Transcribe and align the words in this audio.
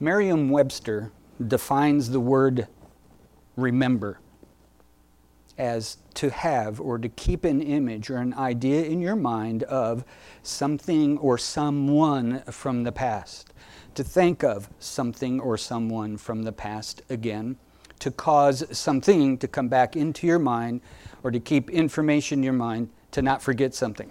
Merriam 0.00 0.50
Webster 0.50 1.12
defines 1.46 2.10
the 2.10 2.20
word 2.20 2.66
remember 3.56 4.18
as 5.56 5.98
to 6.14 6.30
have 6.30 6.80
or 6.80 6.98
to 6.98 7.08
keep 7.08 7.44
an 7.44 7.62
image 7.62 8.10
or 8.10 8.16
an 8.16 8.34
idea 8.34 8.84
in 8.84 9.00
your 9.00 9.14
mind 9.14 9.62
of 9.64 10.04
something 10.42 11.16
or 11.18 11.38
someone 11.38 12.40
from 12.50 12.82
the 12.82 12.90
past, 12.90 13.52
to 13.94 14.02
think 14.02 14.42
of 14.42 14.68
something 14.80 15.38
or 15.40 15.56
someone 15.56 16.16
from 16.16 16.42
the 16.42 16.52
past 16.52 17.02
again, 17.08 17.56
to 18.00 18.10
cause 18.10 18.64
something 18.76 19.38
to 19.38 19.46
come 19.46 19.68
back 19.68 19.94
into 19.94 20.26
your 20.26 20.40
mind 20.40 20.80
or 21.22 21.30
to 21.30 21.38
keep 21.38 21.70
information 21.70 22.40
in 22.40 22.42
your 22.42 22.52
mind 22.52 22.90
to 23.12 23.22
not 23.22 23.40
forget 23.40 23.74
something. 23.74 24.10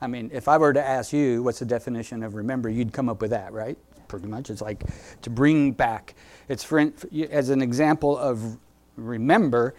I 0.00 0.06
mean, 0.06 0.30
if 0.32 0.48
I 0.48 0.56
were 0.56 0.72
to 0.72 0.82
ask 0.82 1.12
you 1.12 1.42
what's 1.42 1.58
the 1.58 1.66
definition 1.66 2.22
of 2.22 2.34
remember, 2.34 2.70
you'd 2.70 2.92
come 2.92 3.10
up 3.10 3.20
with 3.20 3.30
that, 3.30 3.52
right? 3.52 3.76
Pretty 4.18 4.30
much. 4.30 4.50
It's 4.50 4.62
like 4.62 4.84
to 5.22 5.30
bring 5.30 5.72
back. 5.72 6.14
It's 6.48 6.62
for, 6.62 6.92
as 7.30 7.48
an 7.48 7.62
example 7.62 8.16
of 8.16 8.58
remember, 8.96 9.74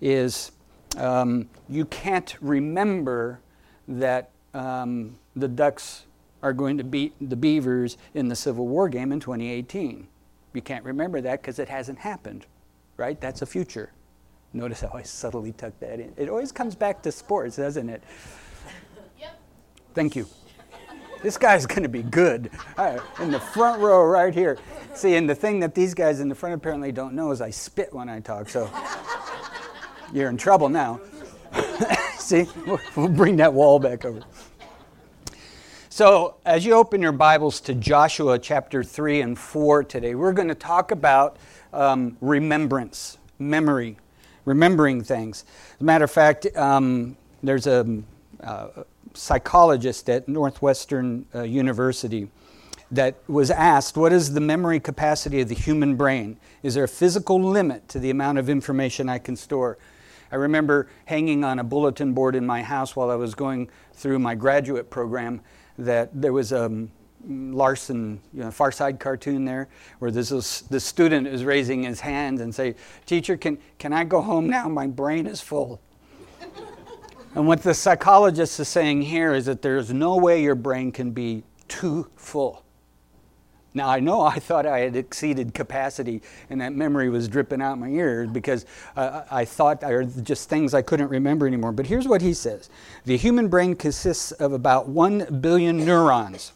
is 0.00 0.52
um, 0.96 1.48
you 1.68 1.84
can't 1.86 2.36
remember 2.40 3.40
that 3.86 4.30
um, 4.54 5.16
the 5.36 5.48
Ducks 5.48 6.04
are 6.42 6.52
going 6.52 6.78
to 6.78 6.84
beat 6.84 7.14
the 7.20 7.36
Beavers 7.36 7.96
in 8.14 8.28
the 8.28 8.36
Civil 8.36 8.68
War 8.68 8.88
game 8.88 9.12
in 9.12 9.20
2018. 9.20 10.06
You 10.52 10.62
can't 10.62 10.84
remember 10.84 11.20
that 11.20 11.40
because 11.40 11.58
it 11.58 11.68
hasn't 11.68 11.98
happened, 11.98 12.46
right? 12.96 13.20
That's 13.20 13.42
a 13.42 13.46
future. 13.46 13.92
Notice 14.52 14.80
how 14.80 14.90
I 14.94 15.02
subtly 15.02 15.52
tuck 15.52 15.78
that 15.80 16.00
in. 16.00 16.12
It 16.16 16.28
always 16.28 16.52
comes 16.52 16.74
back 16.74 17.02
to 17.02 17.12
sports, 17.12 17.56
doesn't 17.56 17.88
it? 17.88 18.02
Yep. 19.18 19.40
Thank 19.94 20.16
you. 20.16 20.26
This 21.22 21.36
guy's 21.36 21.66
going 21.66 21.82
to 21.82 21.88
be 21.88 22.02
good. 22.02 22.50
In 23.20 23.30
the 23.30 23.40
front 23.40 23.80
row 23.80 24.04
right 24.04 24.32
here. 24.32 24.58
See, 24.94 25.16
and 25.16 25.28
the 25.28 25.34
thing 25.34 25.60
that 25.60 25.74
these 25.74 25.94
guys 25.94 26.20
in 26.20 26.28
the 26.28 26.34
front 26.34 26.54
apparently 26.54 26.92
don't 26.92 27.14
know 27.14 27.30
is 27.32 27.40
I 27.40 27.50
spit 27.50 27.92
when 27.92 28.08
I 28.08 28.20
talk, 28.20 28.48
so 28.48 28.70
you're 30.12 30.28
in 30.28 30.36
trouble 30.36 30.68
now. 30.68 31.00
See, 32.18 32.46
we'll 32.96 33.08
bring 33.08 33.36
that 33.36 33.52
wall 33.52 33.78
back 33.78 34.04
over. 34.04 34.22
So, 35.88 36.36
as 36.44 36.64
you 36.64 36.74
open 36.74 37.02
your 37.02 37.12
Bibles 37.12 37.60
to 37.62 37.74
Joshua 37.74 38.38
chapter 38.38 38.84
3 38.84 39.20
and 39.22 39.38
4 39.38 39.82
today, 39.82 40.14
we're 40.14 40.32
going 40.32 40.46
to 40.48 40.54
talk 40.54 40.92
about 40.92 41.38
um, 41.72 42.16
remembrance, 42.20 43.18
memory, 43.40 43.96
remembering 44.44 45.02
things. 45.02 45.44
As 45.74 45.80
a 45.80 45.84
matter 45.84 46.04
of 46.04 46.10
fact, 46.12 46.46
um, 46.56 47.16
there's 47.42 47.66
a, 47.66 48.02
uh, 48.40 48.68
psychologist 49.18 50.08
at 50.08 50.28
Northwestern 50.28 51.26
uh, 51.34 51.42
University 51.42 52.28
that 52.90 53.16
was 53.28 53.50
asked, 53.50 53.96
What 53.96 54.12
is 54.12 54.32
the 54.32 54.40
memory 54.40 54.80
capacity 54.80 55.40
of 55.40 55.48
the 55.48 55.54
human 55.54 55.96
brain? 55.96 56.38
Is 56.62 56.74
there 56.74 56.84
a 56.84 56.88
physical 56.88 57.42
limit 57.42 57.88
to 57.88 57.98
the 57.98 58.10
amount 58.10 58.38
of 58.38 58.48
information 58.48 59.08
I 59.08 59.18
can 59.18 59.36
store? 59.36 59.78
I 60.30 60.36
remember 60.36 60.88
hanging 61.06 61.42
on 61.42 61.58
a 61.58 61.64
bulletin 61.64 62.12
board 62.12 62.34
in 62.36 62.46
my 62.46 62.62
house 62.62 62.94
while 62.94 63.10
I 63.10 63.14
was 63.16 63.34
going 63.34 63.70
through 63.94 64.18
my 64.18 64.34
graduate 64.34 64.90
program 64.90 65.40
that 65.78 66.10
there 66.20 66.32
was 66.32 66.52
a 66.52 66.66
um, 66.66 66.90
Larson, 67.26 68.20
you 68.32 68.44
know, 68.44 68.50
Far 68.50 68.70
Side 68.70 69.00
cartoon 69.00 69.44
there, 69.44 69.68
where 69.98 70.10
this 70.10 70.30
is, 70.30 70.62
the 70.70 70.78
student 70.78 71.26
is 71.26 71.44
raising 71.44 71.82
his 71.82 72.00
hand 72.00 72.40
and 72.40 72.54
say, 72.54 72.76
"Teacher, 73.06 73.36
can 73.36 73.58
can 73.78 73.92
I 73.92 74.04
go 74.04 74.20
home 74.22 74.48
now? 74.48 74.68
My 74.68 74.86
brain 74.86 75.26
is 75.26 75.40
full." 75.40 75.80
And 77.34 77.46
what 77.46 77.62
the 77.62 77.74
psychologist 77.74 78.58
is 78.58 78.68
saying 78.68 79.02
here 79.02 79.34
is 79.34 79.46
that 79.46 79.62
there's 79.62 79.92
no 79.92 80.16
way 80.16 80.42
your 80.42 80.54
brain 80.54 80.92
can 80.92 81.10
be 81.10 81.44
too 81.68 82.10
full. 82.16 82.64
Now, 83.74 83.88
I 83.88 84.00
know 84.00 84.22
I 84.22 84.38
thought 84.38 84.66
I 84.66 84.80
had 84.80 84.96
exceeded 84.96 85.54
capacity 85.54 86.22
and 86.50 86.60
that 86.60 86.72
memory 86.72 87.10
was 87.10 87.28
dripping 87.28 87.60
out 87.60 87.78
my 87.78 87.88
ears 87.88 88.28
because 88.30 88.66
uh, 88.96 89.22
I 89.30 89.44
thought 89.44 89.80
there 89.82 89.98
were 89.98 90.04
just 90.04 90.48
things 90.48 90.74
I 90.74 90.82
couldn't 90.82 91.08
remember 91.08 91.46
anymore. 91.46 91.72
But 91.72 91.86
here's 91.86 92.08
what 92.08 92.22
he 92.22 92.32
says 92.32 92.70
The 93.04 93.16
human 93.16 93.48
brain 93.48 93.76
consists 93.76 94.32
of 94.32 94.52
about 94.52 94.88
1 94.88 95.40
billion 95.40 95.84
neurons. 95.84 96.52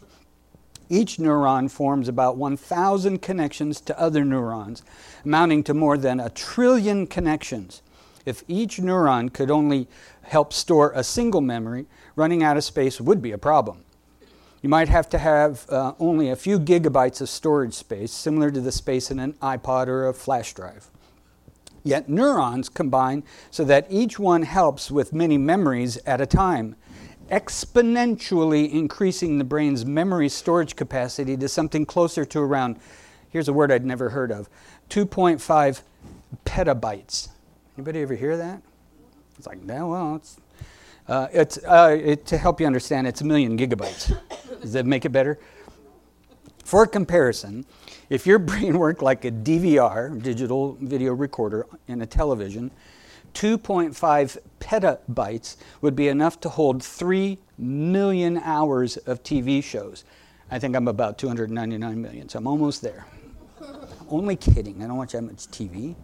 Each 0.89 1.17
neuron 1.17 1.71
forms 1.71 2.07
about 2.07 2.35
1,000 2.35 3.19
connections 3.19 3.79
to 3.81 3.97
other 3.97 4.25
neurons, 4.25 4.83
amounting 5.23 5.63
to 5.63 5.73
more 5.73 5.97
than 5.97 6.19
a 6.19 6.29
trillion 6.29 7.07
connections. 7.07 7.82
If 8.25 8.43
each 8.47 8.77
neuron 8.77 9.33
could 9.33 9.51
only 9.51 9.87
help 10.23 10.53
store 10.53 10.91
a 10.95 11.03
single 11.03 11.41
memory, 11.41 11.85
running 12.15 12.43
out 12.43 12.57
of 12.57 12.63
space 12.63 13.01
would 13.01 13.21
be 13.21 13.31
a 13.31 13.37
problem. 13.37 13.83
You 14.61 14.69
might 14.69 14.87
have 14.87 15.09
to 15.09 15.17
have 15.17 15.65
uh, 15.69 15.93
only 15.99 16.29
a 16.29 16.37
few 16.37 16.57
gigabytes 16.57 17.19
of 17.19 17.27
storage 17.27 17.73
space, 17.73 18.13
similar 18.13 18.49
to 18.49 18.61
the 18.61 18.71
space 18.71 19.11
in 19.11 19.19
an 19.19 19.33
iPod 19.33 19.87
or 19.87 20.07
a 20.07 20.13
flash 20.13 20.53
drive. 20.53 20.89
Yet 21.83 22.07
neurons 22.07 22.69
combine 22.69 23.23
so 23.51 23.65
that 23.65 23.87
each 23.89 24.17
one 24.17 24.43
helps 24.43 24.89
with 24.89 25.11
many 25.11 25.37
memories 25.37 25.97
at 26.05 26.21
a 26.21 26.25
time, 26.25 26.77
exponentially 27.29 28.71
increasing 28.71 29.37
the 29.37 29.43
brain's 29.43 29.85
memory 29.85 30.29
storage 30.29 30.77
capacity 30.77 31.35
to 31.35 31.49
something 31.49 31.85
closer 31.85 32.23
to 32.23 32.39
around, 32.39 32.79
here's 33.29 33.49
a 33.49 33.53
word 33.53 33.69
I'd 33.69 33.85
never 33.85 34.09
heard 34.09 34.31
of, 34.31 34.49
2.5 34.89 35.81
petabytes. 36.45 37.32
Anybody 37.77 38.01
ever 38.01 38.15
hear 38.15 38.37
that? 38.37 38.61
It's 39.37 39.47
like, 39.47 39.61
no, 39.63 39.87
well, 39.87 40.15
it's 40.15 40.37
uh, 41.07 41.27
it's, 41.33 41.57
uh, 41.65 41.97
it, 42.01 42.25
to 42.27 42.37
help 42.37 42.61
you 42.61 42.67
understand, 42.67 43.07
it's 43.07 43.21
a 43.21 43.25
million 43.25 43.57
gigabytes. 43.57 44.17
Does 44.61 44.71
that 44.73 44.85
make 44.85 45.03
it 45.03 45.09
better? 45.09 45.37
For 46.63 46.87
comparison, 46.87 47.65
if 48.09 48.25
your 48.25 48.39
brain 48.51 48.77
worked 48.79 49.01
like 49.01 49.25
a 49.25 49.31
DVR, 49.31 50.21
digital 50.21 50.77
video 50.79 51.13
recorder, 51.13 51.67
in 51.87 52.01
a 52.01 52.05
television, 52.05 52.71
2.5 53.33 54.37
petabytes 54.59 55.57
would 55.81 55.95
be 55.95 56.07
enough 56.07 56.39
to 56.39 56.49
hold 56.49 56.81
3 56.81 57.37
million 57.57 58.37
hours 58.37 58.97
of 58.97 59.23
TV 59.23 59.61
shows. 59.61 60.05
I 60.51 60.59
think 60.59 60.75
I'm 60.75 60.87
about 60.87 61.17
299 61.17 62.01
million, 62.01 62.29
so 62.29 62.37
I'm 62.37 62.47
almost 62.47 62.81
there. 62.81 63.05
Only 64.09 64.35
kidding, 64.35 64.83
I 64.83 64.87
don't 64.87 64.97
watch 64.97 65.13
that 65.13 65.23
much 65.23 65.47
TV. 65.47 65.95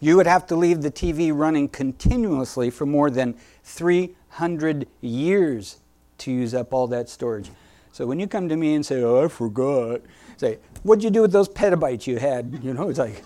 You 0.00 0.16
would 0.16 0.26
have 0.26 0.46
to 0.46 0.56
leave 0.56 0.82
the 0.82 0.90
TV 0.90 1.32
running 1.34 1.68
continuously 1.68 2.70
for 2.70 2.86
more 2.86 3.10
than 3.10 3.34
300 3.64 4.86
years 5.00 5.78
to 6.18 6.32
use 6.32 6.54
up 6.54 6.72
all 6.72 6.86
that 6.88 7.08
storage. 7.08 7.50
So 7.92 8.06
when 8.06 8.20
you 8.20 8.28
come 8.28 8.48
to 8.48 8.56
me 8.56 8.74
and 8.74 8.86
say, 8.86 9.02
"Oh, 9.02 9.24
I 9.24 9.28
forgot," 9.28 10.02
say, 10.36 10.58
"What'd 10.84 11.02
you 11.02 11.10
do 11.10 11.22
with 11.22 11.32
those 11.32 11.48
petabytes 11.48 12.06
you 12.06 12.18
had?" 12.18 12.60
You 12.62 12.74
know, 12.74 12.88
it's 12.88 12.98
like 12.98 13.24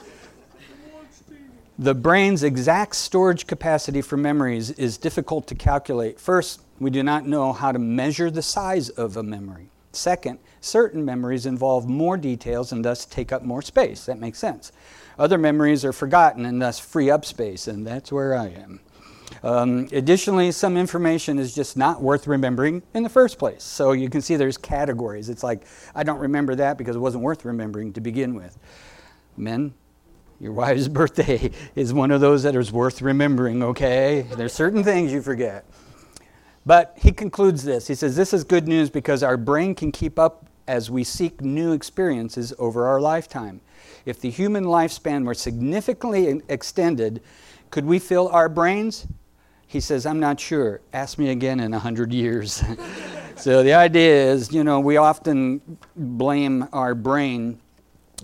the 1.79 1.95
brain's 1.95 2.43
exact 2.43 2.97
storage 2.97 3.47
capacity 3.47 4.01
for 4.03 4.17
memories 4.17 4.71
is 4.71 4.97
difficult 4.97 5.47
to 5.49 5.55
calculate. 5.55 6.21
First, 6.21 6.63
we 6.79 6.91
do 6.91 7.03
not 7.03 7.27
know 7.27 7.53
how 7.53 7.73
to 7.73 7.79
measure 7.79 8.31
the 8.31 8.43
size 8.43 8.89
of 8.89 9.17
a 9.17 9.23
memory. 9.23 9.72
Second, 9.93 10.39
certain 10.61 11.05
memories 11.05 11.47
involve 11.47 11.89
more 11.89 12.17
details 12.17 12.73
and 12.73 12.85
thus 12.85 13.05
take 13.05 13.31
up 13.31 13.43
more 13.43 13.63
space. 13.63 14.07
That 14.07 14.19
makes 14.19 14.39
sense. 14.39 14.73
Other 15.19 15.39
memories 15.39 15.85
are 15.85 15.93
forgotten 15.93 16.47
and 16.47 16.61
thus 16.61 16.79
free 16.79 17.11
up 17.11 17.25
space, 17.25 17.69
and 17.69 17.87
that's 17.87 18.11
where 18.11 18.35
I 18.35 18.49
am. 18.49 18.81
Um, 19.43 19.89
additionally, 19.93 20.53
some 20.53 20.77
information 20.77 21.39
is 21.39 21.55
just 21.55 21.77
not 21.77 22.03
worth 22.03 22.27
remembering 22.27 22.83
in 22.95 23.03
the 23.03 23.09
first 23.09 23.39
place. 23.39 23.63
So 23.63 23.93
you 23.93 24.09
can 24.09 24.21
see 24.21 24.37
there's 24.37 24.59
categories. 24.59 25.29
It's 25.29 25.43
like, 25.43 25.65
I 25.95 26.03
don't 26.05 26.19
remember 26.19 26.55
that 26.57 26.79
because 26.79 26.97
it 26.97 27.01
wasn't 27.01 27.25
worth 27.25 27.45
remembering 27.45 27.93
to 27.95 28.01
begin 28.01 28.35
with. 28.35 28.59
Men, 29.37 29.75
your 30.41 30.53
wife's 30.53 30.89
birthday 30.89 31.51
is 31.75 31.93
one 31.93 32.11
of 32.11 32.21
those 32.21 32.43
that 32.45 32.57
is 32.57 32.73
worth 32.73 33.03
remembering, 33.03 33.63
okay? 33.63 34.27
There's 34.37 34.53
certain 34.53 34.85
things 34.85 35.13
you 35.13 35.23
forget. 35.23 35.65
But 36.65 36.97
he 37.01 37.13
concludes 37.13 37.65
this. 37.65 37.89
He 37.89 37.95
says, 37.95 38.17
This 38.17 38.33
is 38.33 38.45
good 38.45 38.69
news 38.69 38.91
because 38.91 39.23
our 39.23 39.37
brain 39.37 39.75
can 39.75 39.93
keep 39.93 40.19
up 40.19 40.47
as 40.69 40.91
we 40.91 41.05
seek 41.05 41.41
new 41.41 41.73
experiences 41.73 42.55
over 42.59 42.87
our 42.87 43.01
lifetime. 43.01 43.61
If 44.05 44.21
the 44.21 44.31
human 44.31 44.65
lifespan 44.65 45.25
were 45.25 45.35
significantly 45.35 46.41
extended, 46.49 47.23
could 47.71 47.85
we 47.85 47.99
fill 47.99 48.29
our 48.29 48.49
brains? 48.49 49.07
He 49.67 49.81
says, 49.81 50.05
I'm 50.05 50.21
not 50.21 50.39
sure. 50.39 50.81
Ask 50.93 51.19
me 51.19 51.31
again 51.31 51.59
in 51.59 51.73
100 51.73 52.13
years. 52.13 52.63
so 53.37 53.63
the 53.63 53.73
idea 53.73 54.33
is, 54.33 54.53
you 54.53 54.65
know, 54.65 54.81
we 54.81 54.99
often 54.99 55.79
blame 55.97 56.69
our 56.73 56.95
brain. 56.95 57.59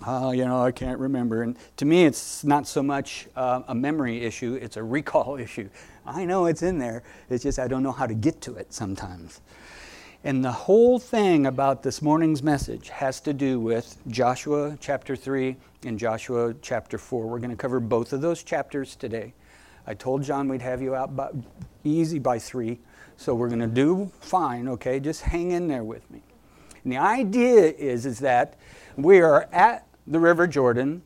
Oh, 0.06 0.30
you 0.32 0.44
know, 0.44 0.62
I 0.62 0.70
can't 0.70 0.98
remember. 0.98 1.42
And 1.42 1.56
to 1.78 1.84
me, 1.84 2.04
it's 2.04 2.44
not 2.44 2.68
so 2.68 2.82
much 2.82 3.28
uh, 3.34 3.62
a 3.66 3.74
memory 3.74 4.20
issue, 4.20 4.58
it's 4.60 4.76
a 4.76 4.82
recall 4.82 5.36
issue. 5.40 5.70
I 6.08 6.24
know 6.24 6.46
it's 6.46 6.62
in 6.62 6.78
there, 6.78 7.02
it's 7.28 7.42
just 7.42 7.58
I 7.58 7.68
don't 7.68 7.82
know 7.82 7.92
how 7.92 8.06
to 8.06 8.14
get 8.14 8.40
to 8.42 8.54
it 8.54 8.72
sometimes. 8.72 9.42
And 10.24 10.44
the 10.44 10.50
whole 10.50 10.98
thing 10.98 11.46
about 11.46 11.82
this 11.82 12.00
morning's 12.02 12.42
message 12.42 12.88
has 12.88 13.20
to 13.20 13.32
do 13.32 13.60
with 13.60 13.96
Joshua 14.08 14.76
chapter 14.80 15.14
3 15.14 15.54
and 15.84 15.98
Joshua 15.98 16.54
chapter 16.60 16.98
4. 16.98 17.26
We're 17.26 17.38
going 17.38 17.50
to 17.50 17.56
cover 17.56 17.78
both 17.78 18.12
of 18.12 18.20
those 18.20 18.42
chapters 18.42 18.96
today. 18.96 19.34
I 19.86 19.94
told 19.94 20.22
John 20.22 20.48
we'd 20.48 20.62
have 20.62 20.82
you 20.82 20.94
out 20.94 21.14
by, 21.14 21.30
easy 21.84 22.18
by 22.18 22.38
3, 22.38 22.80
so 23.16 23.34
we're 23.34 23.48
going 23.48 23.60
to 23.60 23.66
do 23.66 24.10
fine, 24.20 24.66
okay? 24.68 24.98
Just 25.00 25.22
hang 25.22 25.52
in 25.52 25.68
there 25.68 25.84
with 25.84 26.10
me. 26.10 26.22
And 26.82 26.92
the 26.92 26.98
idea 26.98 27.72
is, 27.72 28.06
is 28.06 28.18
that 28.20 28.58
we 28.96 29.20
are 29.20 29.48
at 29.52 29.86
the 30.06 30.18
River 30.18 30.46
Jordan, 30.46 31.02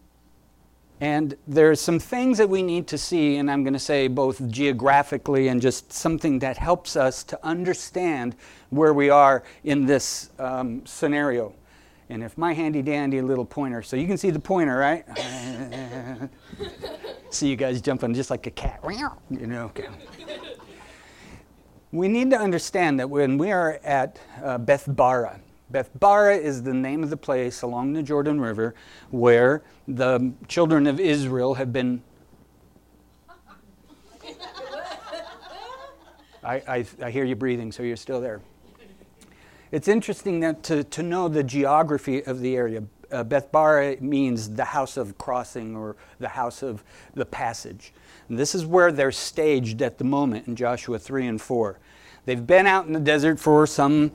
and 1.03 1.37
there's 1.49 1.81
some 1.81 1.99
things 1.99 2.39
that 2.39 2.49
we 2.49 2.63
need 2.63 2.87
to 2.87 2.97
see, 2.97 3.39
and 3.39 3.51
I'm 3.51 3.65
going 3.65 3.73
to 3.73 3.79
say 3.81 4.07
both 4.07 4.49
geographically 4.49 5.49
and 5.49 5.61
just 5.61 5.93
something 5.93 6.39
that 6.39 6.57
helps 6.57 6.95
us 6.95 7.25
to 7.25 7.45
understand 7.45 8.37
where 8.71 8.95
we 8.95 9.11
are 9.11 9.43
in 9.65 9.85
this 9.85 10.31
um, 10.39 10.87
scenario. 10.87 11.55
And 12.09 12.23
if 12.23 12.39
my 12.39 12.53
handy 12.53 12.83
dandy 12.83 13.21
little 13.21 13.45
pointer, 13.45 13.83
so 13.83 13.97
you 13.97 14.07
can 14.07 14.17
see 14.17 14.31
the 14.31 14.39
pointer, 14.39 14.77
right? 14.77 15.05
see 17.31 17.49
you 17.49 17.57
guys 17.57 17.81
jumping 17.81 18.15
just 18.15 18.31
like 18.31 18.47
a 18.47 18.53
cat. 18.53 18.79
You 19.29 19.49
know, 19.49 19.65
okay. 19.65 19.89
We 21.91 22.07
need 22.07 22.31
to 22.31 22.39
understand 22.39 23.01
that 23.01 23.11
when 23.11 23.39
we 23.39 23.51
are 23.51 23.81
at 23.83 24.21
uh, 24.41 24.57
Bara. 24.87 25.41
Bara 25.99 26.37
is 26.37 26.63
the 26.63 26.75
name 26.75 27.03
of 27.03 27.11
the 27.11 27.17
place 27.17 27.63
along 27.63 27.95
the 27.95 28.03
Jordan 28.03 28.41
River 28.41 28.75
where 29.11 29.63
the 29.89 30.33
children 30.49 30.87
of 30.87 31.01
Israel 31.01 31.55
have 31.55 31.73
been. 31.73 32.03
I, 36.45 36.55
I, 36.55 36.85
I, 37.03 37.11
hear 37.11 37.25
you 37.25 37.37
breathing, 37.37 37.73
so 37.73 37.83
you're 37.83 37.97
still 37.97 38.21
there. 38.21 38.41
It's 39.71 39.89
interesting 39.89 40.41
that 40.41 40.63
to, 40.65 40.85
to 40.85 41.03
know 41.03 41.29
the 41.29 41.43
geography 41.43 42.23
of 42.25 42.41
the 42.41 42.57
area. 42.57 42.83
Uh, 43.11 43.25
Bara 43.25 43.97
means 44.01 44.51
the 44.51 44.65
house 44.65 44.97
of 44.97 45.17
crossing 45.19 45.77
or 45.77 45.97
the 46.19 46.29
house 46.29 46.63
of 46.63 46.85
the 47.15 47.25
passage. 47.27 47.93
And 48.29 48.39
this 48.39 48.55
is 48.55 48.65
where 48.67 48.93
they're 48.93 49.13
staged 49.13 49.83
at 49.83 49.99
the 49.99 50.05
moment 50.05 50.47
in 50.47 50.57
Joshua 50.57 50.99
3 50.99 51.27
and 51.27 51.41
4. 51.41 51.79
They've 52.25 52.47
been 52.47 52.67
out 52.67 52.87
in 52.87 52.93
the 52.93 53.01
desert 53.01 53.41
for 53.41 53.67
some 53.67 54.13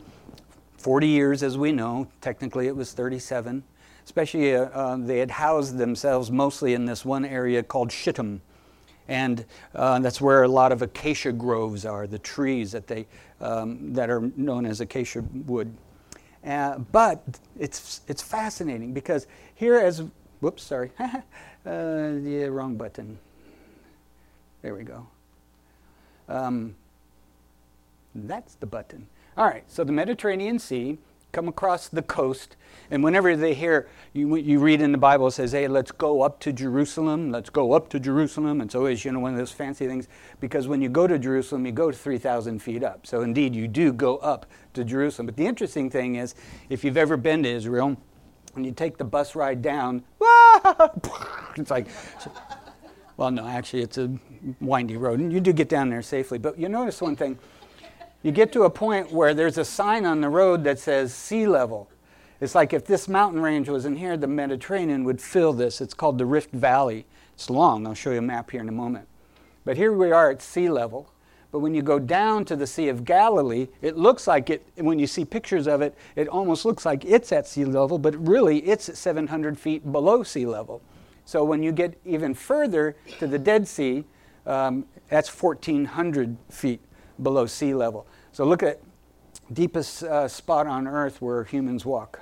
40 0.78 1.08
years, 1.08 1.44
as 1.44 1.58
we 1.58 1.72
know. 1.72 2.08
Technically, 2.22 2.68
it 2.68 2.76
was 2.76 2.94
37. 2.94 3.64
Especially, 4.06 4.56
uh, 4.56 4.66
uh, 4.66 4.96
they 4.98 5.20
had 5.20 5.32
housed 5.32 5.78
themselves 5.78 6.32
mostly 6.32 6.74
in 6.74 6.86
this 6.86 7.04
one 7.04 7.26
area 7.26 7.62
called 7.62 7.92
Shittim. 7.92 8.42
And 9.10 9.46
uh, 9.74 10.00
that's 10.00 10.22
where 10.22 10.44
a 10.44 10.48
lot 10.48 10.72
of 10.72 10.82
acacia 10.82 11.32
groves 11.32 11.86
are, 11.86 12.08
the 12.08 12.20
trees 12.20 12.72
that, 12.74 12.88
they, 12.88 13.06
um, 13.42 13.94
that 13.94 14.10
are 14.10 14.32
known 14.36 14.66
as 14.66 14.82
acacia 14.82 15.22
wood. 15.46 15.76
Uh, 16.46 16.78
but 16.78 17.24
it's, 17.60 18.02
it's 18.08 18.22
fascinating 18.22 18.94
because 18.94 19.28
here, 19.56 19.78
as 19.78 20.04
whoops, 20.40 20.64
sorry, 20.64 20.92
uh, 21.00 21.12
yeah, 21.66 22.46
wrong 22.46 22.76
button. 22.76 23.18
There 24.62 24.76
we 24.76 24.84
go. 24.84 25.08
Um, 26.30 26.76
that's 28.16 28.56
the 28.56 28.66
button. 28.66 29.08
All 29.38 29.46
right, 29.46 29.64
so 29.68 29.84
the 29.84 29.92
Mediterranean 29.92 30.58
Sea, 30.58 30.98
come 31.32 31.48
across 31.48 31.90
the 31.90 32.02
coast, 32.02 32.56
and 32.90 33.04
whenever 33.04 33.36
they 33.36 33.54
hear, 33.54 33.88
you, 34.12 34.36
you 34.38 34.58
read 34.58 34.82
in 34.82 34.92
the 34.92 34.98
Bible, 34.98 35.28
it 35.28 35.34
says, 35.34 35.52
hey, 35.52 35.68
let's 35.68 35.92
go 35.92 36.24
up 36.24 36.40
to 36.40 36.52
Jerusalem, 36.52 37.32
let's 37.32 37.52
go 37.52 37.74
up 37.74 37.88
to 37.90 38.00
Jerusalem. 38.00 38.62
It's 38.62 38.74
always, 38.74 39.06
you 39.06 39.12
know, 39.12 39.20
one 39.20 39.34
of 39.34 39.38
those 39.38 39.52
fancy 39.52 39.86
things, 39.86 40.08
because 40.40 40.68
when 40.68 40.82
you 40.82 40.90
go 40.90 41.06
to 41.06 41.20
Jerusalem, 41.20 41.68
you 41.68 41.72
go 41.72 41.92
to 41.92 41.96
3,000 41.96 42.58
feet 42.58 42.84
up. 42.84 43.06
So 43.06 43.22
indeed, 43.22 43.56
you 43.56 43.68
do 43.68 43.94
go 43.94 44.18
up 44.18 44.48
to 44.74 44.84
Jerusalem. 44.84 45.28
But 45.28 45.38
the 45.38 45.46
interesting 45.46 45.92
thing 45.92 46.16
is, 46.16 46.34
if 46.72 46.84
you've 46.84 46.98
ever 46.98 47.16
been 47.16 47.44
to 47.44 47.50
Israel, 47.50 47.96
when 48.54 48.64
you 48.64 48.72
take 48.72 48.98
the 48.98 49.06
bus 49.06 49.36
ride 49.36 49.62
down, 49.62 50.04
it's 51.58 51.70
like, 51.70 51.90
well, 53.18 53.30
no, 53.30 53.46
actually, 53.46 53.84
it's 53.84 54.00
a 54.00 54.18
windy 54.60 54.98
road, 54.98 55.20
and 55.20 55.32
you 55.32 55.42
do 55.42 55.54
get 55.54 55.70
down 55.70 55.92
there 55.92 56.02
safely. 56.02 56.40
But 56.40 56.58
you 56.58 56.70
notice 56.70 57.00
one 57.04 57.16
thing 57.16 57.38
you 58.28 58.34
get 58.34 58.52
to 58.54 58.64
a 58.64 58.70
point 58.70 59.12
where 59.12 59.34
there's 59.34 59.58
a 59.58 59.66
sign 59.66 60.06
on 60.06 60.22
the 60.22 60.30
road 60.30 60.64
that 60.66 60.80
says 60.80 61.14
sea 61.14 61.48
level. 61.48 61.90
It's 62.40 62.54
like 62.54 62.74
if 62.74 62.86
this 62.86 63.08
mountain 63.08 63.42
range 63.42 63.70
was 63.70 63.86
in 63.86 63.96
here, 63.96 64.18
the 64.18 64.28
Mediterranean 64.28 65.04
would 65.06 65.22
fill 65.22 65.54
this. 65.54 65.82
It's 65.82 65.94
called 65.94 66.18
the 66.18 66.26
Rift 66.26 66.52
Valley. 66.52 67.06
It's 67.34 67.50
long. 67.50 67.88
I'll 67.88 67.94
show 67.94 68.12
you 68.12 68.20
a 68.20 68.22
map 68.22 68.52
here 68.52 68.62
in 68.62 68.70
a 68.70 68.74
moment. 68.74 69.08
But 69.66 69.78
here 69.78 69.94
we 69.94 70.12
are 70.12 70.30
at 70.30 70.42
sea 70.42 70.70
level. 70.70 71.12
But 71.52 71.60
when 71.60 71.74
you 71.74 71.82
go 71.82 71.98
down 71.98 72.46
to 72.46 72.56
the 72.56 72.68
Sea 72.68 72.90
of 72.90 73.06
Galilee, 73.06 73.70
it 73.82 73.98
looks 73.98 74.28
like 74.28 74.50
it, 74.50 74.68
when 74.76 75.00
you 75.00 75.08
see 75.08 75.24
pictures 75.24 75.66
of 75.66 75.82
it, 75.82 75.96
it 76.16 76.28
almost 76.28 76.66
looks 76.66 76.86
like 76.86 77.06
it's 77.06 77.32
at 77.32 77.48
sea 77.48 77.66
level, 77.66 77.98
but 77.98 78.16
really 78.28 78.60
it's 78.60 78.98
700 78.98 79.58
feet 79.58 79.92
below 79.92 80.24
sea 80.24 80.46
level. 80.46 80.82
So 81.26 81.44
when 81.44 81.64
you 81.64 81.72
get 81.72 82.00
even 82.06 82.34
further 82.34 82.96
to 83.20 83.28
the 83.28 83.40
Dead 83.40 83.68
Sea, 83.68 84.04
um, 84.46 84.86
that's 85.10 85.30
1,400 85.30 86.38
feet 86.50 86.82
below 87.22 87.46
sea 87.46 87.74
level. 87.74 88.06
So 88.38 88.46
look 88.46 88.62
at 88.62 88.80
deepest 89.52 90.04
uh, 90.04 90.28
spot 90.28 90.68
on 90.68 90.88
earth 90.88 91.24
where 91.24 91.44
humans 91.44 91.88
walk. 91.88 92.20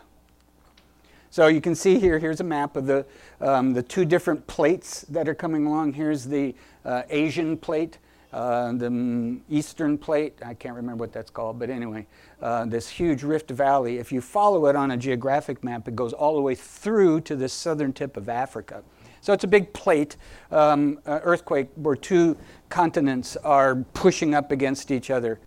So 1.29 1.47
you 1.47 1.59
can 1.59 1.75
see 1.75 2.00
here, 2.00 2.19
here's 2.19 2.39
a 2.39 2.44
map 2.45 2.77
of 2.77 2.85
the, 2.85 3.06
um, 3.41 3.73
the 3.73 3.83
two 3.83 4.06
different 4.06 4.47
plates 4.47 5.01
that 5.09 5.27
are 5.27 5.35
coming 5.35 5.65
along. 5.65 5.91
Here's 5.91 6.23
the 6.23 6.56
uh, 6.85 7.01
Asian 7.09 7.57
plate, 7.57 7.97
uh, 8.31 8.71
the 8.71 9.41
eastern 9.50 9.97
plate. 9.97 10.39
I 10.41 10.53
can't 10.53 10.75
remember 10.75 11.03
what 11.03 11.12
that's 11.12 11.29
called, 11.29 11.59
but 11.59 11.69
anyway, 11.69 12.07
uh, 12.41 12.63
this 12.63 12.88
huge 12.88 13.23
rift 13.23 13.51
valley. 13.51 13.97
If 13.97 14.13
you 14.13 14.21
follow 14.21 14.67
it 14.67 14.77
on 14.77 14.91
a 14.91 14.97
geographic 14.97 15.65
map, 15.65 15.85
it 15.89 15.97
goes 15.97 16.13
all 16.13 16.35
the 16.35 16.41
way 16.41 16.56
through 16.56 17.19
to 17.21 17.35
the 17.35 17.50
southern 17.50 17.91
tip 17.91 18.15
of 18.15 18.29
Africa. 18.29 18.83
So 19.19 19.33
it's 19.33 19.44
a 19.44 19.50
big 19.50 19.73
plate, 19.73 20.15
um, 20.50 20.97
uh, 21.06 21.19
earthquake, 21.23 21.67
where 21.75 21.97
two 21.97 22.38
continents 22.69 23.35
are 23.35 23.75
pushing 23.94 24.33
up 24.33 24.53
against 24.53 24.91
each 24.91 25.12
other. 25.12 25.41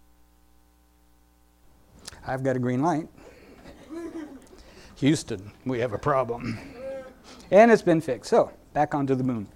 I've 2.27 2.43
got 2.43 2.57
a 2.57 2.59
green 2.59 2.83
light. 2.83 3.09
Houston, 4.97 5.53
we 5.65 5.79
have 5.79 5.93
a 5.93 5.99
problem. 5.99 6.59
And 7.51 7.71
it's 7.71 7.83
been 7.83 8.01
fixed. 8.01 8.31
So, 8.31 8.51
back 8.73 8.95
onto 8.95 9.15
the 9.15 9.25
moon. 9.25 9.47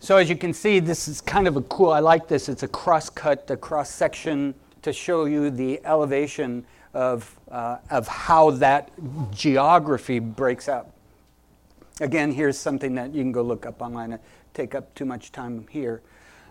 So, 0.00 0.16
as 0.16 0.28
you 0.28 0.36
can 0.36 0.52
see, 0.52 0.80
this 0.80 1.06
is 1.06 1.20
kind 1.20 1.46
of 1.46 1.56
a 1.56 1.62
cool, 1.62 1.90
I 1.90 2.00
like 2.00 2.28
this. 2.28 2.48
It's 2.48 2.62
a 2.62 2.68
cross 2.68 3.08
cut, 3.10 3.48
a 3.50 3.56
cross 3.56 3.90
section 3.90 4.54
to 4.82 4.92
show 4.92 5.26
you 5.26 5.50
the 5.50 5.80
elevation 5.84 6.66
of, 6.94 7.38
uh, 7.50 7.76
of 7.90 8.08
how 8.08 8.50
that 8.50 8.90
geography 9.30 10.18
breaks 10.18 10.68
up. 10.68 10.90
Again, 12.00 12.32
here's 12.32 12.58
something 12.58 12.94
that 12.96 13.14
you 13.14 13.22
can 13.22 13.32
go 13.32 13.42
look 13.42 13.66
up 13.66 13.80
online. 13.80 14.18
take 14.54 14.74
up 14.74 14.94
too 14.94 15.04
much 15.04 15.30
time 15.30 15.66
here. 15.70 16.02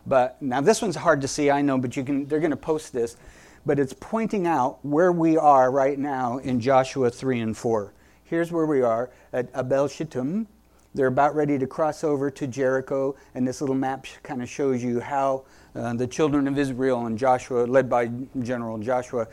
But 0.07 0.41
now 0.41 0.61
this 0.61 0.81
one's 0.81 0.95
hard 0.95 1.21
to 1.21 1.27
see, 1.27 1.51
I 1.51 1.61
know, 1.61 1.77
but 1.77 1.95
you 1.97 2.03
can, 2.03 2.27
they're 2.27 2.39
going 2.39 2.51
to 2.51 2.57
post 2.57 2.93
this 2.93 3.17
but 3.65 3.79
it's 3.79 3.93
pointing 3.93 4.47
out 4.47 4.83
where 4.83 5.11
we 5.11 5.37
are 5.37 5.71
right 5.71 5.97
now 5.97 6.37
in 6.39 6.59
Joshua 6.59 7.09
3 7.09 7.39
and 7.41 7.57
4. 7.57 7.93
Here's 8.23 8.51
where 8.51 8.65
we 8.65 8.81
are 8.81 9.09
at 9.33 9.49
Abel 9.55 9.87
Shittim. 9.87 10.47
They're 10.93 11.07
about 11.07 11.35
ready 11.35 11.57
to 11.57 11.67
cross 11.67 12.03
over 12.03 12.29
to 12.31 12.47
Jericho, 12.47 13.15
and 13.35 13.47
this 13.47 13.61
little 13.61 13.75
map 13.75 14.05
kind 14.23 14.41
of 14.41 14.49
shows 14.49 14.83
you 14.83 14.99
how 14.99 15.45
uh, 15.75 15.93
the 15.93 16.07
children 16.07 16.47
of 16.47 16.57
Israel 16.57 17.05
and 17.05 17.17
Joshua, 17.17 17.65
led 17.65 17.89
by 17.89 18.09
General 18.41 18.77
Joshua, 18.77 19.27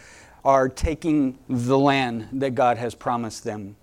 are 0.45 0.69
taking 0.69 1.39
the 1.49 1.79
land 1.79 2.29
that 2.33 2.55
God 2.55 2.79
has 2.79 2.95
promised 2.95 3.45
them. 3.45 3.77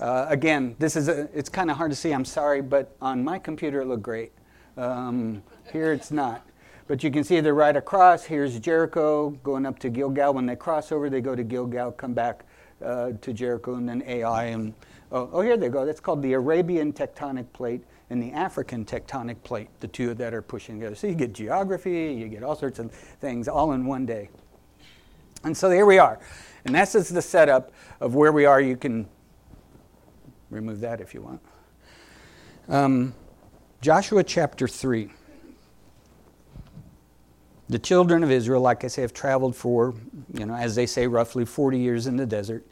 Uh, 0.00 0.26
again, 0.28 0.76
this 0.78 0.96
is 0.96 1.08
a, 1.08 1.28
it's 1.34 1.48
kind 1.48 1.70
of 1.70 1.76
hard 1.76 1.90
to 1.90 1.96
see. 1.96 2.12
I'm 2.12 2.24
sorry, 2.24 2.60
but 2.60 2.94
on 3.00 3.24
my 3.24 3.38
computer 3.38 3.82
it 3.82 3.86
looked 3.86 4.02
great. 4.02 4.32
Um, 4.76 5.42
here 5.72 5.92
it's 5.92 6.10
not. 6.10 6.46
But 6.88 7.02
you 7.02 7.10
can 7.10 7.24
see 7.24 7.40
they're 7.40 7.54
right 7.54 7.76
across. 7.76 8.24
Here's 8.24 8.58
Jericho 8.60 9.30
going 9.42 9.66
up 9.66 9.78
to 9.80 9.88
Gilgal. 9.88 10.34
When 10.34 10.46
they 10.46 10.54
cross 10.54 10.92
over, 10.92 11.10
they 11.10 11.20
go 11.20 11.34
to 11.34 11.42
Gilgal, 11.42 11.90
come 11.92 12.14
back 12.14 12.44
uh, 12.84 13.12
to 13.20 13.32
Jericho, 13.32 13.74
and 13.74 13.88
then 13.88 14.04
Ai. 14.06 14.44
And 14.44 14.72
oh, 15.10 15.28
oh, 15.32 15.40
here 15.40 15.56
they 15.56 15.68
go. 15.68 15.84
That's 15.84 15.98
called 15.98 16.22
the 16.22 16.34
Arabian 16.34 16.92
tectonic 16.92 17.52
plate 17.52 17.82
and 18.10 18.22
the 18.22 18.30
African 18.32 18.84
tectonic 18.84 19.42
plate, 19.42 19.68
the 19.80 19.88
two 19.88 20.14
that 20.14 20.32
are 20.32 20.42
pushing 20.42 20.76
together. 20.78 20.94
So 20.94 21.08
you 21.08 21.14
get 21.14 21.32
geography, 21.32 22.12
you 22.12 22.28
get 22.28 22.44
all 22.44 22.54
sorts 22.54 22.78
of 22.78 22.92
things 22.92 23.48
all 23.48 23.72
in 23.72 23.84
one 23.84 24.06
day. 24.06 24.28
And 25.42 25.56
so 25.56 25.70
here 25.70 25.86
we 25.86 25.98
are. 25.98 26.20
And 26.64 26.74
that's 26.74 26.92
just 26.92 27.12
the 27.12 27.22
setup 27.22 27.72
of 28.00 28.14
where 28.14 28.30
we 28.30 28.44
are. 28.44 28.60
You 28.60 28.76
can 28.76 29.08
remove 30.50 30.80
that 30.80 31.00
if 31.00 31.14
you 31.14 31.22
want. 31.22 31.40
Um, 32.68 33.14
Joshua 33.80 34.22
chapter 34.22 34.68
3. 34.68 35.10
The 37.68 37.78
children 37.78 38.22
of 38.22 38.30
Israel, 38.30 38.60
like 38.60 38.84
I 38.84 38.86
say, 38.86 39.02
have 39.02 39.12
traveled 39.12 39.56
for, 39.56 39.94
you 40.32 40.46
know, 40.46 40.54
as 40.54 40.76
they 40.76 40.86
say, 40.86 41.06
roughly 41.06 41.44
40 41.44 41.78
years 41.78 42.06
in 42.06 42.16
the 42.16 42.26
desert. 42.26 42.64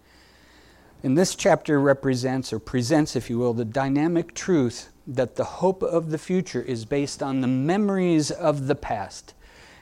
And 1.02 1.18
this 1.18 1.34
chapter 1.34 1.80
represents, 1.80 2.52
or 2.52 2.58
presents, 2.58 3.16
if 3.16 3.28
you 3.28 3.38
will, 3.38 3.52
the 3.52 3.64
dynamic 3.64 4.34
truth 4.34 4.90
that 5.06 5.36
the 5.36 5.44
hope 5.44 5.82
of 5.82 6.10
the 6.10 6.18
future 6.18 6.62
is 6.62 6.84
based 6.84 7.22
on 7.22 7.40
the 7.40 7.48
memories 7.48 8.30
of 8.30 8.68
the 8.68 8.74
past. 8.74 9.34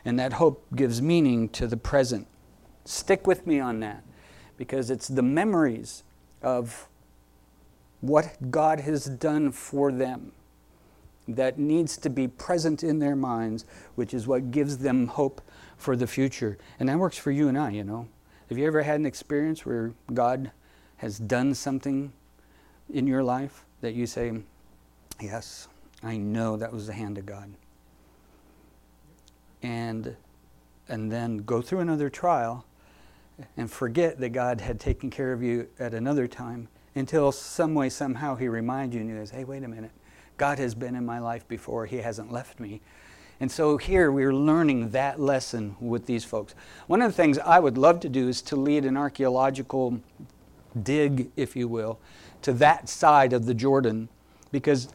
And 0.04 0.19
that 0.19 0.33
hope 0.35 0.66
gives 0.75 1.00
meaning 1.00 1.49
to 1.50 1.66
the 1.66 1.76
present. 1.76 2.26
Stick 2.85 3.26
with 3.26 3.47
me 3.47 3.61
on 3.61 3.81
that, 3.81 4.02
because 4.57 4.90
it's 4.90 5.07
the 5.07 5.23
memories 5.23 6.02
of 6.40 6.88
what 8.00 8.50
God 8.50 8.81
has 8.81 9.04
done 9.04 9.52
for 9.52 9.92
them 9.92 10.33
that 11.29 11.59
needs 11.59 11.97
to 11.99 12.11
be 12.11 12.26
present 12.29 12.83
in 12.83 12.99
their 12.99 13.17
minds, 13.17 13.64
which 13.95 14.12
is 14.12 14.26
what 14.26 14.50
gives 14.50 14.79
them 14.79 15.07
hope 15.07 15.41
for 15.76 15.97
the 15.97 16.07
future. 16.07 16.59
And 16.81 16.88
that 16.88 16.99
works 16.99 17.19
for 17.19 17.31
you 17.31 17.49
and 17.49 17.57
I, 17.57 17.71
you 17.71 17.85
know. 17.85 18.09
Have 18.49 18.59
you 18.59 18.67
ever 18.67 18.83
had 18.83 19.00
an 19.00 19.07
experience 19.07 19.64
where 19.64 19.93
God 20.12 20.50
has 20.97 21.19
done 21.19 21.55
something 21.55 22.12
in 22.93 23.07
your 23.07 23.23
life 23.23 23.64
that 23.81 23.95
you 23.95 24.07
say, 24.07 24.33
Yes, 25.21 25.69
I 26.02 26.17
know 26.17 26.57
that 26.57 26.73
was 26.73 26.88
the 26.88 26.93
hand 26.93 27.19
of 27.19 27.26
God? 27.26 27.52
And, 29.62 30.17
and 30.88 31.11
then 31.12 31.38
go 31.38 31.62
through 31.62 31.81
another 31.81 32.11
trial 32.11 32.64
and 33.57 33.71
forget 33.71 34.19
that 34.19 34.31
God 34.31 34.61
had 34.61 34.81
taken 34.81 35.11
care 35.11 35.33
of 35.33 35.43
you 35.43 35.69
at 35.79 35.95
another 35.95 36.26
time 36.26 36.69
until 36.95 37.33
some 37.33 37.75
way, 37.75 37.88
somehow, 37.88 38.35
He 38.35 38.49
reminds 38.49 38.95
you 38.95 39.00
and 39.00 39.09
you 39.09 39.17
says, 39.17 39.31
Hey, 39.31 39.45
wait 39.45 39.62
a 39.62 39.69
minute. 39.69 39.93
God 40.42 40.58
has 40.58 40.75
been 40.75 40.96
in 40.96 41.06
my 41.06 41.20
life 41.20 41.46
before. 41.46 41.87
He 41.87 41.99
hasn't 41.99 42.32
left 42.32 42.58
me. 42.58 42.80
And 43.38 43.49
so 43.49 43.76
here 43.76 44.11
we're 44.11 44.34
learning 44.34 44.90
that 44.90 45.20
lesson 45.20 45.76
with 45.78 46.06
these 46.06 46.25
folks. 46.25 46.56
One 46.88 47.00
of 47.00 47.12
the 47.12 47.16
things 47.16 47.38
I 47.38 47.61
would 47.61 47.78
love 47.78 48.00
to 48.00 48.08
do 48.08 48.28
is 48.28 48.42
to 48.42 48.56
lead 48.56 48.84
an 48.84 48.96
archaeological 48.96 50.00
dig, 50.82 51.30
if 51.37 51.54
you 51.54 51.68
will, 51.68 52.00
to 52.42 52.52
that 52.54 52.88
side 52.88 53.32
of 53.32 53.46
the 53.46 53.54
Jordan 53.54 54.08
because 54.50 54.88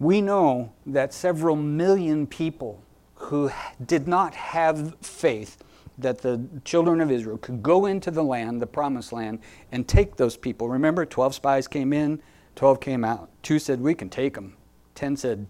we 0.00 0.20
know 0.20 0.72
that 0.84 1.14
several 1.14 1.54
million 1.54 2.26
people 2.26 2.82
who 3.14 3.52
did 3.86 4.08
not 4.08 4.34
have 4.34 4.96
faith 5.00 5.62
that 5.96 6.22
the 6.22 6.44
children 6.64 7.00
of 7.00 7.12
Israel 7.12 7.38
could 7.38 7.62
go 7.62 7.86
into 7.86 8.10
the 8.10 8.24
land, 8.24 8.60
the 8.60 8.66
promised 8.66 9.12
land, 9.12 9.38
and 9.70 9.86
take 9.86 10.16
those 10.16 10.36
people. 10.36 10.68
Remember, 10.68 11.06
12 11.06 11.36
spies 11.36 11.68
came 11.68 11.92
in, 11.92 12.20
12 12.56 12.80
came 12.80 13.04
out. 13.04 13.30
Two 13.42 13.58
said, 13.58 13.80
We 13.80 13.94
can 13.94 14.08
take 14.08 14.34
them. 14.34 14.56
10 14.96 15.16
said, 15.16 15.46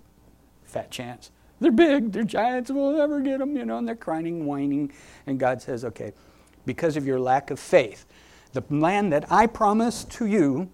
Fat 0.65 0.91
chance. 0.91 1.31
They're 1.59 1.73
big, 1.73 2.13
they're 2.13 2.25
giants, 2.25 2.71
we'll 2.71 2.93
never 2.93 3.21
get 3.21 3.39
them, 3.39 3.57
you 3.57 3.65
know, 3.65 3.79
and 3.79 3.89
they're 3.89 3.97
crying, 3.97 4.45
whining. 4.45 4.93
And 5.27 5.41
God 5.41 5.63
says, 5.63 5.85
Okay, 5.85 6.13
because 6.67 6.97
of 6.97 7.07
your 7.07 7.19
lack 7.19 7.51
of 7.51 7.59
faith, 7.59 8.05
the 8.53 8.63
land 8.71 9.13
that 9.13 9.31
I 9.31 9.47
promised 9.47 10.11
to 10.13 10.27
you, 10.27 10.69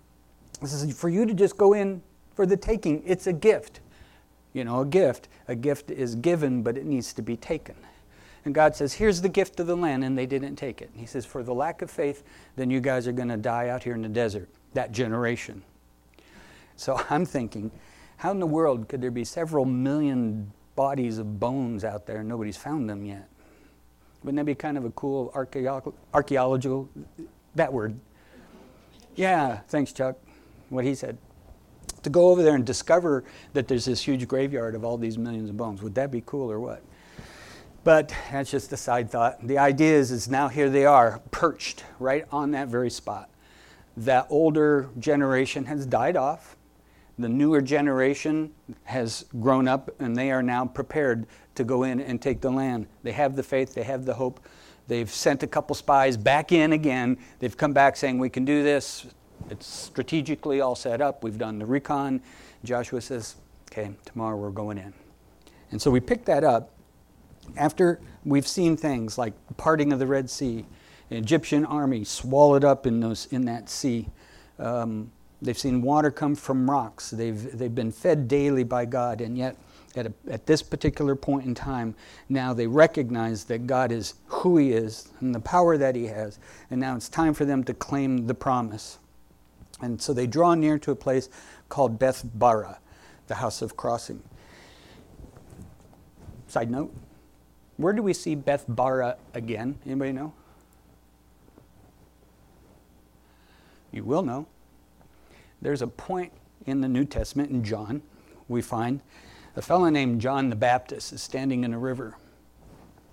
this 0.60 0.72
is 0.72 0.98
for 0.98 1.08
you 1.08 1.26
to 1.26 1.34
just 1.34 1.56
go 1.56 1.72
in 1.74 2.02
for 2.34 2.46
the 2.46 2.56
taking. 2.56 3.02
It's 3.06 3.26
a 3.26 3.32
gift. 3.32 3.80
You 4.52 4.64
know, 4.64 4.80
a 4.80 4.86
gift. 4.86 5.28
A 5.48 5.54
gift 5.54 5.90
is 5.90 6.14
given, 6.14 6.62
but 6.62 6.76
it 6.76 6.84
needs 6.84 7.12
to 7.14 7.22
be 7.22 7.36
taken. 7.36 7.74
And 8.44 8.54
God 8.54 8.74
says, 8.74 8.94
Here's 8.94 9.20
the 9.20 9.28
gift 9.28 9.60
of 9.60 9.66
the 9.66 9.76
land, 9.76 10.02
and 10.02 10.16
they 10.16 10.26
didn't 10.26 10.56
take 10.56 10.82
it. 10.82 10.90
And 10.90 11.00
He 11.00 11.06
says, 11.06 11.24
For 11.24 11.42
the 11.42 11.54
lack 11.54 11.82
of 11.82 11.90
faith, 11.90 12.24
then 12.56 12.70
you 12.70 12.80
guys 12.80 13.06
are 13.06 13.12
going 13.12 13.28
to 13.28 13.36
die 13.36 13.68
out 13.68 13.84
here 13.84 13.94
in 13.94 14.02
the 14.02 14.08
desert, 14.08 14.48
that 14.74 14.92
generation. 14.92 15.62
So 16.82 17.00
I'm 17.10 17.24
thinking, 17.24 17.70
how 18.16 18.32
in 18.32 18.40
the 18.40 18.46
world 18.46 18.88
could 18.88 19.00
there 19.00 19.10
be 19.10 19.24
several 19.24 19.64
million 19.64 20.52
bodies 20.74 21.18
of 21.18 21.38
bones 21.38 21.84
out 21.84 22.06
there 22.06 22.18
and 22.18 22.28
nobody's 22.28 22.56
found 22.56 22.90
them 22.90 23.04
yet? 23.04 23.28
Wouldn't 24.22 24.36
that 24.36 24.44
be 24.44 24.54
kind 24.54 24.76
of 24.76 24.84
a 24.84 24.90
cool 24.90 25.32
archaeological, 25.34 26.88
that 27.54 27.72
word? 27.72 27.98
Yeah, 29.14 29.60
thanks, 29.68 29.92
Chuck, 29.92 30.16
what 30.70 30.84
he 30.84 30.94
said. 30.94 31.18
To 32.02 32.10
go 32.10 32.30
over 32.30 32.42
there 32.42 32.54
and 32.54 32.64
discover 32.64 33.24
that 33.52 33.68
there's 33.68 33.84
this 33.84 34.02
huge 34.02 34.26
graveyard 34.26 34.74
of 34.74 34.84
all 34.84 34.96
these 34.96 35.18
millions 35.18 35.50
of 35.50 35.56
bones, 35.56 35.82
would 35.82 35.94
that 35.96 36.10
be 36.10 36.22
cool 36.26 36.50
or 36.50 36.58
what? 36.58 36.82
But 37.84 38.14
that's 38.30 38.50
just 38.50 38.72
a 38.72 38.76
side 38.76 39.10
thought. 39.10 39.44
The 39.46 39.58
idea 39.58 39.94
is, 39.94 40.10
is 40.10 40.28
now 40.28 40.48
here 40.48 40.70
they 40.70 40.84
are, 40.84 41.20
perched 41.30 41.84
right 41.98 42.24
on 42.30 42.52
that 42.52 42.68
very 42.68 42.90
spot. 42.90 43.28
That 43.96 44.26
older 44.30 44.88
generation 44.98 45.64
has 45.66 45.84
died 45.84 46.16
off. 46.16 46.56
The 47.22 47.28
newer 47.28 47.60
generation 47.60 48.52
has 48.84 49.24
grown 49.40 49.68
up 49.68 49.90
and 50.00 50.16
they 50.16 50.30
are 50.30 50.42
now 50.42 50.66
prepared 50.66 51.26
to 51.54 51.64
go 51.64 51.84
in 51.84 52.00
and 52.00 52.20
take 52.20 52.40
the 52.40 52.50
land. 52.50 52.86
They 53.02 53.12
have 53.12 53.36
the 53.36 53.42
faith, 53.42 53.74
they 53.74 53.84
have 53.84 54.04
the 54.04 54.14
hope. 54.14 54.40
They've 54.88 55.10
sent 55.10 55.42
a 55.42 55.46
couple 55.46 55.74
spies 55.76 56.16
back 56.16 56.50
in 56.50 56.72
again. 56.72 57.16
They've 57.38 57.56
come 57.56 57.72
back 57.72 57.96
saying, 57.96 58.18
We 58.18 58.28
can 58.28 58.44
do 58.44 58.64
this. 58.64 59.06
It's 59.50 59.66
strategically 59.66 60.60
all 60.60 60.74
set 60.74 61.00
up. 61.00 61.22
We've 61.22 61.38
done 61.38 61.58
the 61.58 61.66
recon. 61.66 62.20
Joshua 62.64 63.00
says, 63.00 63.36
Okay, 63.70 63.92
tomorrow 64.04 64.36
we're 64.36 64.50
going 64.50 64.78
in. 64.78 64.92
And 65.70 65.80
so 65.80 65.90
we 65.90 66.00
pick 66.00 66.24
that 66.24 66.42
up 66.42 66.72
after 67.56 68.00
we've 68.24 68.46
seen 68.46 68.76
things 68.76 69.16
like 69.16 69.34
the 69.46 69.54
parting 69.54 69.92
of 69.92 69.98
the 69.98 70.06
Red 70.06 70.28
Sea, 70.28 70.66
an 71.10 71.16
Egyptian 71.16 71.64
army 71.64 72.04
swallowed 72.04 72.64
up 72.64 72.86
in, 72.86 73.00
those, 73.00 73.26
in 73.26 73.44
that 73.44 73.68
sea. 73.68 74.08
Um, 74.58 75.12
they've 75.42 75.58
seen 75.58 75.82
water 75.82 76.10
come 76.10 76.34
from 76.34 76.70
rocks. 76.70 77.10
They've, 77.10 77.58
they've 77.58 77.74
been 77.74 77.92
fed 77.92 78.28
daily 78.28 78.64
by 78.64 78.86
God, 78.86 79.20
and 79.20 79.36
yet 79.36 79.56
at, 79.94 80.06
a, 80.06 80.12
at 80.30 80.46
this 80.46 80.62
particular 80.62 81.14
point 81.14 81.44
in 81.44 81.54
time, 81.54 81.94
now 82.28 82.54
they 82.54 82.66
recognize 82.66 83.44
that 83.44 83.66
God 83.66 83.92
is 83.92 84.14
who 84.26 84.56
He 84.56 84.72
is 84.72 85.08
and 85.20 85.34
the 85.34 85.40
power 85.40 85.76
that 85.76 85.94
He 85.94 86.06
has, 86.06 86.38
and 86.70 86.80
now 86.80 86.96
it's 86.96 87.08
time 87.08 87.34
for 87.34 87.44
them 87.44 87.62
to 87.64 87.74
claim 87.74 88.26
the 88.26 88.34
promise. 88.34 88.98
And 89.80 90.00
so 90.00 90.12
they 90.12 90.26
draw 90.26 90.54
near 90.54 90.78
to 90.78 90.92
a 90.92 90.96
place 90.96 91.28
called 91.68 91.98
Beth 91.98 92.24
Bara, 92.34 92.78
the 93.26 93.34
house 93.34 93.60
of 93.60 93.76
crossing. 93.76 94.22
Side 96.46 96.70
note 96.70 96.94
where 97.76 97.92
do 97.92 98.02
we 98.02 98.12
see 98.12 98.34
Beth 98.34 98.64
Bara 98.68 99.16
again? 99.34 99.78
Anybody 99.84 100.12
know? 100.12 100.32
You 103.90 104.04
will 104.04 104.22
know. 104.22 104.46
There's 105.62 105.80
a 105.80 105.86
point 105.86 106.32
in 106.66 106.82
the 106.82 106.88
New 106.88 107.04
Testament 107.04 107.50
in 107.50 107.64
John 107.64 108.02
we 108.48 108.60
find 108.60 109.00
a 109.56 109.62
fellow 109.62 109.88
named 109.88 110.20
John 110.20 110.50
the 110.50 110.56
Baptist 110.56 111.12
is 111.12 111.22
standing 111.22 111.64
in 111.64 111.72
a 111.72 111.78
river 111.78 112.16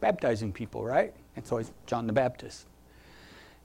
baptizing 0.02 0.52
people, 0.52 0.84
right? 0.84 1.14
It's 1.36 1.52
John 1.86 2.08
the 2.08 2.14
Baptist. 2.14 2.66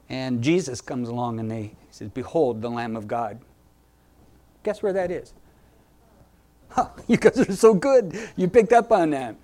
And 0.09 0.43
Jesus 0.43 0.81
comes 0.81 1.09
along 1.09 1.41
and 1.41 1.51
they 1.51 1.63
he 1.63 1.77
says, 1.91 2.11
Behold 2.11 2.63
the 2.63 2.69
Lamb 2.69 2.95
of 2.95 3.09
God. 3.09 3.41
Guess 4.63 4.83
where 4.83 4.93
that 4.93 5.11
is? 5.11 5.35
Huh, 6.71 6.89
you 7.07 7.17
guys 7.17 7.39
are 7.39 7.53
so 7.53 7.73
good. 7.73 8.19
You 8.35 8.49
picked 8.49 8.73
up 8.73 8.91
on 8.91 9.11
that 9.11 9.37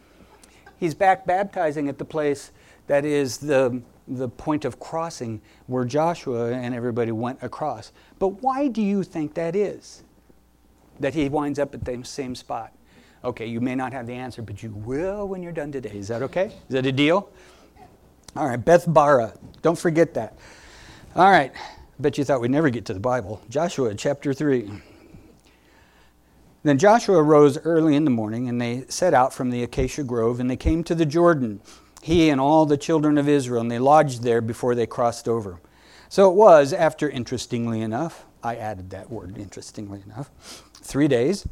he's 0.80 0.94
back 0.94 1.26
baptizing 1.26 1.88
at 1.88 1.98
the 1.98 2.04
place 2.04 2.50
that 2.88 3.04
is 3.04 3.38
the, 3.38 3.80
the 4.10 4.28
point 4.28 4.64
of 4.64 4.80
crossing 4.80 5.40
where 5.66 5.84
Joshua 5.84 6.52
and 6.52 6.74
everybody 6.74 7.12
went 7.12 7.42
across. 7.42 7.92
But 8.18 8.42
why 8.42 8.68
do 8.68 8.82
you 8.82 9.02
think 9.02 9.34
that 9.34 9.54
is? 9.54 10.02
That 10.98 11.14
he 11.14 11.28
winds 11.28 11.58
up 11.58 11.74
at 11.74 11.84
the 11.84 12.02
same 12.04 12.34
spot? 12.34 12.72
Okay, 13.24 13.46
you 13.46 13.60
may 13.60 13.74
not 13.74 13.92
have 13.92 14.06
the 14.06 14.14
answer, 14.14 14.42
but 14.42 14.62
you 14.62 14.70
will 14.70 15.28
when 15.28 15.42
you're 15.42 15.52
done 15.52 15.70
today. 15.70 15.96
Is 15.96 16.08
that 16.08 16.22
okay? 16.22 16.46
Is 16.46 16.70
that 16.70 16.86
a 16.86 16.92
deal? 16.92 17.30
All 18.36 18.46
right, 18.46 18.62
Beth 18.62 18.84
Bara. 18.86 19.32
Don't 19.62 19.78
forget 19.78 20.14
that. 20.14 20.38
All 21.14 21.30
right. 21.30 21.52
Bet 21.98 22.16
you 22.16 22.24
thought 22.24 22.40
we'd 22.40 22.50
never 22.50 22.70
get 22.70 22.86
to 22.86 22.94
the 22.94 23.00
Bible. 23.00 23.42
Joshua 23.50 23.94
chapter 23.94 24.32
3. 24.32 24.70
Then 26.62 26.78
Joshua 26.78 27.22
rose 27.22 27.58
early 27.58 27.94
in 27.94 28.04
the 28.04 28.10
morning, 28.10 28.48
and 28.48 28.60
they 28.60 28.84
set 28.88 29.12
out 29.12 29.34
from 29.34 29.50
the 29.50 29.62
acacia 29.62 30.02
grove, 30.02 30.40
and 30.40 30.50
they 30.50 30.56
came 30.56 30.82
to 30.84 30.94
the 30.94 31.04
Jordan, 31.04 31.60
he 32.02 32.30
and 32.30 32.40
all 32.40 32.66
the 32.66 32.76
children 32.76 33.18
of 33.18 33.28
Israel, 33.28 33.60
and 33.60 33.70
they 33.70 33.78
lodged 33.78 34.22
there 34.22 34.40
before 34.40 34.74
they 34.74 34.86
crossed 34.86 35.28
over. 35.28 35.60
So 36.08 36.30
it 36.30 36.34
was, 36.34 36.72
after 36.72 37.08
interestingly 37.08 37.82
enough, 37.82 38.24
I 38.42 38.56
added 38.56 38.90
that 38.90 39.10
word, 39.10 39.36
interestingly 39.38 40.02
enough, 40.02 40.30
three 40.74 41.08
days, 41.08 41.46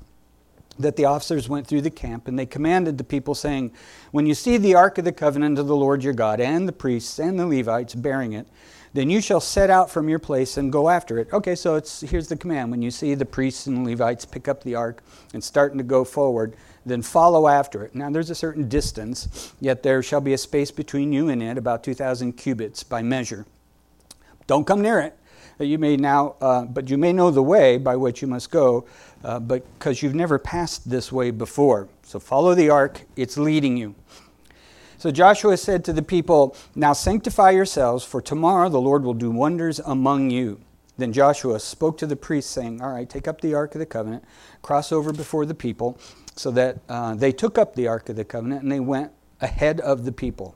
that 0.79 0.97
the 0.97 1.05
officers 1.05 1.49
went 1.49 1.67
through 1.67 1.83
the 1.83 1.91
camp, 1.91 2.29
and 2.29 2.39
they 2.39 2.47
commanded 2.47 2.99
the 2.99 3.05
people, 3.05 3.35
saying, 3.35 3.73
When 4.11 4.27
you 4.27 4.35
see 4.35 4.57
the 4.57 4.75
ark 4.75 4.99
of 4.99 5.05
the 5.05 5.13
covenant 5.13 5.59
of 5.59 5.67
the 5.67 5.77
Lord 5.77 6.03
your 6.03 6.15
God, 6.15 6.41
and 6.41 6.67
the 6.67 6.73
priests 6.73 7.19
and 7.19 7.39
the 7.39 7.47
Levites 7.47 7.95
bearing 7.95 8.33
it, 8.33 8.47
then 8.95 9.11
you 9.11 9.21
shall 9.21 9.41
set 9.41 9.71
out 9.71 9.91
from 9.91 10.09
your 10.09 10.19
place 10.19 10.57
and 10.57 10.73
go 10.73 10.89
after 10.89 11.19
it. 11.19 11.33
Okay, 11.33 11.55
so 11.55 11.75
it's 11.75 12.01
here's 12.01 12.29
the 12.29 12.37
command. 12.37 12.71
When 12.71 12.81
you 12.81 12.91
see 12.91 13.15
the 13.15 13.25
priests 13.25 13.67
and 13.67 13.87
Levites 13.87 14.25
pick 14.25 14.49
up 14.49 14.63
the 14.63 14.75
ark 14.75 15.03
and 15.35 15.45
starting 15.45 15.79
to 15.79 15.85
go 15.85 16.05
forward, 16.05 16.57
then 16.89 17.03
follow 17.03 17.49
after 17.49 17.85
it. 17.85 17.95
Now 17.95 18.11
there's 18.11 18.31
a 18.31 18.35
certain 18.35 18.69
distance, 18.69 19.53
yet 19.61 19.83
there 19.83 20.03
shall 20.03 20.21
be 20.21 20.33
a 20.33 20.39
space 20.39 20.71
between 20.71 21.13
you 21.13 21.29
and 21.29 21.43
it, 21.43 21.59
about 21.59 21.85
2,000 21.85 22.33
cubits 22.33 22.83
by 22.83 23.03
measure. 23.03 23.47
Don't 24.47 24.67
come 24.67 24.83
near 24.83 25.01
it. 25.01 25.17
You 25.61 25.79
may 25.79 25.97
now, 25.97 26.37
uh, 26.41 26.65
but 26.65 26.89
you 26.89 26.97
may 26.97 27.13
know 27.13 27.31
the 27.31 27.43
way 27.43 27.79
by 27.79 27.97
which 27.97 28.23
you 28.23 28.29
must 28.29 28.51
go, 28.51 28.87
uh, 29.25 29.41
because 29.41 30.03
you've 30.03 30.15
never 30.15 30.39
passed 30.39 30.89
this 30.89 31.11
way 31.11 31.33
before. 31.33 31.89
So 32.05 32.21
follow 32.21 32.55
the 32.55 32.71
ark; 32.71 33.03
it's 33.17 33.37
leading 33.37 33.77
you. 33.77 33.97
So 34.99 35.13
Joshua 35.13 35.57
said 35.57 35.85
to 35.85 35.93
the 35.93 36.03
people, 36.03 36.57
Now 36.75 36.93
sanctify 36.93 37.51
yourselves, 37.51 38.05
for 38.05 38.21
tomorrow 38.21 38.69
the 38.69 38.81
Lord 38.81 39.05
will 39.05 39.15
do 39.15 39.31
wonders 39.31 39.79
among 39.79 40.31
you. 40.31 40.61
Then 40.97 41.13
Joshua 41.13 41.61
spoke 41.61 41.97
to 41.99 42.07
the 42.07 42.17
priests, 42.17 42.51
saying, 42.51 42.83
All 42.83 42.91
right, 42.91 43.09
take 43.09 43.29
up 43.29 43.41
the 43.41 43.55
Ark 43.55 43.77
of 43.77 43.79
the 43.79 43.87
Covenant, 43.87 44.25
cross 44.61 44.91
over 44.91 45.13
before 45.13 45.47
the 45.47 45.55
people. 45.55 45.99
So 46.39 46.51
that 46.53 46.79
uh, 46.89 47.15
they 47.15 47.33
took 47.33 47.59
up 47.59 47.75
the 47.75 47.89
Ark 47.89 48.09
of 48.09 48.17
the 48.17 48.25
Covenant 48.25 48.63
and 48.63 48.71
they 48.71 48.81
went 48.81 49.13
ahead 49.41 49.81
of 49.81 50.05
the 50.05 50.13
people. 50.13 50.55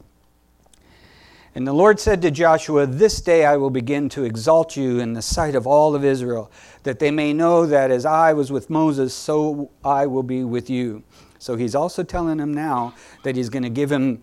And 1.55 1.67
the 1.67 1.73
Lord 1.73 2.01
said 2.01 2.23
to 2.23 2.31
Joshua, 2.31 2.87
This 2.87 3.21
day 3.21 3.45
I 3.45 3.57
will 3.59 3.71
begin 3.71 4.09
to 4.11 4.25
exalt 4.25 4.75
you 4.75 5.01
in 5.01 5.13
the 5.13 5.21
sight 5.21 5.55
of 5.55 5.67
all 5.67 5.95
of 5.95 6.03
Israel, 6.03 6.51
that 6.85 6.99
they 6.99 7.11
may 7.11 7.35
know 7.35 7.67
that 7.67 7.91
as 7.91 8.07
I 8.07 8.33
was 8.33 8.51
with 8.51 8.71
Moses, 8.71 9.13
so 9.13 9.71
I 9.85 10.07
will 10.07 10.23
be 10.23 10.45
with 10.45 10.71
you. 10.71 11.03
So 11.39 11.57
he's 11.57 11.75
also 11.75 12.03
telling 12.03 12.39
him 12.39 12.55
now 12.55 12.95
that 13.23 13.37
he's 13.37 13.51
going 13.51 13.65
to 13.65 13.71
give 13.71 13.93
him 13.93 14.23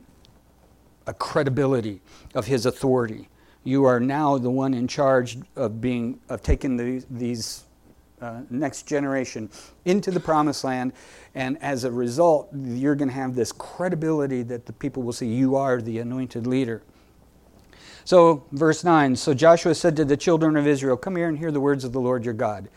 a 1.06 1.14
credibility 1.14 2.02
of 2.34 2.48
his 2.48 2.66
authority. 2.66 3.30
You 3.64 3.84
are 3.84 4.00
now 4.00 4.38
the 4.38 4.50
one 4.50 4.74
in 4.74 4.88
charge 4.88 5.38
of 5.56 5.82
being 5.82 6.20
of 6.30 6.42
taking 6.42 6.78
the, 6.78 7.06
these 7.12 7.66
uh, 8.22 8.42
next 8.50 8.88
generation 8.88 9.50
into 9.86 10.12
the 10.12 10.20
promised 10.20 10.64
land, 10.64 10.94
and 11.36 11.62
as 11.62 11.84
a 11.84 11.92
result, 11.92 12.50
you're 12.54 12.96
going 12.96 13.10
to 13.10 13.16
have 13.16 13.36
this 13.36 13.52
credibility 13.52 14.44
that 14.44 14.66
the 14.66 14.74
people 14.74 15.04
will 15.04 15.14
see 15.14 15.28
you 15.28 15.56
are 15.56 15.82
the 15.82 16.00
anointed 16.00 16.46
leader. 16.46 16.82
So, 18.06 18.44
verse 18.52 18.84
9 18.84 19.16
So 19.16 19.34
Joshua 19.34 19.76
said 19.76 19.96
to 19.98 20.06
the 20.06 20.18
children 20.18 20.58
of 20.58 20.66
Israel, 20.66 20.98
Come 20.98 21.16
here 21.16 21.28
and 21.28 21.38
hear 21.38 21.52
the 21.52 21.60
words 21.60 21.84
of 21.84 21.94
the 21.94 22.02
Lord 22.02 22.26
your 22.26 22.34
God. 22.34 22.68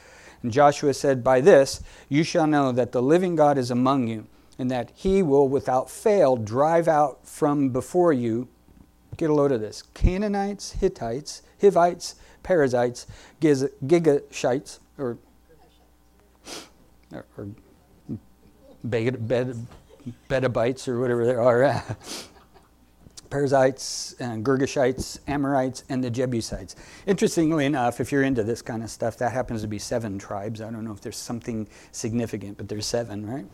And 0.43 0.53
Joshua 0.53 0.93
said, 0.93 1.25
By 1.25 1.41
this 1.41 1.83
you 2.09 2.23
shall 2.23 2.47
know 2.47 2.73
that 2.73 2.93
the 2.93 3.03
living 3.03 3.35
God 3.37 3.57
is 3.57 3.71
among 3.71 4.09
you, 4.09 4.27
and 4.59 4.71
that 4.71 4.91
he 4.95 5.23
will 5.23 5.49
without 5.49 5.91
fail 5.91 6.37
drive 6.37 6.87
out 6.87 7.27
from 7.27 7.71
before 7.71 8.13
you, 8.13 8.49
get 9.17 9.31
a 9.31 9.35
load 9.35 9.53
of 9.53 9.61
this, 9.61 9.83
Canaanites, 9.95 10.73
Hittites, 10.73 11.43
Hivites, 11.61 12.17
Perizzites, 12.43 13.07
Gigashites, 13.41 14.79
or, 14.99 15.19
or, 17.13 17.27
or 17.37 17.49
Bedabites, 18.87 20.89
or 20.89 21.01
whatever 21.01 21.27
they 21.27 21.35
are. 21.35 21.85
Perizzites 23.31 24.15
and 24.21 24.45
Girgashites, 24.45 25.19
Amorites, 25.27 25.85
and 25.89 26.05
the 26.05 26.11
Jebusites. 26.11 26.77
Interestingly 27.07 27.65
enough, 27.65 27.99
if 27.99 28.13
you're 28.13 28.25
into 28.25 28.43
this 28.43 28.61
kind 28.61 28.83
of 28.83 28.91
stuff, 28.91 29.17
that 29.17 29.33
happens 29.33 29.63
to 29.63 29.69
be 29.69 29.79
seven 29.79 30.19
tribes. 30.19 30.61
I 30.61 30.71
don't 30.71 30.85
know 30.85 30.93
if 30.93 31.01
there's 31.01 31.17
something 31.17 31.67
significant, 31.93 32.59
but 32.59 32.69
there's 32.69 32.85
seven, 32.85 33.27
right? 33.27 33.47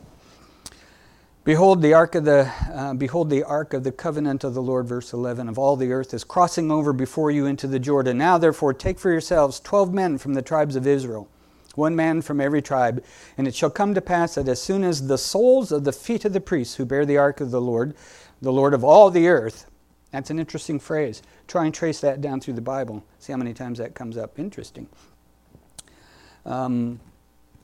Behold 1.45 1.81
the 1.81 1.95
ark 1.95 2.17
of 2.17 2.25
the 2.25 2.53
uh, 2.73 2.93
behold 2.93 3.31
the 3.31 3.45
ark 3.45 3.73
of 3.73 3.85
the 3.85 3.93
covenant 3.93 4.45
of 4.45 4.53
the 4.53 4.61
Lord, 4.61 4.87
verse 4.87 5.13
11 5.13 5.49
of 5.49 5.59
all 5.59 5.77
the 5.77 5.93
earth 5.93 6.13
is 6.13 6.25
crossing 6.25 6.71
over 6.71 6.93
before 6.93 7.31
you 7.31 7.47
into 7.47 7.67
the 7.67 7.79
Jordan. 7.79 8.19
Now 8.19 8.37
therefore 8.37 8.75
take 8.75 8.99
for 8.99 9.11
yourselves 9.11 9.61
twelve 9.61 9.95
men 9.95 10.19
from 10.19 10.35
the 10.35 10.43
tribes 10.43 10.77
of 10.77 10.87
Israel, 10.87 11.29
one 11.79 11.97
man 11.97 12.21
from 12.21 12.41
every 12.41 12.61
tribe, 12.61 13.03
and 13.39 13.49
it 13.49 13.55
shall 13.55 13.71
come 13.71 13.95
to 13.95 14.03
pass 14.03 14.35
that 14.35 14.49
as 14.49 14.61
soon 14.61 14.85
as 14.85 15.07
the 15.07 15.17
soles 15.17 15.73
of 15.73 15.85
the 15.85 15.93
feet 15.93 16.27
of 16.27 16.35
the 16.35 16.41
priests 16.41 16.75
who 16.75 16.85
bear 16.85 17.07
the 17.07 17.17
ark 17.17 17.41
of 17.41 17.51
the 17.51 17.61
Lord 17.61 17.95
the 18.41 18.53
Lord 18.53 18.75
of 18.75 18.85
all 18.85 19.11
the 19.11 19.29
earth. 19.29 19.67
That's 20.13 20.31
an 20.31 20.39
interesting 20.39 20.79
phrase. 20.79 21.23
Try 21.47 21.67
and 21.67 21.75
trace 21.75 22.01
that 22.01 22.21
down 22.21 22.41
through 22.41 22.55
the 22.55 22.61
Bible. 22.61 23.05
See 23.19 23.33
how 23.33 23.39
many 23.39 23.53
times 23.53 23.79
that 23.79 23.95
comes 23.95 24.17
up. 24.17 24.39
Interesting. 24.39 24.89
Um, 26.47 27.01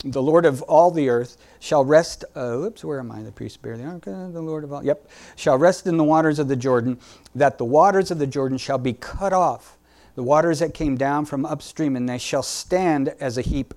the 0.05 0.21
Lord 0.21 0.45
of 0.45 0.61
all 0.63 0.91
the 0.91 1.09
earth 1.09 1.39
shall 1.61 1.85
rest. 1.85 2.25
Uh, 2.37 2.59
oops, 2.59 2.85
where 2.85 2.99
am 2.99 3.11
I? 3.11 3.23
The 3.23 3.33
priest 3.33 3.63
bear 3.63 3.79
the 3.79 3.85
ark. 3.85 4.05
The 4.05 4.43
Lord 4.43 4.65
of 4.65 4.73
all. 4.73 4.85
Yep, 4.85 5.09
shall 5.37 5.57
rest 5.57 5.87
in 5.87 5.97
the 5.97 6.05
waters 6.05 6.39
of 6.39 6.49
the 6.49 6.57
Jordan. 6.57 6.99
That 7.35 7.57
the 7.57 7.65
waters 7.65 8.11
of 8.11 8.19
the 8.19 8.27
Jordan 8.27 8.59
shall 8.59 8.79
be 8.79 8.93
cut 8.93 9.33
off, 9.33 9.79
the 10.15 10.23
waters 10.23 10.59
that 10.59 10.75
came 10.75 10.97
down 10.97 11.25
from 11.25 11.47
upstream, 11.47 11.97
and 11.97 12.07
they 12.07 12.19
shall 12.19 12.43
stand 12.43 13.15
as 13.21 13.39
a 13.39 13.43
heap 13.43 13.73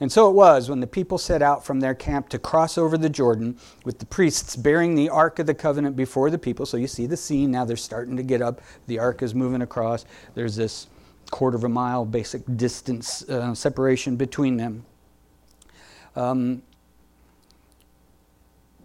and 0.00 0.12
so 0.12 0.28
it 0.28 0.32
was 0.32 0.68
when 0.68 0.80
the 0.80 0.86
people 0.86 1.16
set 1.16 1.42
out 1.42 1.64
from 1.64 1.80
their 1.80 1.94
camp 1.94 2.28
to 2.30 2.38
cross 2.38 2.76
over 2.76 2.98
the 2.98 3.08
Jordan 3.08 3.58
with 3.84 3.98
the 3.98 4.06
priests 4.06 4.54
bearing 4.54 4.94
the 4.94 5.08
Ark 5.08 5.38
of 5.38 5.46
the 5.46 5.54
Covenant 5.54 5.96
before 5.96 6.30
the 6.30 6.38
people. 6.38 6.66
So 6.66 6.76
you 6.76 6.86
see 6.86 7.06
the 7.06 7.16
scene 7.16 7.50
now, 7.50 7.64
they're 7.64 7.76
starting 7.76 8.16
to 8.16 8.22
get 8.22 8.42
up. 8.42 8.60
The 8.86 8.98
Ark 8.98 9.22
is 9.22 9.34
moving 9.34 9.62
across. 9.62 10.04
There's 10.34 10.56
this 10.56 10.88
quarter 11.30 11.56
of 11.56 11.64
a 11.64 11.68
mile 11.68 12.04
basic 12.04 12.42
distance 12.56 13.28
uh, 13.28 13.54
separation 13.54 14.16
between 14.16 14.58
them. 14.58 14.84
Um, 16.14 16.62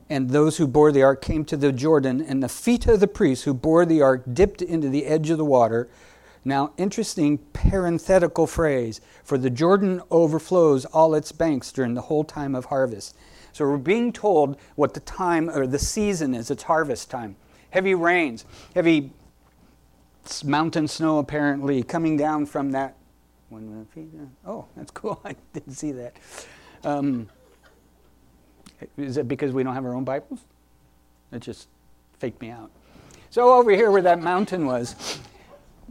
and 0.10 0.30
those 0.30 0.58
who 0.58 0.68
bore 0.68 0.92
the 0.92 1.04
ark 1.04 1.22
came 1.22 1.46
to 1.46 1.56
the 1.56 1.72
Jordan, 1.72 2.20
and 2.22 2.44
the 2.44 2.50
feet 2.50 2.86
of 2.88 3.00
the 3.00 3.08
priests 3.08 3.46
who 3.46 3.54
bore 3.54 3.86
the 3.86 4.02
ark 4.02 4.24
dipped 4.34 4.62
into 4.62 4.90
the 4.90 5.06
edge 5.06 5.30
of 5.30 5.38
the 5.38 5.46
water 5.46 5.90
now, 6.44 6.74
interesting 6.78 7.38
parenthetical 7.38 8.48
phrase 8.48 9.00
for 9.24 9.38
the 9.38 9.50
Jordan 9.50 10.02
overflows 10.10 10.86
all 10.86 11.14
its 11.14 11.32
banks 11.32 11.72
during 11.72 11.94
the 11.94 12.02
whole 12.02 12.24
time 12.24 12.56
of 12.56 12.66
harvest. 12.66 13.16
So 13.54 13.66
we're 13.66 13.78
being 13.78 14.12
told 14.12 14.58
what 14.76 14.94
the 14.94 15.02
time 15.02 15.50
or 15.50 15.68
the 15.68 15.78
season 15.78 16.34
is. 16.34 16.50
It's 16.50 16.64
harvest 16.64 17.12
time. 17.12 17.36
Heavy 17.70 17.94
rains, 17.94 18.46
heavy 18.74 19.12
mountain 20.44 20.88
snow 20.88 21.20
apparently 21.20 21.84
coming 21.84 22.18
down 22.18 22.46
from 22.46 22.72
that. 22.72 22.96
Oh, 24.46 24.66
that's 24.76 24.92
cool. 24.94 25.22
I 25.24 25.36
didn't 25.54 25.74
see 25.74 25.92
that. 25.92 26.16
Um, 26.84 27.30
is 28.98 29.18
it 29.18 29.28
because 29.28 29.52
we 29.52 29.62
don't 29.62 29.76
have 29.76 29.86
our 29.86 29.94
own 29.94 30.06
Bibles? 30.06 30.40
It 31.32 31.40
just 31.40 31.68
faked 32.18 32.42
me 32.42 32.50
out. 32.50 32.72
So 33.30 33.54
over 33.54 33.72
here 33.72 33.92
where 33.92 34.02
that 34.02 34.22
mountain 34.22 34.66
was, 34.66 35.20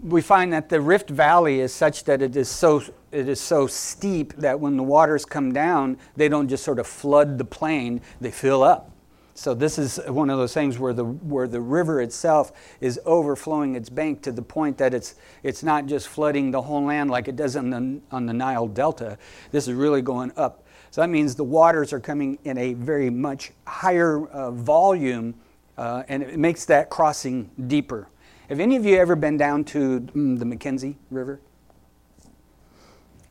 we 0.02 0.22
find 0.22 0.52
that 0.52 0.68
the 0.68 0.80
Rift 0.80 1.10
Valley 1.10 1.60
is 1.60 1.72
such 1.72 2.04
that 2.04 2.22
it 2.22 2.36
is 2.36 2.48
so 2.48 2.82
it 3.12 3.28
is 3.28 3.40
so 3.40 3.66
steep 3.66 4.34
that 4.34 4.60
when 4.60 4.76
the 4.76 4.82
waters 4.82 5.24
come 5.24 5.52
down, 5.52 5.98
they 6.16 6.28
don't 6.28 6.48
just 6.48 6.64
sort 6.64 6.78
of 6.78 6.86
flood 6.86 7.38
the 7.38 7.44
plain; 7.44 8.00
they 8.20 8.30
fill 8.30 8.62
up. 8.62 8.90
So 9.34 9.54
this 9.54 9.78
is 9.78 9.98
one 10.06 10.28
of 10.28 10.38
those 10.38 10.52
things 10.52 10.78
where 10.78 10.92
the 10.92 11.04
where 11.04 11.48
the 11.48 11.60
river 11.60 12.02
itself 12.02 12.52
is 12.80 13.00
overflowing 13.04 13.74
its 13.74 13.88
bank 13.88 14.22
to 14.22 14.32
the 14.32 14.42
point 14.42 14.78
that 14.78 14.92
it's 14.92 15.14
it's 15.42 15.62
not 15.62 15.86
just 15.86 16.08
flooding 16.08 16.50
the 16.50 16.62
whole 16.62 16.84
land 16.84 17.10
like 17.10 17.26
it 17.26 17.36
does 17.36 17.56
on 17.56 17.70
the 17.70 18.00
on 18.10 18.26
the 18.26 18.34
Nile 18.34 18.68
Delta. 18.68 19.18
This 19.50 19.66
is 19.66 19.74
really 19.74 20.02
going 20.02 20.32
up. 20.36 20.64
So 20.90 21.00
that 21.00 21.08
means 21.08 21.36
the 21.36 21.44
waters 21.44 21.92
are 21.92 22.00
coming 22.00 22.38
in 22.44 22.58
a 22.58 22.74
very 22.74 23.10
much 23.10 23.52
higher 23.66 24.26
uh, 24.26 24.50
volume, 24.50 25.34
uh, 25.78 26.02
and 26.08 26.22
it 26.22 26.38
makes 26.38 26.64
that 26.66 26.90
crossing 26.90 27.50
deeper. 27.66 28.08
Have 28.50 28.58
any 28.58 28.74
of 28.74 28.84
you 28.84 28.96
ever 28.96 29.14
been 29.14 29.36
down 29.36 29.62
to 29.66 30.00
mm, 30.00 30.36
the 30.36 30.44
McKenzie 30.44 30.96
River? 31.08 31.40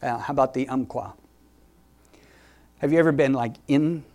Uh, 0.02 0.18
how 0.18 0.32
about 0.32 0.54
the 0.54 0.66
Umpqua? 0.70 1.14
Have 2.78 2.94
you 2.94 3.00
ever 3.00 3.12
been 3.12 3.34
like 3.34 3.58
in, 3.68 4.06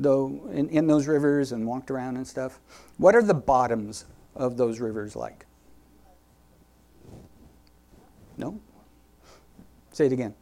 though, 0.00 0.50
in, 0.52 0.68
in 0.70 0.88
those 0.88 1.06
rivers 1.06 1.52
and 1.52 1.64
walked 1.64 1.92
around 1.92 2.16
and 2.16 2.26
stuff? 2.26 2.58
What 2.98 3.14
are 3.14 3.22
the 3.22 3.34
bottoms 3.34 4.04
of 4.34 4.56
those 4.56 4.80
rivers 4.80 5.14
like? 5.14 5.46
No? 8.36 8.58
Say 9.92 10.06
it 10.06 10.12
again. 10.12 10.34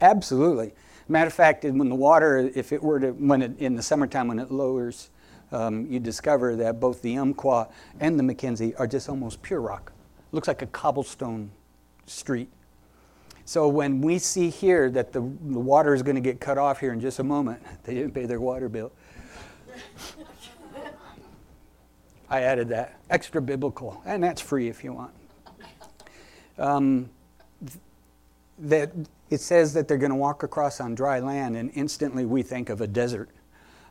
Absolutely. 0.00 0.72
Matter 1.08 1.26
of 1.26 1.34
fact, 1.34 1.64
when 1.64 1.88
the 1.88 1.96
water, 1.96 2.48
if 2.54 2.72
it 2.72 2.80
were 2.80 3.00
to, 3.00 3.10
when 3.10 3.42
it, 3.42 3.58
in 3.58 3.74
the 3.74 3.82
summertime 3.82 4.28
when 4.28 4.38
it 4.38 4.52
lowers 4.52 5.10
um, 5.52 5.86
you 5.86 6.00
discover 6.00 6.56
that 6.56 6.80
both 6.80 7.02
the 7.02 7.16
Umpqua 7.18 7.68
and 7.98 8.18
the 8.18 8.22
McKenzie 8.22 8.78
are 8.78 8.86
just 8.86 9.08
almost 9.08 9.42
pure 9.42 9.60
rock. 9.60 9.92
Looks 10.32 10.48
like 10.48 10.62
a 10.62 10.66
cobblestone 10.66 11.50
street. 12.06 12.48
So 13.44 13.66
when 13.68 14.00
we 14.00 14.18
see 14.18 14.48
here 14.48 14.90
that 14.90 15.12
the, 15.12 15.20
the 15.20 15.58
water 15.58 15.92
is 15.94 16.02
going 16.02 16.14
to 16.14 16.20
get 16.20 16.40
cut 16.40 16.56
off 16.56 16.78
here 16.78 16.92
in 16.92 17.00
just 17.00 17.18
a 17.18 17.24
moment, 17.24 17.62
they 17.84 17.94
didn't 17.94 18.14
pay 18.14 18.26
their 18.26 18.40
water 18.40 18.68
bill. 18.68 18.92
I 22.30 22.42
added 22.42 22.68
that. 22.68 23.00
Extra 23.10 23.42
biblical. 23.42 24.00
And 24.06 24.22
that's 24.22 24.40
free 24.40 24.68
if 24.68 24.84
you 24.84 24.92
want. 24.92 25.10
Um, 26.58 27.10
that 28.60 28.92
it 29.30 29.40
says 29.40 29.72
that 29.74 29.88
they're 29.88 29.98
going 29.98 30.10
to 30.10 30.16
walk 30.16 30.42
across 30.42 30.80
on 30.80 30.94
dry 30.94 31.18
land, 31.20 31.56
and 31.56 31.70
instantly 31.74 32.24
we 32.24 32.42
think 32.42 32.68
of 32.68 32.80
a 32.80 32.86
desert. 32.86 33.30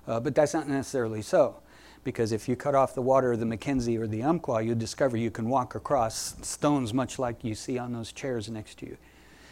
Uh, 0.09 0.19
but 0.19 0.33
that's 0.33 0.55
not 0.55 0.67
necessarily 0.67 1.21
so. 1.21 1.61
Because 2.03 2.31
if 2.31 2.49
you 2.49 2.55
cut 2.55 2.73
off 2.73 2.95
the 2.95 3.01
water 3.01 3.33
of 3.33 3.39
the 3.39 3.45
McKenzie 3.45 3.99
or 3.99 4.07
the 4.07 4.23
Umpqua, 4.23 4.61
you 4.63 4.73
discover 4.73 5.15
you 5.15 5.29
can 5.29 5.47
walk 5.47 5.75
across 5.75 6.35
stones 6.41 6.93
much 6.93 7.19
like 7.19 7.43
you 7.43 7.53
see 7.53 7.77
on 7.77 7.93
those 7.93 8.11
chairs 8.11 8.49
next 8.49 8.79
to 8.79 8.87
you. 8.87 8.97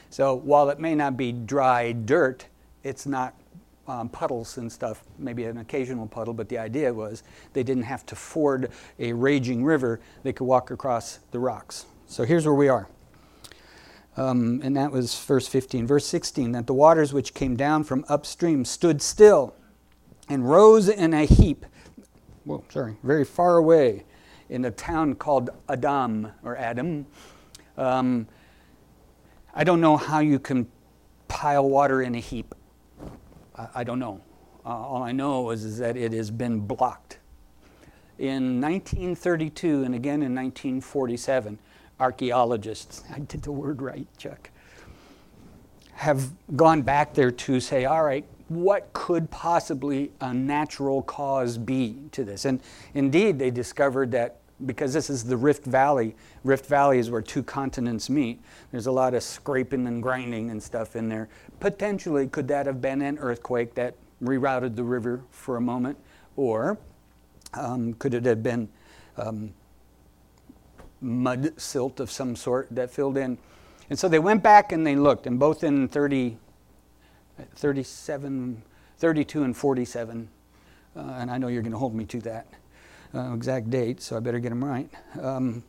So 0.09 0.33
while 0.33 0.69
it 0.69 0.79
may 0.79 0.95
not 0.95 1.15
be 1.15 1.31
dry 1.31 1.91
dirt, 1.91 2.47
it's 2.83 3.05
not 3.05 3.35
um, 3.87 4.09
puddles 4.09 4.57
and 4.57 4.71
stuff, 4.71 5.03
maybe 5.19 5.43
an 5.43 5.59
occasional 5.59 6.07
puddle, 6.07 6.33
but 6.33 6.49
the 6.49 6.57
idea 6.57 6.91
was 6.91 7.23
they 7.53 7.63
didn't 7.63 7.83
have 7.83 8.05
to 8.07 8.15
ford 8.15 8.71
a 8.97 9.13
raging 9.13 9.63
river, 9.63 9.99
they 10.23 10.33
could 10.33 10.45
walk 10.45 10.71
across 10.71 11.19
the 11.31 11.39
rocks. 11.39 11.85
So 12.07 12.23
here's 12.23 12.45
where 12.45 12.55
we 12.55 12.69
are. 12.69 12.87
Um, 14.15 14.61
and 14.63 14.75
that 14.75 14.91
was 14.91 15.17
verse 15.19 15.47
15. 15.47 15.85
Verse 15.85 16.05
16 16.05 16.53
that 16.53 16.65
the 16.65 16.73
waters 16.73 17.13
which 17.13 17.33
came 17.33 17.55
down 17.55 17.83
from 17.83 18.03
upstream 18.09 18.65
stood 18.65 19.01
still 19.01 19.53
and 20.29 20.49
rose 20.49 20.89
in 20.89 21.13
a 21.13 21.25
heap, 21.25 21.65
well, 22.45 22.63
sorry, 22.69 22.97
very 23.03 23.25
far 23.25 23.57
away 23.57 24.05
in 24.49 24.65
a 24.65 24.71
town 24.71 25.15
called 25.15 25.49
Adam 25.69 26.31
or 26.43 26.57
Adam. 26.57 27.05
Um, 27.77 28.27
I 29.53 29.63
don't 29.63 29.81
know 29.81 29.97
how 29.97 30.19
you 30.19 30.39
can 30.39 30.67
pile 31.27 31.67
water 31.69 32.01
in 32.01 32.15
a 32.15 32.19
heap. 32.19 32.55
I, 33.55 33.67
I 33.75 33.83
don't 33.83 33.99
know. 33.99 34.21
Uh, 34.65 34.69
all 34.69 35.03
I 35.03 35.11
know 35.13 35.49
is, 35.51 35.63
is 35.63 35.77
that 35.79 35.97
it 35.97 36.13
has 36.13 36.31
been 36.31 36.59
blocked. 36.59 37.19
in 38.19 38.61
1932 38.61 39.83
and 39.83 39.95
again 39.95 40.21
in 40.23 40.35
1947, 40.35 41.59
archaeologists, 41.99 43.03
I 43.15 43.19
did 43.19 43.43
the 43.43 43.51
word 43.51 43.81
right, 43.81 44.07
Chuck, 44.17 44.49
have 45.93 46.29
gone 46.55 46.81
back 46.83 47.13
there 47.13 47.31
to 47.31 47.59
say, 47.59 47.85
all 47.85 48.03
right, 48.03 48.25
what 48.49 48.91
could 48.93 49.29
possibly 49.29 50.11
a 50.21 50.33
natural 50.33 51.01
cause 51.01 51.57
be 51.57 51.97
to 52.11 52.23
this? 52.23 52.45
And 52.45 52.61
indeed, 52.93 53.39
they 53.39 53.51
discovered 53.51 54.11
that 54.11 54.39
because 54.65 54.93
this 54.93 55.09
is 55.09 55.23
the 55.23 55.37
Rift 55.37 55.65
Valley, 55.65 56.15
Rift 56.43 56.65
Valley 56.65 56.97
is 56.97 57.11
where 57.11 57.21
two 57.21 57.43
continents 57.43 58.09
meet. 58.09 58.41
There's 58.71 58.87
a 58.87 58.91
lot 58.91 59.13
of 59.13 59.21
scraping 59.21 59.85
and 59.85 60.01
grinding 60.01 60.49
and 60.49 60.61
stuff 60.61 60.95
in 60.95 61.09
there. 61.09 61.29
Potentially, 61.59 62.27
could 62.27 62.47
that 62.47 62.65
have 62.65 62.81
been 62.81 63.01
an 63.01 63.19
earthquake 63.19 63.75
that 63.75 63.95
rerouted 64.23 64.75
the 64.75 64.83
river 64.83 65.21
for 65.29 65.57
a 65.57 65.61
moment? 65.61 65.97
Or 66.35 66.77
um, 67.53 67.93
could 67.93 68.13
it 68.13 68.25
have 68.25 68.41
been 68.41 68.69
um, 69.17 69.53
mud 71.01 71.53
silt 71.59 71.99
of 71.99 72.09
some 72.09 72.35
sort 72.35 72.67
that 72.71 72.89
filled 72.89 73.17
in? 73.17 73.37
And 73.89 73.97
so 73.97 74.09
they 74.09 74.19
went 74.19 74.43
back 74.43 74.71
and 74.71 74.85
they 74.85 74.95
looked, 74.95 75.27
and 75.27 75.39
both 75.39 75.63
in 75.63 75.87
30, 75.87 76.37
37, 77.55 78.61
32 78.97 79.43
and 79.43 79.55
47, 79.55 80.29
uh, 80.95 80.99
and 80.99 81.29
I 81.31 81.37
know 81.37 81.47
you're 81.47 81.61
going 81.61 81.71
to 81.71 81.77
hold 81.77 81.93
me 81.93 82.05
to 82.05 82.21
that 82.21 82.47
uh, 83.13 83.33
exact 83.33 83.69
date, 83.69 84.01
so 84.01 84.17
I 84.17 84.19
better 84.19 84.39
get 84.39 84.49
them 84.49 84.63
right. 84.63 84.89
Um, 85.21 85.63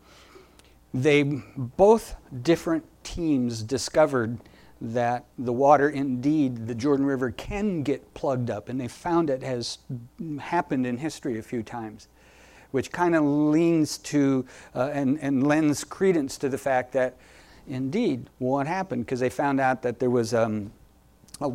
they 0.95 1.23
both 1.23 2.17
different 2.43 2.85
teams 3.05 3.63
discovered 3.63 4.39
that 4.81 5.25
the 5.39 5.53
water, 5.53 5.91
indeed, 5.91 6.67
the 6.67 6.75
Jordan 6.75 7.05
River 7.05 7.31
can 7.31 7.83
get 7.83 8.15
plugged 8.15 8.51
up, 8.51 8.69
and 8.69 8.81
they 8.81 8.89
found 8.89 9.29
it 9.29 9.43
has 9.43 9.79
happened 10.41 10.87
in 10.87 10.97
history 10.97 11.39
a 11.39 11.43
few 11.43 11.63
times, 11.63 12.09
which 12.71 12.93
kind 12.93 13.15
of 13.15 13.25
leans 13.25 13.99
to 13.99 14.47
uh, 14.75 14.91
and, 14.93 15.19
and 15.21 15.47
lends 15.47 15.85
credence 15.85 16.39
to 16.39 16.49
the 16.49 16.59
fact 16.59 16.93
that, 16.93 17.17
indeed, 17.67 18.31
what 18.39 18.67
happened, 18.67 19.05
because 19.05 19.21
they 19.21 19.31
found 19.31 19.61
out 19.61 19.83
that 19.83 19.99
there 19.99 20.11
was 20.11 20.33
um, 20.33 20.73
a, 21.40 21.53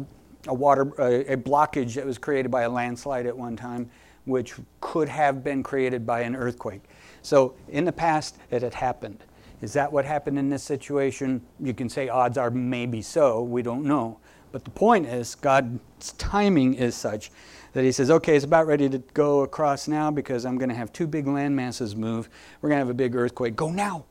a, 0.48 0.54
water 0.54 0.92
a, 1.00 1.34
a 1.34 1.38
blockage 1.38 1.96
that 1.96 2.06
was 2.06 2.18
created 2.18 2.52
by 2.52 2.64
a 2.64 2.70
landslide 2.70 3.26
at 3.26 3.38
one 3.38 3.56
time, 3.56 3.90
which 4.26 4.56
could 4.82 5.10
have 5.10 5.44
been 5.44 5.64
created 5.64 6.06
by 6.06 6.22
an 6.22 6.36
earthquake. 6.36 6.84
So, 7.22 7.56
in 7.70 7.86
the 7.86 7.92
past, 7.92 8.38
it 8.52 8.62
had 8.62 8.74
happened. 8.74 9.24
Is 9.62 9.72
that 9.74 9.92
what 9.92 10.04
happened 10.04 10.38
in 10.38 10.50
this 10.50 10.64
situation? 10.64 11.42
You 11.60 11.74
can 11.74 11.88
say 11.88 12.10
odds 12.10 12.38
are 12.38 12.52
maybe 12.52 13.02
so. 13.02 13.44
We 13.44 13.62
don't 13.62 13.86
know. 13.86 14.20
But 14.52 14.66
the 14.66 14.72
point 14.72 15.08
is, 15.08 15.36
God's 15.36 16.14
timing 16.18 16.74
is 16.74 16.96
such 16.96 17.32
that 17.72 17.84
He 17.84 17.92
says, 17.92 18.12
okay, 18.12 18.36
it's 18.36 18.46
about 18.46 18.68
ready 18.68 18.90
to 18.90 19.00
go 19.14 19.42
across 19.42 19.88
now 19.88 20.12
because 20.12 20.46
I'm 20.46 20.58
going 20.58 20.70
to 20.70 20.76
have 20.76 20.94
two 20.94 21.08
big 21.08 21.28
land 21.28 21.56
masses 21.56 21.96
move. 21.96 22.30
We're 22.62 22.70
going 22.70 22.78
to 22.78 22.86
have 22.86 22.90
a 22.90 22.94
big 22.94 23.16
earthquake. 23.16 23.56
Go 23.56 23.72
now! 23.72 24.06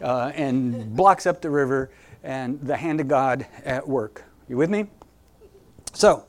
Uh, 0.00 0.32
and 0.34 0.94
blocks 0.94 1.26
up 1.26 1.42
the 1.42 1.50
river 1.50 1.90
and 2.22 2.60
the 2.60 2.76
hand 2.76 3.00
of 3.00 3.08
God 3.08 3.46
at 3.64 3.86
work. 3.86 4.24
You 4.48 4.56
with 4.56 4.70
me? 4.70 4.86
So, 5.94 6.26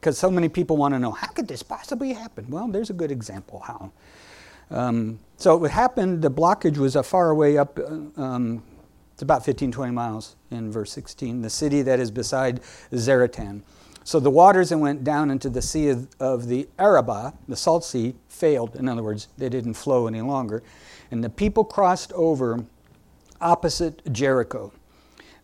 because 0.00 0.18
so 0.18 0.30
many 0.30 0.48
people 0.48 0.76
want 0.76 0.94
to 0.94 0.98
know, 0.98 1.10
how 1.10 1.28
could 1.28 1.48
this 1.48 1.62
possibly 1.62 2.12
happen? 2.12 2.46
Well, 2.48 2.68
there's 2.68 2.90
a 2.90 2.94
good 2.94 3.10
example 3.10 3.60
how. 3.60 3.92
Um, 4.70 5.18
so 5.36 5.64
it 5.64 5.70
happened, 5.70 6.22
the 6.22 6.30
blockage 6.30 6.76
was 6.76 6.96
a 6.96 7.02
far 7.02 7.30
away 7.30 7.56
up, 7.56 7.78
uh, 7.78 8.20
um, 8.20 8.62
it's 9.12 9.22
about 9.22 9.44
15, 9.44 9.72
20 9.72 9.92
miles 9.92 10.36
in 10.50 10.70
verse 10.70 10.92
16, 10.92 11.40
the 11.42 11.50
city 11.50 11.82
that 11.82 11.98
is 11.98 12.10
beside 12.10 12.60
Zaretan. 12.92 13.62
So 14.04 14.20
the 14.20 14.30
waters 14.30 14.68
that 14.68 14.78
went 14.78 15.02
down 15.02 15.30
into 15.30 15.50
the 15.50 15.62
sea 15.62 15.88
of, 15.88 16.08
of 16.20 16.46
the 16.46 16.68
Arabah, 16.78 17.32
the 17.48 17.56
salt 17.56 17.84
sea, 17.84 18.14
failed. 18.28 18.76
In 18.76 18.88
other 18.88 19.02
words, 19.02 19.28
they 19.36 19.48
didn't 19.48 19.74
flow 19.74 20.06
any 20.06 20.20
longer. 20.20 20.62
And 21.10 21.24
the 21.24 21.30
people 21.30 21.64
crossed 21.64 22.12
over 22.12 22.64
opposite 23.40 24.12
Jericho. 24.12 24.72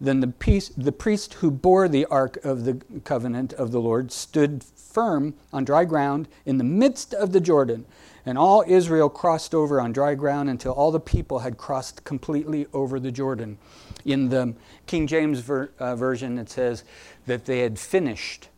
Then 0.03 0.19
the, 0.19 0.27
piece, 0.27 0.69
the 0.71 0.91
priest 0.91 1.35
who 1.35 1.53
bore 1.53 1.87
the 1.89 2.07
ark 2.07 2.45
of 2.45 2.65
the 2.65 2.83
covenant 3.05 3.53
of 3.53 3.71
the 3.71 3.81
Lord 3.81 4.11
stood 4.11 4.65
firm 4.65 5.35
on 5.53 5.65
dry 5.65 5.85
ground 5.85 6.27
in 6.45 6.59
the 6.59 6.65
midst 6.65 7.15
of 7.15 7.31
the 7.31 7.41
Jordan. 7.41 7.87
And 8.27 8.37
all 8.37 8.65
Israel 8.67 9.09
crossed 9.09 9.55
over 9.55 9.81
on 9.81 9.93
dry 9.93 10.17
ground 10.17 10.51
until 10.51 10.73
all 10.73 10.91
the 10.91 10.99
people 10.99 11.39
had 11.39 11.57
crossed 11.57 12.03
completely 12.03 12.67
over 12.73 12.99
the 12.99 13.13
Jordan. 13.13 13.59
In 14.05 14.29
the 14.29 14.55
King 14.87 15.07
James 15.07 15.39
ver, 15.39 15.71
uh, 15.79 15.95
Version, 15.95 16.37
it 16.37 16.51
says 16.51 16.83
that 17.27 17.45
they 17.45 17.61
had 17.61 17.79
finished 17.79 18.49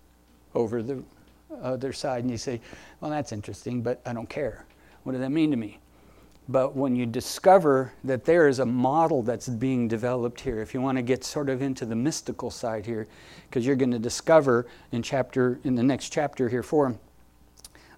over 0.54 0.82
the 0.82 1.02
other 1.62 1.92
side. 1.92 2.22
And 2.22 2.30
you 2.30 2.38
say, 2.38 2.58
well, 3.02 3.10
that's 3.10 3.32
interesting, 3.32 3.82
but 3.82 4.00
I 4.06 4.14
don't 4.14 4.30
care. 4.30 4.64
What 5.02 5.12
does 5.12 5.20
that 5.20 5.30
mean 5.30 5.50
to 5.50 5.58
me? 5.58 5.78
But 6.48 6.76
when 6.76 6.94
you 6.94 7.06
discover 7.06 7.92
that 8.04 8.24
there 8.26 8.48
is 8.48 8.58
a 8.58 8.66
model 8.66 9.22
that's 9.22 9.48
being 9.48 9.88
developed 9.88 10.40
here, 10.40 10.60
if 10.60 10.74
you 10.74 10.80
want 10.80 10.98
to 10.98 11.02
get 11.02 11.24
sort 11.24 11.48
of 11.48 11.62
into 11.62 11.86
the 11.86 11.96
mystical 11.96 12.50
side 12.50 12.84
here, 12.84 13.06
because 13.48 13.64
you're 13.64 13.76
going 13.76 13.92
to 13.92 13.98
discover 13.98 14.66
in 14.92 15.02
chapter 15.02 15.58
in 15.64 15.74
the 15.74 15.82
next 15.82 16.10
chapter 16.10 16.48
here 16.48 16.62
for 16.62 16.94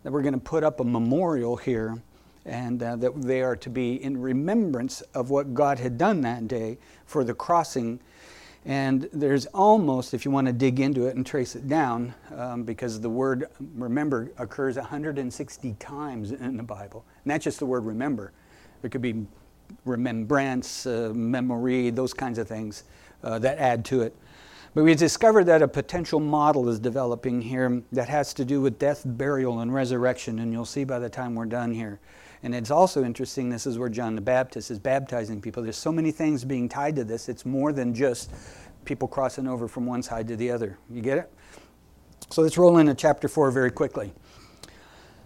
that 0.06 0.12
we're 0.12 0.22
going 0.22 0.34
to 0.34 0.38
put 0.38 0.62
up 0.62 0.78
a 0.78 0.84
memorial 0.84 1.56
here 1.56 2.00
and 2.44 2.80
uh, 2.80 2.94
that 2.94 3.20
they 3.22 3.42
are 3.42 3.56
to 3.56 3.68
be 3.68 4.00
in 4.00 4.20
remembrance 4.20 5.00
of 5.14 5.30
what 5.30 5.52
God 5.52 5.80
had 5.80 5.98
done 5.98 6.20
that 6.20 6.46
day 6.46 6.78
for 7.06 7.24
the 7.24 7.34
crossing. 7.34 7.98
And 8.66 9.08
there's 9.12 9.46
almost, 9.46 10.12
if 10.12 10.24
you 10.24 10.32
want 10.32 10.48
to 10.48 10.52
dig 10.52 10.80
into 10.80 11.06
it 11.06 11.14
and 11.14 11.24
trace 11.24 11.54
it 11.54 11.68
down, 11.68 12.12
um, 12.36 12.64
because 12.64 13.00
the 13.00 13.08
word 13.08 13.46
remember 13.76 14.32
occurs 14.38 14.74
160 14.74 15.74
times 15.78 16.32
in 16.32 16.56
the 16.56 16.64
Bible. 16.64 17.04
And 17.24 17.30
that's 17.30 17.44
just 17.44 17.60
the 17.60 17.66
word 17.66 17.86
remember. 17.86 18.32
It 18.82 18.90
could 18.90 19.02
be 19.02 19.24
remembrance, 19.84 20.84
uh, 20.84 21.12
memory, 21.14 21.90
those 21.90 22.12
kinds 22.12 22.38
of 22.38 22.48
things 22.48 22.82
uh, 23.22 23.38
that 23.38 23.58
add 23.58 23.84
to 23.84 24.02
it. 24.02 24.16
But 24.74 24.82
we 24.82 24.96
discovered 24.96 25.44
that 25.44 25.62
a 25.62 25.68
potential 25.68 26.18
model 26.18 26.68
is 26.68 26.80
developing 26.80 27.40
here 27.40 27.82
that 27.92 28.08
has 28.08 28.34
to 28.34 28.44
do 28.44 28.60
with 28.60 28.80
death, 28.80 29.02
burial, 29.06 29.60
and 29.60 29.72
resurrection, 29.72 30.40
and 30.40 30.52
you'll 30.52 30.66
see 30.66 30.82
by 30.82 30.98
the 30.98 31.08
time 31.08 31.36
we're 31.36 31.46
done 31.46 31.72
here. 31.72 32.00
And 32.46 32.54
it's 32.54 32.70
also 32.70 33.02
interesting, 33.02 33.48
this 33.48 33.66
is 33.66 33.76
where 33.76 33.88
John 33.88 34.14
the 34.14 34.20
Baptist 34.20 34.70
is 34.70 34.78
baptizing 34.78 35.40
people. 35.40 35.64
There's 35.64 35.76
so 35.76 35.90
many 35.90 36.12
things 36.12 36.44
being 36.44 36.68
tied 36.68 36.94
to 36.94 37.02
this, 37.02 37.28
it's 37.28 37.44
more 37.44 37.72
than 37.72 37.92
just 37.92 38.30
people 38.84 39.08
crossing 39.08 39.48
over 39.48 39.66
from 39.66 39.84
one 39.84 40.00
side 40.00 40.28
to 40.28 40.36
the 40.36 40.52
other. 40.52 40.78
You 40.88 41.02
get 41.02 41.18
it? 41.18 41.32
So 42.30 42.42
let's 42.42 42.56
roll 42.56 42.78
into 42.78 42.94
chapter 42.94 43.26
4 43.26 43.50
very 43.50 43.72
quickly. 43.72 44.12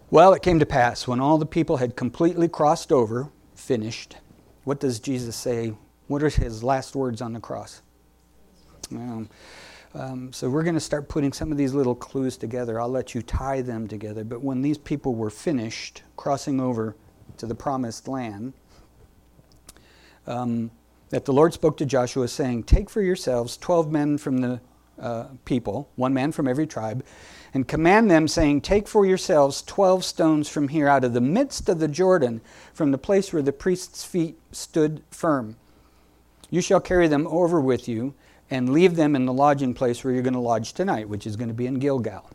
Well, 0.09 0.33
it 0.33 0.41
came 0.41 0.61
to 0.61 0.65
pass 0.65 1.07
when 1.07 1.21
all 1.21 1.37
the 1.37 1.45
people 1.45 1.77
had 1.77 1.95
completely 1.95 2.49
crossed 2.49 2.91
over, 2.91 3.29
finished. 3.55 4.17
What 4.65 4.81
does 4.81 4.99
Jesus 4.99 5.37
say? 5.37 5.75
What 6.07 6.23
are 6.23 6.31
his 6.31 6.65
last 6.65 6.97
words 6.97 7.21
on 7.21 7.35
the 7.35 7.41
cross? 7.41 7.83
Um, 8.93 9.29
um, 9.93 10.33
so 10.33 10.49
we're 10.49 10.63
going 10.63 10.73
to 10.73 10.81
start 10.81 11.11
putting 11.11 11.35
some 11.35 11.53
of 11.53 11.59
these 11.59 11.75
little 11.75 11.95
clues 11.95 12.39
together. 12.39 12.81
I'll 12.81 12.89
let 12.89 13.15
you 13.15 13.21
tie 13.21 13.61
them 13.61 13.89
together. 13.89 14.25
But 14.25 14.43
when 14.43 14.63
these 14.63 14.79
people 14.79 15.15
were 15.15 15.29
finished 15.29 16.03
crossing 16.17 16.63
over 16.63 16.97
to 17.39 17.47
the 17.47 17.55
promised 17.55 18.09
land, 18.09 18.53
um, 20.27 20.71
that 21.11 21.25
the 21.25 21.33
Lord 21.33 21.53
spoke 21.53 21.77
to 21.79 21.87
Joshua, 21.87 22.29
saying, 22.29 22.65
Take 22.65 22.89
for 22.89 23.03
yourselves 23.03 23.57
twelve 23.57 23.91
men 23.91 24.19
from 24.19 24.39
the 24.39 24.61
uh, 24.99 25.27
people, 25.45 25.89
one 25.97 26.15
man 26.15 26.31
from 26.33 26.47
every 26.47 26.67
tribe, 26.67 27.05
and 27.55 27.67
command 27.67 28.11
them, 28.11 28.29
saying, 28.29 28.61
Take 28.61 28.87
for 28.87 29.05
yourselves 29.07 29.63
twelve 29.63 30.05
stones 30.05 30.49
from 30.49 30.69
here, 30.69 30.89
out 30.89 31.05
of 31.05 31.15
the 31.15 31.21
midst 31.21 31.69
of 31.69 31.79
the 31.79 31.89
Jordan, 31.89 32.41
from 32.73 32.91
the 32.91 32.99
place 32.99 33.33
where 33.33 33.43
the 33.43 33.53
priest's 33.53 34.05
feet 34.05 34.39
stood 34.53 35.03
firm. 35.11 35.57
You 36.51 36.61
shall 36.61 36.81
carry 36.81 37.09
them 37.09 37.27
over 37.29 37.61
with 37.61 37.89
you 37.89 38.15
and 38.51 38.73
leave 38.73 38.97
them 38.97 39.15
in 39.15 39.27
the 39.27 39.33
lodging 39.33 39.75
place 39.75 40.03
where 40.03 40.13
you're 40.13 40.23
going 40.23 40.35
to 40.35 40.41
lodge 40.41 40.73
tonight, 40.73 41.09
which 41.09 41.27
is 41.27 41.37
going 41.37 41.49
to 41.49 41.55
be 41.55 41.67
in 41.67 41.79
Gilgal. 41.79 42.29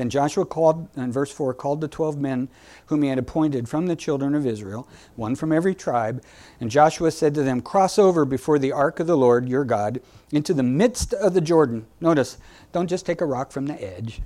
Then 0.00 0.08
Joshua 0.08 0.46
called, 0.46 0.88
in 0.96 1.12
verse 1.12 1.30
4, 1.30 1.52
called 1.52 1.82
the 1.82 1.86
twelve 1.86 2.18
men 2.18 2.48
whom 2.86 3.02
he 3.02 3.10
had 3.10 3.18
appointed 3.18 3.68
from 3.68 3.86
the 3.86 3.94
children 3.94 4.34
of 4.34 4.46
Israel, 4.46 4.88
one 5.14 5.36
from 5.36 5.52
every 5.52 5.74
tribe. 5.74 6.22
And 6.58 6.70
Joshua 6.70 7.10
said 7.10 7.34
to 7.34 7.42
them, 7.42 7.60
Cross 7.60 7.98
over 7.98 8.24
before 8.24 8.58
the 8.58 8.72
ark 8.72 8.98
of 8.98 9.06
the 9.06 9.16
Lord 9.18 9.46
your 9.46 9.62
God 9.62 10.00
into 10.32 10.54
the 10.54 10.62
midst 10.62 11.12
of 11.12 11.34
the 11.34 11.42
Jordan. 11.42 11.84
Notice, 12.00 12.38
don't 12.72 12.88
just 12.88 13.04
take 13.04 13.20
a 13.20 13.26
rock 13.26 13.52
from 13.52 13.66
the 13.66 13.74
edge, 13.74 14.22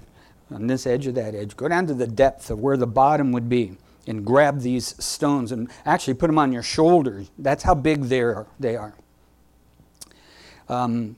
on 0.49 0.69
this 0.69 0.87
edge 0.87 1.09
or 1.09 1.13
that 1.13 1.35
edge. 1.35 1.57
Go 1.57 1.67
down 1.67 1.89
to 1.89 1.95
the 1.95 2.07
depth 2.07 2.51
of 2.51 2.61
where 2.61 2.77
the 2.77 2.87
bottom 2.87 3.33
would 3.33 3.49
be 3.49 3.77
and 4.07 4.25
grab 4.25 4.61
these 4.61 4.95
stones 5.05 5.51
and 5.51 5.69
actually 5.85 6.15
put 6.15 6.29
them 6.29 6.39
on 6.39 6.53
your 6.53 6.63
shoulders. 6.63 7.33
That's 7.37 7.65
how 7.65 7.75
big 7.75 8.05
they 8.05 8.21
are. 8.21 8.47
Um, 10.69 11.17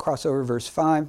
crossover 0.00 0.44
verse 0.44 0.66
5. 0.66 1.06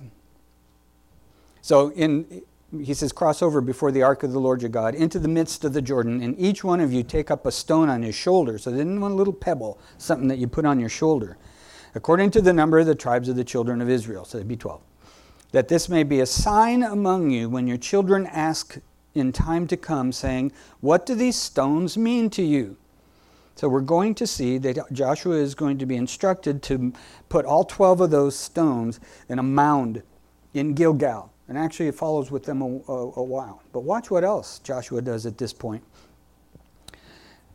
So 1.63 1.91
in 1.93 2.43
he 2.82 2.93
says, 2.93 3.12
Cross 3.12 3.41
over 3.41 3.62
before 3.62 3.91
the 3.91 4.04
ark 4.04 4.23
of 4.23 4.32
the 4.32 4.39
Lord 4.39 4.62
your 4.62 4.69
God 4.69 4.95
into 4.95 5.19
the 5.19 5.28
midst 5.28 5.63
of 5.63 5.73
the 5.73 5.82
Jordan, 5.82 6.21
and 6.21 6.38
each 6.39 6.63
one 6.63 6.80
of 6.80 6.91
you 6.91 7.04
take 7.04 7.30
up 7.30 7.45
a 7.45 7.52
stone 7.52 7.89
on 7.89 8.02
his 8.02 8.15
shoulder. 8.15 8.58
So 8.58 8.71
then 8.71 8.99
one 8.99 9.15
little 9.15 9.34
pebble, 9.34 9.80
something 9.97 10.28
that 10.28 10.39
you 10.39 10.47
put 10.47 10.65
on 10.65 10.80
your 10.80 10.89
shoulder, 10.89 11.38
according 11.95 12.32
to 12.32 12.41
the 12.41 12.54
number 12.54 12.80
of 12.80 12.86
the 12.86 12.95
tribes 12.95 13.30
of 13.30 13.36
the 13.36 13.43
children 13.43 13.82
of 13.82 13.89
Israel. 13.89 14.26
So 14.26 14.38
it'd 14.38 14.47
be 14.47 14.58
12. 14.58 14.82
That 15.52 15.67
this 15.67 15.88
may 15.88 16.04
be 16.04 16.19
a 16.19 16.26
sign 16.26 16.84
among 16.84 17.30
you 17.30 17.47
when 17.47 17.67
your 17.67 17.78
children 17.78 18.26
ask 18.26 18.80
in 19.13 19.32
time 19.32 19.67
to 19.67 19.78
come, 19.78 20.12
saying, 20.12 20.52
What 20.82 21.06
do 21.06 21.13
these 21.13 21.36
stones 21.36 21.97
mean 21.97 22.30
to 22.32 22.41
you? 22.41 22.78
So 23.56 23.69
we're 23.69 23.82
going 23.82 24.15
to 24.15 24.26
see 24.26 24.58
that 24.58 24.91
Joshua 24.91 25.36
is 25.36 25.54
going 25.54 25.78
to 25.78 25.86
be 25.86 25.95
instructed 25.95 26.63
to 26.63 26.91
put 27.30 27.45
all 27.45 27.63
12 27.63 28.02
of 28.02 28.10
those 28.10 28.36
stones 28.36 28.99
in 29.30 29.38
a 29.38 29.43
mound 29.43 30.02
in 30.56 30.73
Gilgal. 30.73 31.33
And 31.47 31.58
actually, 31.58 31.88
it 31.88 31.95
follows 31.95 32.32
with 32.32 32.43
them 32.43 32.62
a, 32.62 32.65
a, 32.65 33.12
a 33.17 33.23
while. 33.23 33.62
But 33.73 33.82
watch 33.82 34.10
what 34.10 34.23
else 34.23 34.60
Joshua 34.60 35.01
does 35.01 35.25
at 35.25 35.38
this 35.38 35.53
point. 35.53 35.84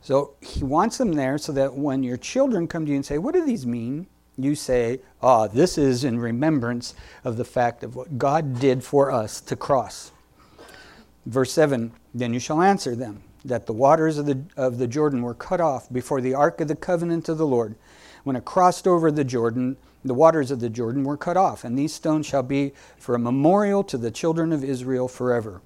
So 0.01 0.35
he 0.41 0.63
wants 0.63 0.99
them 0.99 1.13
there 1.13 1.39
so 1.39 1.53
that 1.53 1.75
when 1.75 2.03
your 2.03 2.17
children 2.17 2.67
come 2.67 2.85
to 2.85 2.91
you 2.91 2.97
and 2.97 3.05
say, 3.05 3.19
What 3.19 3.35
do 3.35 3.45
these 3.45 3.67
mean? 3.67 4.07
you 4.39 4.55
say, 4.55 5.01
Ah, 5.23 5.43
oh, 5.43 5.49
this 5.49 5.77
is 5.77 6.05
in 6.05 6.19
remembrance 6.19 6.95
of 7.25 7.37
the 7.37 7.45
fact 7.45 7.83
of 7.83 7.97
what 7.97 8.19
God 8.19 8.61
did 8.61 8.85
for 8.85 9.11
us 9.11 9.41
to 9.43 9.57
cross. 9.57 10.13
Verse 11.27 11.53
7 11.53 11.93
Then 12.15 12.33
you 12.33 12.41
shall 12.41 12.63
answer 12.63 12.95
them 12.95 13.23
that 13.45 13.67
the 13.67 13.73
waters 13.73 14.19
of 14.19 14.27
the, 14.27 14.41
of 14.57 14.79
the 14.79 14.87
Jordan 14.87 15.23
were 15.23 15.35
cut 15.35 15.61
off 15.61 15.93
before 15.93 16.21
the 16.21 16.35
ark 16.35 16.61
of 16.61 16.69
the 16.69 16.77
covenant 16.77 17.29
of 17.29 17.39
the 17.39 17.47
Lord. 17.47 17.75
When 18.25 18.37
it 18.37 18.45
crossed 18.45 18.87
over 18.87 19.11
the 19.11 19.25
Jordan, 19.25 19.77
the 20.05 20.15
waters 20.15 20.51
of 20.51 20.61
the 20.61 20.71
Jordan 20.71 21.05
were 21.05 21.17
cut 21.17 21.37
off, 21.37 21.65
and 21.65 21.79
these 21.79 21.93
stones 21.93 22.27
shall 22.27 22.43
be 22.43 22.73
for 22.97 23.15
a 23.15 23.19
memorial 23.19 23.83
to 23.85 23.99
the 23.99 24.11
children 24.11 24.53
of 24.53 24.65
Israel 24.65 25.09
forever. 25.09 25.61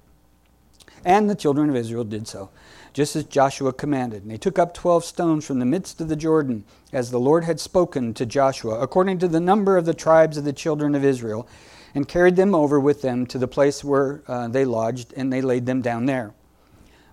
And 1.05 1.29
the 1.29 1.35
children 1.35 1.69
of 1.69 1.75
Israel 1.75 2.03
did 2.03 2.27
so, 2.27 2.49
just 2.93 3.15
as 3.15 3.25
Joshua 3.25 3.73
commanded. 3.73 4.23
And 4.23 4.31
they 4.31 4.37
took 4.37 4.57
up 4.57 4.73
twelve 4.73 5.03
stones 5.03 5.45
from 5.45 5.59
the 5.59 5.65
midst 5.65 5.99
of 5.99 6.07
the 6.07 6.15
Jordan, 6.15 6.63
as 6.91 7.11
the 7.11 7.19
Lord 7.19 7.43
had 7.43 7.59
spoken 7.59 8.13
to 8.13 8.25
Joshua, 8.25 8.79
according 8.79 9.19
to 9.19 9.27
the 9.27 9.39
number 9.39 9.77
of 9.77 9.85
the 9.85 9.93
tribes 9.93 10.37
of 10.37 10.45
the 10.45 10.53
children 10.53 10.95
of 10.95 11.03
Israel, 11.03 11.47
and 11.93 12.07
carried 12.07 12.35
them 12.35 12.55
over 12.55 12.79
with 12.79 13.01
them 13.01 13.25
to 13.27 13.37
the 13.37 13.47
place 13.47 13.83
where 13.83 14.23
uh, 14.27 14.47
they 14.47 14.65
lodged, 14.65 15.13
and 15.15 15.31
they 15.31 15.41
laid 15.41 15.65
them 15.65 15.81
down 15.81 16.05
there. 16.05 16.33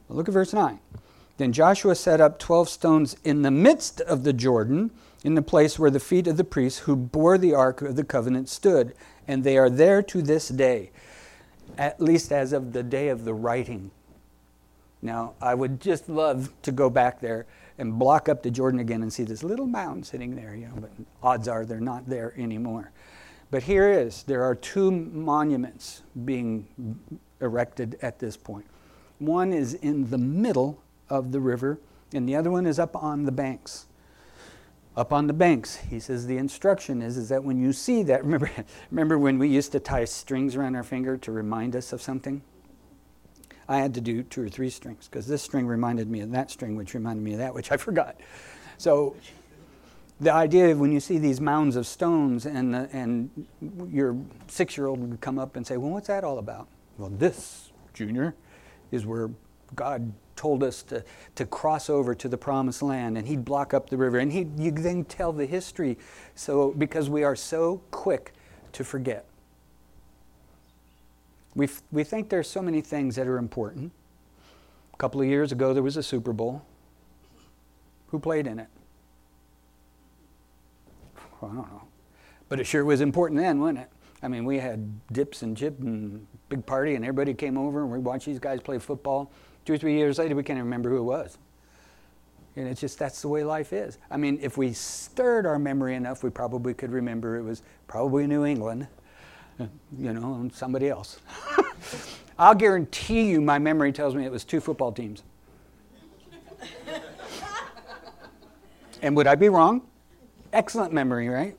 Look 0.08 0.28
at 0.28 0.34
verse 0.34 0.52
9. 0.52 0.78
Then 1.36 1.52
Joshua 1.52 1.94
set 1.94 2.20
up 2.20 2.38
12 2.38 2.68
stones 2.68 3.16
in 3.24 3.42
the 3.42 3.50
midst 3.50 4.00
of 4.02 4.24
the 4.24 4.32
Jordan, 4.32 4.90
in 5.22 5.34
the 5.34 5.42
place 5.42 5.78
where 5.78 5.90
the 5.90 6.00
feet 6.00 6.26
of 6.26 6.36
the 6.36 6.44
priests 6.44 6.80
who 6.80 6.96
bore 6.96 7.36
the 7.36 7.54
ark 7.54 7.82
of 7.82 7.96
the 7.96 8.04
covenant 8.04 8.48
stood, 8.48 8.94
and 9.28 9.44
they 9.44 9.58
are 9.58 9.70
there 9.70 10.02
to 10.02 10.22
this 10.22 10.48
day, 10.48 10.90
at 11.76 12.00
least 12.00 12.32
as 12.32 12.52
of 12.52 12.72
the 12.72 12.82
day 12.82 13.08
of 13.08 13.24
the 13.24 13.34
writing. 13.34 13.90
Now, 15.02 15.34
I 15.40 15.54
would 15.54 15.80
just 15.80 16.08
love 16.08 16.52
to 16.62 16.72
go 16.72 16.90
back 16.90 17.20
there 17.20 17.46
and 17.78 17.98
block 17.98 18.28
up 18.28 18.42
the 18.42 18.50
Jordan 18.50 18.80
again 18.80 19.02
and 19.02 19.12
see 19.12 19.24
this 19.24 19.42
little 19.42 19.66
mound 19.66 20.06
sitting 20.06 20.36
there, 20.36 20.54
you 20.54 20.66
know, 20.66 20.74
but 20.76 20.90
odds 21.22 21.48
are 21.48 21.64
they're 21.64 21.80
not 21.80 22.08
there 22.08 22.34
anymore. 22.36 22.92
But 23.50 23.62
here 23.62 23.90
is 23.90 24.22
there 24.24 24.42
are 24.44 24.54
two 24.54 24.90
monuments 24.90 26.02
being 26.24 26.68
erected 27.40 27.98
at 28.02 28.18
this 28.18 28.36
point. 28.36 28.66
One 29.18 29.52
is 29.52 29.74
in 29.74 30.10
the 30.10 30.18
middle 30.18 30.82
of 31.08 31.32
the 31.32 31.40
river, 31.40 31.80
and 32.12 32.28
the 32.28 32.36
other 32.36 32.50
one 32.50 32.66
is 32.66 32.78
up 32.78 32.94
on 32.94 33.24
the 33.24 33.32
banks. 33.32 33.86
Up 34.96 35.12
on 35.12 35.26
the 35.26 35.32
banks, 35.32 35.76
he 35.76 36.00
says 36.00 36.26
the 36.26 36.36
instruction 36.36 37.00
is, 37.00 37.16
is 37.16 37.28
that 37.28 37.44
when 37.44 37.58
you 37.58 37.72
see 37.72 38.02
that, 38.04 38.24
remember, 38.24 38.50
remember 38.90 39.18
when 39.18 39.38
we 39.38 39.48
used 39.48 39.72
to 39.72 39.80
tie 39.80 40.04
strings 40.04 40.56
around 40.56 40.74
our 40.76 40.82
finger 40.82 41.16
to 41.18 41.32
remind 41.32 41.76
us 41.76 41.92
of 41.92 42.02
something? 42.02 42.42
I 43.68 43.78
had 43.78 43.94
to 43.94 44.00
do 44.00 44.24
two 44.24 44.42
or 44.42 44.48
three 44.48 44.68
strings 44.68 45.06
because 45.06 45.28
this 45.28 45.42
string 45.42 45.66
reminded 45.66 46.10
me 46.10 46.20
of 46.22 46.32
that 46.32 46.50
string, 46.50 46.74
which 46.74 46.92
reminded 46.92 47.22
me 47.22 47.32
of 47.32 47.38
that, 47.38 47.54
which 47.54 47.70
I 47.70 47.76
forgot. 47.78 48.20
So 48.78 49.14
the 50.20 50.32
idea 50.32 50.74
when 50.74 50.90
you 50.90 50.98
see 50.98 51.18
these 51.18 51.40
mounds 51.40 51.76
of 51.76 51.86
stones 51.86 52.46
and, 52.46 52.74
and 52.74 53.46
your 53.88 54.16
six 54.48 54.76
year 54.76 54.88
old 54.88 55.00
would 55.00 55.20
come 55.20 55.38
up 55.38 55.54
and 55.54 55.64
say, 55.64 55.76
Well, 55.76 55.90
what's 55.90 56.08
that 56.08 56.24
all 56.24 56.38
about? 56.38 56.66
Well, 56.98 57.10
this, 57.10 57.70
Junior, 57.94 58.34
is 58.90 59.06
where 59.06 59.30
God 59.74 60.12
told 60.36 60.62
us 60.62 60.82
to, 60.84 61.04
to 61.34 61.44
cross 61.44 61.90
over 61.90 62.14
to 62.14 62.28
the 62.28 62.38
promised 62.38 62.82
land 62.82 63.18
and 63.18 63.26
he'd 63.28 63.44
block 63.44 63.74
up 63.74 63.90
the 63.90 63.96
river. 63.96 64.18
And 64.18 64.32
he 64.32 64.46
you 64.56 64.70
then 64.70 65.04
tell 65.04 65.32
the 65.32 65.46
history 65.46 65.98
so 66.34 66.72
because 66.72 67.10
we 67.10 67.24
are 67.24 67.36
so 67.36 67.82
quick 67.90 68.32
to 68.72 68.84
forget. 68.84 69.26
We, 71.54 71.68
we 71.92 72.04
think 72.04 72.28
there's 72.28 72.48
so 72.48 72.62
many 72.62 72.80
things 72.80 73.16
that 73.16 73.26
are 73.26 73.36
important. 73.36 73.92
A 74.94 74.96
couple 74.96 75.20
of 75.20 75.26
years 75.26 75.52
ago 75.52 75.74
there 75.74 75.82
was 75.82 75.96
a 75.96 76.02
super 76.02 76.32
bowl. 76.32 76.62
Who 78.08 78.18
played 78.18 78.46
in 78.46 78.58
it? 78.58 78.68
Well, 81.40 81.50
i 81.50 81.54
don't 81.54 81.70
know. 81.70 81.82
But 82.48 82.60
it 82.60 82.64
sure 82.64 82.84
was 82.84 83.00
important 83.00 83.40
then 83.40 83.60
wasn't 83.60 83.80
it? 83.80 83.90
I 84.22 84.28
mean, 84.28 84.44
we 84.44 84.58
had 84.58 85.06
dips 85.12 85.42
and 85.42 85.56
chip 85.56 85.78
and 85.80 86.26
big 86.48 86.66
party, 86.66 86.94
and 86.94 87.04
everybody 87.04 87.32
came 87.32 87.56
over 87.56 87.82
and 87.82 87.90
we 87.90 87.98
watched 87.98 88.26
these 88.26 88.38
guys 88.38 88.60
play 88.60 88.78
football. 88.78 89.30
Two 89.64 89.74
or 89.74 89.78
three 89.78 89.96
years 89.96 90.18
later, 90.18 90.34
we 90.34 90.42
can't 90.42 90.56
even 90.56 90.66
remember 90.66 90.90
who 90.90 90.98
it 90.98 91.02
was. 91.02 91.38
And 92.56 92.66
it's 92.68 92.80
just 92.80 92.98
that's 92.98 93.22
the 93.22 93.28
way 93.28 93.44
life 93.44 93.72
is. 93.72 93.98
I 94.10 94.16
mean, 94.16 94.38
if 94.42 94.56
we 94.56 94.72
stirred 94.72 95.46
our 95.46 95.58
memory 95.58 95.94
enough, 95.94 96.22
we 96.22 96.30
probably 96.30 96.74
could 96.74 96.90
remember 96.90 97.36
it 97.36 97.42
was 97.42 97.62
probably 97.86 98.26
New 98.26 98.44
England, 98.44 98.88
uh, 99.58 99.66
you 99.98 100.12
know, 100.12 100.34
and 100.34 100.52
somebody 100.52 100.88
else. 100.88 101.20
I'll 102.38 102.54
guarantee 102.54 103.28
you 103.30 103.40
my 103.40 103.58
memory 103.58 103.92
tells 103.92 104.14
me 104.14 104.24
it 104.24 104.32
was 104.32 104.44
two 104.44 104.60
football 104.60 104.92
teams. 104.92 105.22
and 109.02 109.14
would 109.16 109.26
I 109.26 109.34
be 109.34 109.48
wrong? 109.48 109.82
Excellent 110.52 110.92
memory, 110.92 111.28
right? 111.28 111.56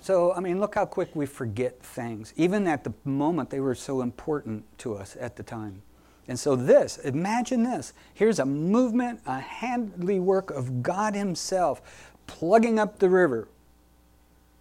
So, 0.00 0.32
I 0.32 0.40
mean, 0.40 0.60
look 0.60 0.76
how 0.76 0.86
quick 0.86 1.16
we 1.16 1.26
forget 1.26 1.82
things. 1.82 2.32
Even 2.36 2.68
at 2.68 2.84
the 2.84 2.94
moment, 3.04 3.50
they 3.50 3.58
were 3.58 3.74
so 3.74 4.02
important 4.02 4.64
to 4.78 4.94
us 4.94 5.16
at 5.18 5.34
the 5.34 5.42
time. 5.42 5.82
And 6.28 6.38
so, 6.38 6.56
this, 6.56 6.98
imagine 6.98 7.62
this. 7.62 7.92
Here's 8.12 8.38
a 8.38 8.46
movement, 8.46 9.20
a 9.26 9.38
handiwork 9.38 10.50
of 10.50 10.82
God 10.82 11.14
Himself 11.14 12.12
plugging 12.26 12.78
up 12.78 12.98
the 12.98 13.08
river. 13.08 13.48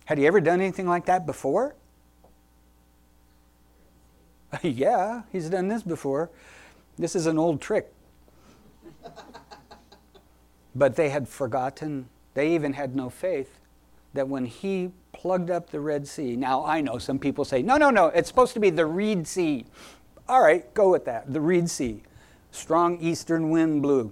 Had 0.06 0.20
He 0.20 0.28
ever 0.28 0.40
done 0.40 0.62
anything 0.62 0.88
like 0.88 1.06
that 1.06 1.26
before? 1.26 1.76
yeah, 4.62 5.24
He's 5.32 5.50
done 5.50 5.68
this 5.68 5.82
before. 5.82 6.30
This 6.98 7.16
is 7.16 7.26
an 7.26 7.40
old 7.40 7.62
trick. 7.62 7.92
but 10.76 10.96
they 10.96 11.10
had 11.10 11.28
forgotten, 11.28 12.08
they 12.36 12.54
even 12.54 12.74
had 12.74 12.96
no 12.96 13.10
faith 13.10 13.60
that 14.14 14.28
when 14.28 14.46
He 14.46 14.92
plugged 15.14 15.50
up 15.50 15.72
the 15.72 15.80
Red 15.80 16.08
Sea. 16.08 16.36
Now, 16.36 16.64
I 16.64 16.82
know 16.82 17.00
some 17.00 17.18
people 17.18 17.44
say, 17.44 17.64
no, 17.64 17.78
no, 17.78 17.90
no, 17.90 18.08
it's 18.08 18.30
supposed 18.30 18.54
to 18.54 18.60
be 18.60 18.70
the 18.70 18.86
Reed 18.86 19.26
Sea. 19.28 19.66
All 20.28 20.42
right, 20.42 20.72
go 20.74 20.90
with 20.90 21.06
that. 21.06 21.32
The 21.32 21.42
Reed 21.42 21.70
Sea. 21.70 22.02
Strong 22.52 23.00
eastern 23.02 23.50
wind 23.50 23.82
blew. 23.82 24.12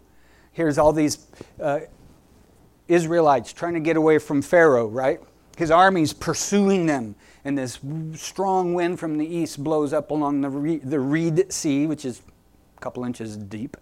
Here's 0.51 0.77
all 0.77 0.93
these 0.93 1.25
uh, 1.59 1.79
Israelites 2.87 3.53
trying 3.53 3.73
to 3.73 3.79
get 3.79 3.97
away 3.97 4.19
from 4.19 4.41
Pharaoh, 4.41 4.87
right? 4.87 5.19
His 5.57 5.71
army's 5.71 6.13
pursuing 6.13 6.85
them, 6.85 7.15
and 7.45 7.57
this 7.57 7.79
strong 8.15 8.73
wind 8.73 8.99
from 8.99 9.17
the 9.17 9.25
east 9.25 9.63
blows 9.63 9.93
up 9.93 10.11
along 10.11 10.41
the, 10.41 10.49
Re- 10.49 10.77
the 10.77 10.99
Reed 10.99 11.51
Sea, 11.51 11.87
which 11.87 12.05
is 12.05 12.21
a 12.77 12.81
couple 12.81 13.03
inches 13.05 13.37
deep, 13.37 13.77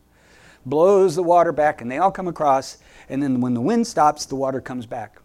blows 0.65 1.15
the 1.15 1.23
water 1.23 1.51
back, 1.51 1.81
and 1.81 1.91
they 1.91 1.97
all 1.97 2.11
come 2.11 2.27
across. 2.27 2.77
And 3.09 3.21
then 3.21 3.41
when 3.41 3.53
the 3.53 3.61
wind 3.61 3.87
stops, 3.87 4.25
the 4.25 4.35
water 4.35 4.61
comes 4.61 4.85
back. 4.85 5.19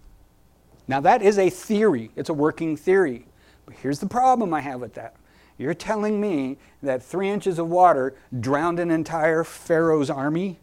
Now, 0.89 1.01
that 1.01 1.23
is 1.23 1.39
a 1.39 1.51
theory, 1.51 2.11
it's 2.17 2.31
a 2.31 2.35
working 2.35 2.77
theory. 2.77 3.27
But 3.65 3.75
here's 3.77 3.99
the 3.99 4.07
problem 4.07 4.55
I 4.55 4.61
have 4.61 4.81
with 4.81 4.95
that. 4.95 5.17
You're 5.59 5.75
telling 5.75 6.21
me 6.21 6.59
that 6.83 7.03
three 7.03 7.31
inches 7.31 7.59
of 7.59 7.69
water 7.69 8.15
drowned 8.41 8.79
an 8.79 8.91
entire 8.91 9.43
Pharaoh's 9.43 10.11
army? 10.11 10.59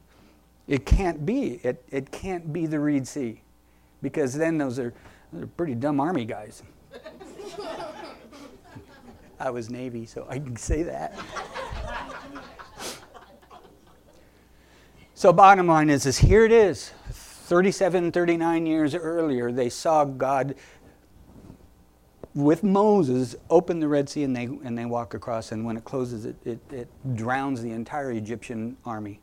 It 0.68 0.86
can't 0.86 1.26
be. 1.26 1.60
It, 1.64 1.84
it 1.90 2.12
can't 2.12 2.54
be 2.54 2.66
the 2.68 2.80
Reed 2.80 3.08
Sea. 3.08 3.42
Because 4.02 4.34
then 4.36 4.58
those 4.58 4.80
are, 4.80 4.94
those 5.32 5.44
are 5.44 5.48
pretty 5.48 5.76
dumb 5.76 6.00
army 6.00 6.26
guys. 6.26 6.64
I 9.40 9.50
was 9.50 9.70
Navy, 9.70 10.06
so 10.06 10.26
I 10.30 10.40
can 10.40 10.56
say 10.56 10.84
that. 10.84 11.20
so 15.16 15.34
bottom 15.34 15.68
line 15.68 15.90
is, 15.90 16.06
is 16.06 16.20
here 16.20 16.46
it 16.46 16.52
is 16.52 16.92
37, 17.44 18.12
39 18.14 18.66
years 18.66 18.96
earlier, 18.96 19.52
they 19.52 19.70
saw 19.70 20.06
God 20.06 20.56
with 22.36 22.64
Moses 22.64 23.36
open 23.50 23.80
the 23.80 23.88
Red 23.88 24.10
Sea 24.10 24.24
and 24.24 24.36
they, 24.36 24.46
and 24.46 24.78
they 24.78 24.86
walk 24.86 25.14
across, 25.14 25.52
and 25.52 25.66
when 25.66 25.78
it 25.78 25.84
closes, 25.84 26.26
it, 26.26 26.36
it, 26.46 26.60
it 26.72 26.88
drowns 27.16 27.62
the 27.62 27.72
entire 27.72 28.12
Egyptian 28.12 28.78
army, 28.86 29.20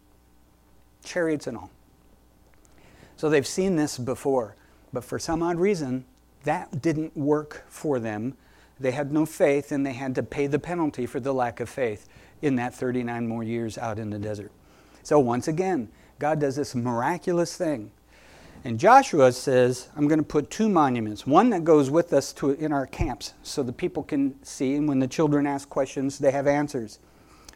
chariots 1.05 1.47
and 1.47 1.57
all. 1.57 1.71
So 3.17 3.29
they've 3.29 3.47
seen 3.47 3.77
this 3.77 3.99
before, 3.99 4.57
but 4.93 5.05
for 5.05 5.19
some 5.19 5.43
odd 5.43 5.59
reason, 5.59 6.05
that 6.45 6.81
didn't 6.81 7.17
work 7.17 7.65
for 7.69 7.99
them. 7.99 8.37
They 8.79 8.93
had 8.93 9.13
no 9.13 9.27
faith, 9.27 9.73
and 9.73 9.85
they 9.85 9.93
had 9.93 10.15
to 10.15 10.23
pay 10.23 10.47
the 10.47 10.59
penalty 10.59 11.05
for 11.05 11.21
the 11.21 11.35
lack 11.35 11.61
of 11.61 11.69
faith 11.69 12.09
in 12.41 12.57
that 12.57 12.75
39 12.75 13.29
more 13.29 13.43
years 13.43 13.77
out 13.77 13.99
in 13.99 14.09
the 14.11 14.19
desert. 14.19 14.53
So 15.03 15.19
once 15.19 15.49
again, 15.49 15.91
God 16.19 16.41
does 16.41 16.57
this 16.57 16.75
miraculous 16.75 17.57
thing 17.57 17.91
and 18.65 18.79
Joshua 18.79 19.33
says, 19.33 19.89
I'm 19.97 20.07
going 20.07 20.19
to 20.19 20.25
put 20.25 20.51
two 20.51 20.69
monuments, 20.69 21.27
one 21.27 21.51
that 21.51 21.65
goes 21.65 21.91
with 21.91 22.13
us 22.13 22.33
to, 22.35 22.51
in 22.51 22.73
our 22.73 22.87
camps 22.87 23.35
so 23.43 23.63
the 23.63 23.73
people 23.73 24.03
can 24.03 24.43
see, 24.45 24.75
and 24.75 24.87
when 24.87 24.99
the 24.99 25.09
children 25.09 25.47
ask 25.47 25.69
questions, 25.69 26.19
they 26.19 26.31
have 26.31 26.47
answers. 26.47 26.99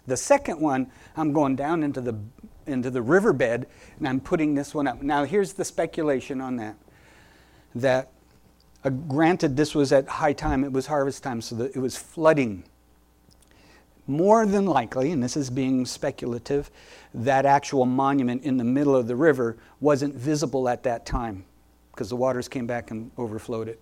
The 0.06 0.16
second 0.16 0.60
one, 0.60 0.90
I'm 1.16 1.32
going 1.32 1.56
down 1.56 1.82
into 1.82 2.00
the 2.00 2.18
into 2.66 2.90
the 2.90 3.02
riverbed 3.02 3.66
and 3.98 4.08
I'm 4.08 4.20
putting 4.20 4.54
this 4.54 4.74
one 4.74 4.86
up. 4.86 5.02
Now 5.02 5.24
here's 5.24 5.52
the 5.52 5.64
speculation 5.64 6.40
on 6.40 6.56
that. 6.56 6.76
That 7.74 8.10
uh, 8.84 8.90
granted 8.90 9.56
this 9.56 9.74
was 9.74 9.92
at 9.92 10.08
high 10.08 10.32
time, 10.32 10.64
it 10.64 10.72
was 10.72 10.86
harvest 10.86 11.22
time, 11.22 11.40
so 11.40 11.56
that 11.56 11.74
it 11.74 11.78
was 11.78 11.96
flooding. 11.96 12.64
More 14.06 14.44
than 14.44 14.66
likely, 14.66 15.12
and 15.12 15.22
this 15.22 15.36
is 15.36 15.48
being 15.48 15.86
speculative, 15.86 16.70
that 17.14 17.46
actual 17.46 17.86
monument 17.86 18.42
in 18.42 18.58
the 18.58 18.64
middle 18.64 18.94
of 18.94 19.06
the 19.06 19.16
river 19.16 19.56
wasn't 19.80 20.14
visible 20.14 20.68
at 20.68 20.82
that 20.82 21.06
time 21.06 21.44
because 21.92 22.10
the 22.10 22.16
waters 22.16 22.48
came 22.48 22.66
back 22.66 22.90
and 22.90 23.10
overflowed 23.16 23.68
it. 23.68 23.80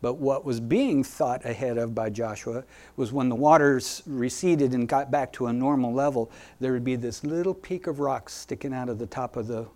But 0.00 0.14
what 0.14 0.44
was 0.44 0.60
being 0.60 1.02
thought 1.02 1.44
ahead 1.44 1.76
of 1.76 1.94
by 1.94 2.10
Joshua 2.10 2.64
was 2.96 3.12
when 3.12 3.28
the 3.28 3.34
waters 3.34 4.02
receded 4.06 4.72
and 4.72 4.88
got 4.88 5.10
back 5.10 5.32
to 5.34 5.46
a 5.46 5.52
normal 5.52 5.92
level, 5.92 6.30
there 6.60 6.72
would 6.72 6.84
be 6.84 6.96
this 6.96 7.24
little 7.24 7.54
peak 7.54 7.86
of 7.86 7.98
rocks 7.98 8.34
sticking 8.34 8.72
out 8.72 8.88
of 8.88 8.98
the 8.98 9.06
top 9.06 9.36
of 9.36 9.48
the, 9.48 9.66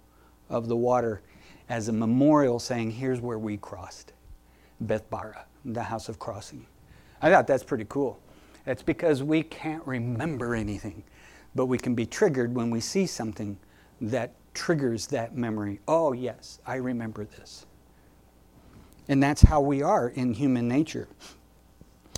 of 0.49 0.69
the 0.69 0.77
water 0.77 1.23
as 1.69 1.89
a 1.89 1.93
memorial 1.93 2.59
saying, 2.59 2.91
Here's 2.91 3.21
where 3.21 3.39
we 3.39 3.57
crossed 3.57 4.13
Beth 4.81 5.09
Bara, 5.11 5.45
the 5.65 5.83
house 5.83 6.09
of 6.09 6.19
crossing. 6.19 6.67
I 7.21 7.31
thought 7.31 7.47
that's 7.47 7.65
pretty 7.65 7.87
cool. 7.89 8.21
It's 8.67 8.83
because 8.83 9.23
we 9.23 9.43
can't 9.43 9.85
remember 9.87 10.55
anything, 10.55 11.03
but 11.55 11.67
we 11.67 11.79
can 11.79 11.95
be 11.95 12.07
triggered 12.07 12.55
when 12.55 12.71
we 12.71 12.81
see 12.81 13.07
something 13.07 13.59
that 14.01 14.35
triggers 14.55 15.07
that 15.09 15.37
memory. 15.37 15.81
Oh, 15.89 16.13
yes, 16.13 16.61
I 16.67 16.77
remember 16.77 17.25
this. 17.25 17.67
And 19.09 19.23
that's 19.23 19.43
how 19.43 19.61
we 19.61 19.83
are 19.83 20.09
in 20.09 20.35
human 20.35 20.69
nature. 20.69 21.09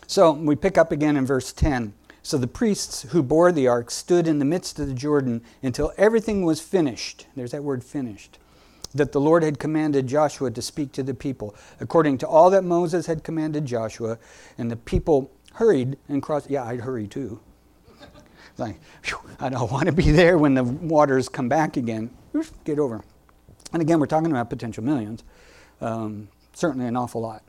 So 0.06 0.32
we 0.32 0.54
pick 0.54 0.76
up 0.76 0.92
again 0.92 1.16
in 1.16 1.24
verse 1.24 1.52
10. 1.52 1.94
So 2.22 2.38
the 2.38 2.46
priests 2.46 3.02
who 3.10 3.22
bore 3.22 3.52
the 3.52 3.68
ark 3.68 3.90
stood 3.90 4.26
in 4.26 4.38
the 4.38 4.44
midst 4.44 4.78
of 4.78 4.86
the 4.86 4.94
Jordan 4.94 5.42
until 5.62 5.92
everything 5.96 6.44
was 6.44 6.60
finished. 6.60 7.26
There's 7.36 7.52
that 7.52 7.64
word 7.64 7.82
finished. 7.82 8.38
That 8.94 9.12
the 9.12 9.20
Lord 9.20 9.42
had 9.42 9.58
commanded 9.58 10.06
Joshua 10.06 10.50
to 10.50 10.62
speak 10.62 10.92
to 10.92 11.02
the 11.02 11.14
people, 11.14 11.54
according 11.80 12.18
to 12.18 12.28
all 12.28 12.48
that 12.50 12.64
Moses 12.64 13.06
had 13.06 13.24
commanded 13.24 13.66
Joshua. 13.66 14.18
And 14.56 14.70
the 14.70 14.76
people 14.76 15.32
hurried 15.54 15.96
and 16.08 16.22
crossed. 16.22 16.50
Yeah, 16.50 16.64
I'd 16.64 16.80
hurry 16.80 17.08
too. 17.08 17.40
Like, 18.56 18.80
whew, 19.04 19.18
I 19.40 19.48
don't 19.48 19.70
want 19.70 19.86
to 19.86 19.92
be 19.92 20.10
there 20.12 20.38
when 20.38 20.54
the 20.54 20.62
waters 20.62 21.28
come 21.28 21.48
back 21.48 21.76
again. 21.76 22.10
Get 22.64 22.78
over. 22.78 23.02
And 23.72 23.82
again, 23.82 23.98
we're 23.98 24.06
talking 24.06 24.30
about 24.30 24.48
potential 24.50 24.84
millions. 24.84 25.24
Um, 25.80 26.28
certainly 26.52 26.86
an 26.86 26.96
awful 26.96 27.20
lot. 27.20 27.42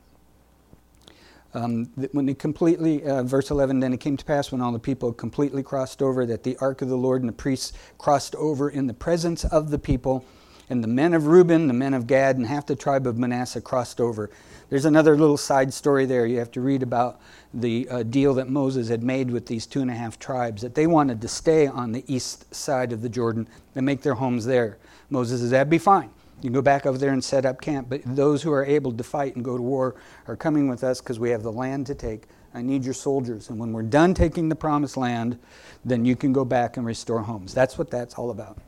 Um, 1.54 1.86
when 2.12 2.26
they 2.26 2.34
completely, 2.34 3.02
uh, 3.04 3.22
verse 3.22 3.50
11, 3.50 3.80
then 3.80 3.92
it 3.92 4.00
came 4.00 4.16
to 4.16 4.24
pass 4.24 4.52
when 4.52 4.60
all 4.60 4.72
the 4.72 4.78
people 4.78 5.12
completely 5.12 5.62
crossed 5.62 6.02
over 6.02 6.26
that 6.26 6.42
the 6.42 6.56
ark 6.60 6.82
of 6.82 6.88
the 6.88 6.96
Lord 6.96 7.22
and 7.22 7.28
the 7.28 7.32
priests 7.32 7.72
crossed 7.96 8.34
over 8.34 8.68
in 8.68 8.86
the 8.86 8.92
presence 8.92 9.44
of 9.44 9.70
the 9.70 9.78
people, 9.78 10.24
and 10.68 10.82
the 10.82 10.88
men 10.88 11.14
of 11.14 11.26
Reuben, 11.26 11.68
the 11.68 11.74
men 11.74 11.94
of 11.94 12.06
Gad, 12.06 12.36
and 12.36 12.46
half 12.46 12.66
the 12.66 12.76
tribe 12.76 13.06
of 13.06 13.18
Manasseh 13.18 13.60
crossed 13.60 14.00
over. 14.00 14.30
There's 14.68 14.84
another 14.84 15.16
little 15.16 15.36
side 15.36 15.72
story 15.72 16.06
there. 16.06 16.26
You 16.26 16.38
have 16.38 16.50
to 16.52 16.60
read 16.60 16.82
about 16.82 17.20
the 17.54 17.88
uh, 17.88 18.02
deal 18.02 18.34
that 18.34 18.48
Moses 18.48 18.88
had 18.88 19.02
made 19.02 19.30
with 19.30 19.46
these 19.46 19.66
two 19.66 19.80
and 19.80 19.90
a 19.90 19.94
half 19.94 20.18
tribes, 20.18 20.62
that 20.62 20.74
they 20.74 20.86
wanted 20.86 21.20
to 21.22 21.28
stay 21.28 21.66
on 21.66 21.92
the 21.92 22.04
east 22.12 22.52
side 22.54 22.92
of 22.92 23.02
the 23.02 23.08
Jordan 23.08 23.48
and 23.74 23.86
make 23.86 24.02
their 24.02 24.14
homes 24.14 24.44
there. 24.44 24.78
Moses 25.08 25.40
says, 25.40 25.50
That'd 25.50 25.70
be 25.70 25.78
fine. 25.78 26.10
You 26.38 26.50
can 26.50 26.52
go 26.52 26.62
back 26.62 26.84
over 26.84 26.98
there 26.98 27.12
and 27.12 27.24
set 27.24 27.46
up 27.46 27.60
camp. 27.60 27.88
But 27.88 28.02
those 28.04 28.42
who 28.42 28.52
are 28.52 28.64
able 28.64 28.92
to 28.92 29.02
fight 29.02 29.36
and 29.36 29.44
go 29.44 29.56
to 29.56 29.62
war 29.62 29.94
are 30.26 30.36
coming 30.36 30.68
with 30.68 30.84
us 30.84 31.00
because 31.00 31.18
we 31.18 31.30
have 31.30 31.42
the 31.42 31.52
land 31.52 31.86
to 31.86 31.94
take. 31.94 32.24
I 32.52 32.62
need 32.62 32.84
your 32.84 32.94
soldiers. 32.94 33.48
And 33.50 33.58
when 33.58 33.72
we're 33.72 33.82
done 33.82 34.14
taking 34.14 34.48
the 34.48 34.56
promised 34.56 34.96
land, 34.96 35.38
then 35.84 36.04
you 36.04 36.16
can 36.16 36.32
go 36.32 36.44
back 36.44 36.76
and 36.76 36.86
restore 36.86 37.20
homes. 37.20 37.54
That's 37.54 37.78
what 37.78 37.90
that's 37.90 38.14
all 38.14 38.30
about. 38.30 38.58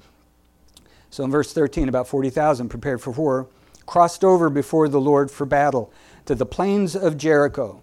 So 1.11 1.25
in 1.25 1.31
verse 1.31 1.53
13, 1.53 1.89
about 1.89 2.09
40,000 2.09 2.69
prepared 2.69 3.01
for 3.01 3.11
war 3.11 3.49
crossed 3.89 4.23
over 4.23 4.51
before 4.51 4.87
the 4.87 5.01
Lord 5.01 5.31
for 5.31 5.47
battle 5.47 5.91
to 6.27 6.35
the 6.35 6.45
plains 6.45 6.95
of 6.95 7.17
Jericho. 7.17 7.81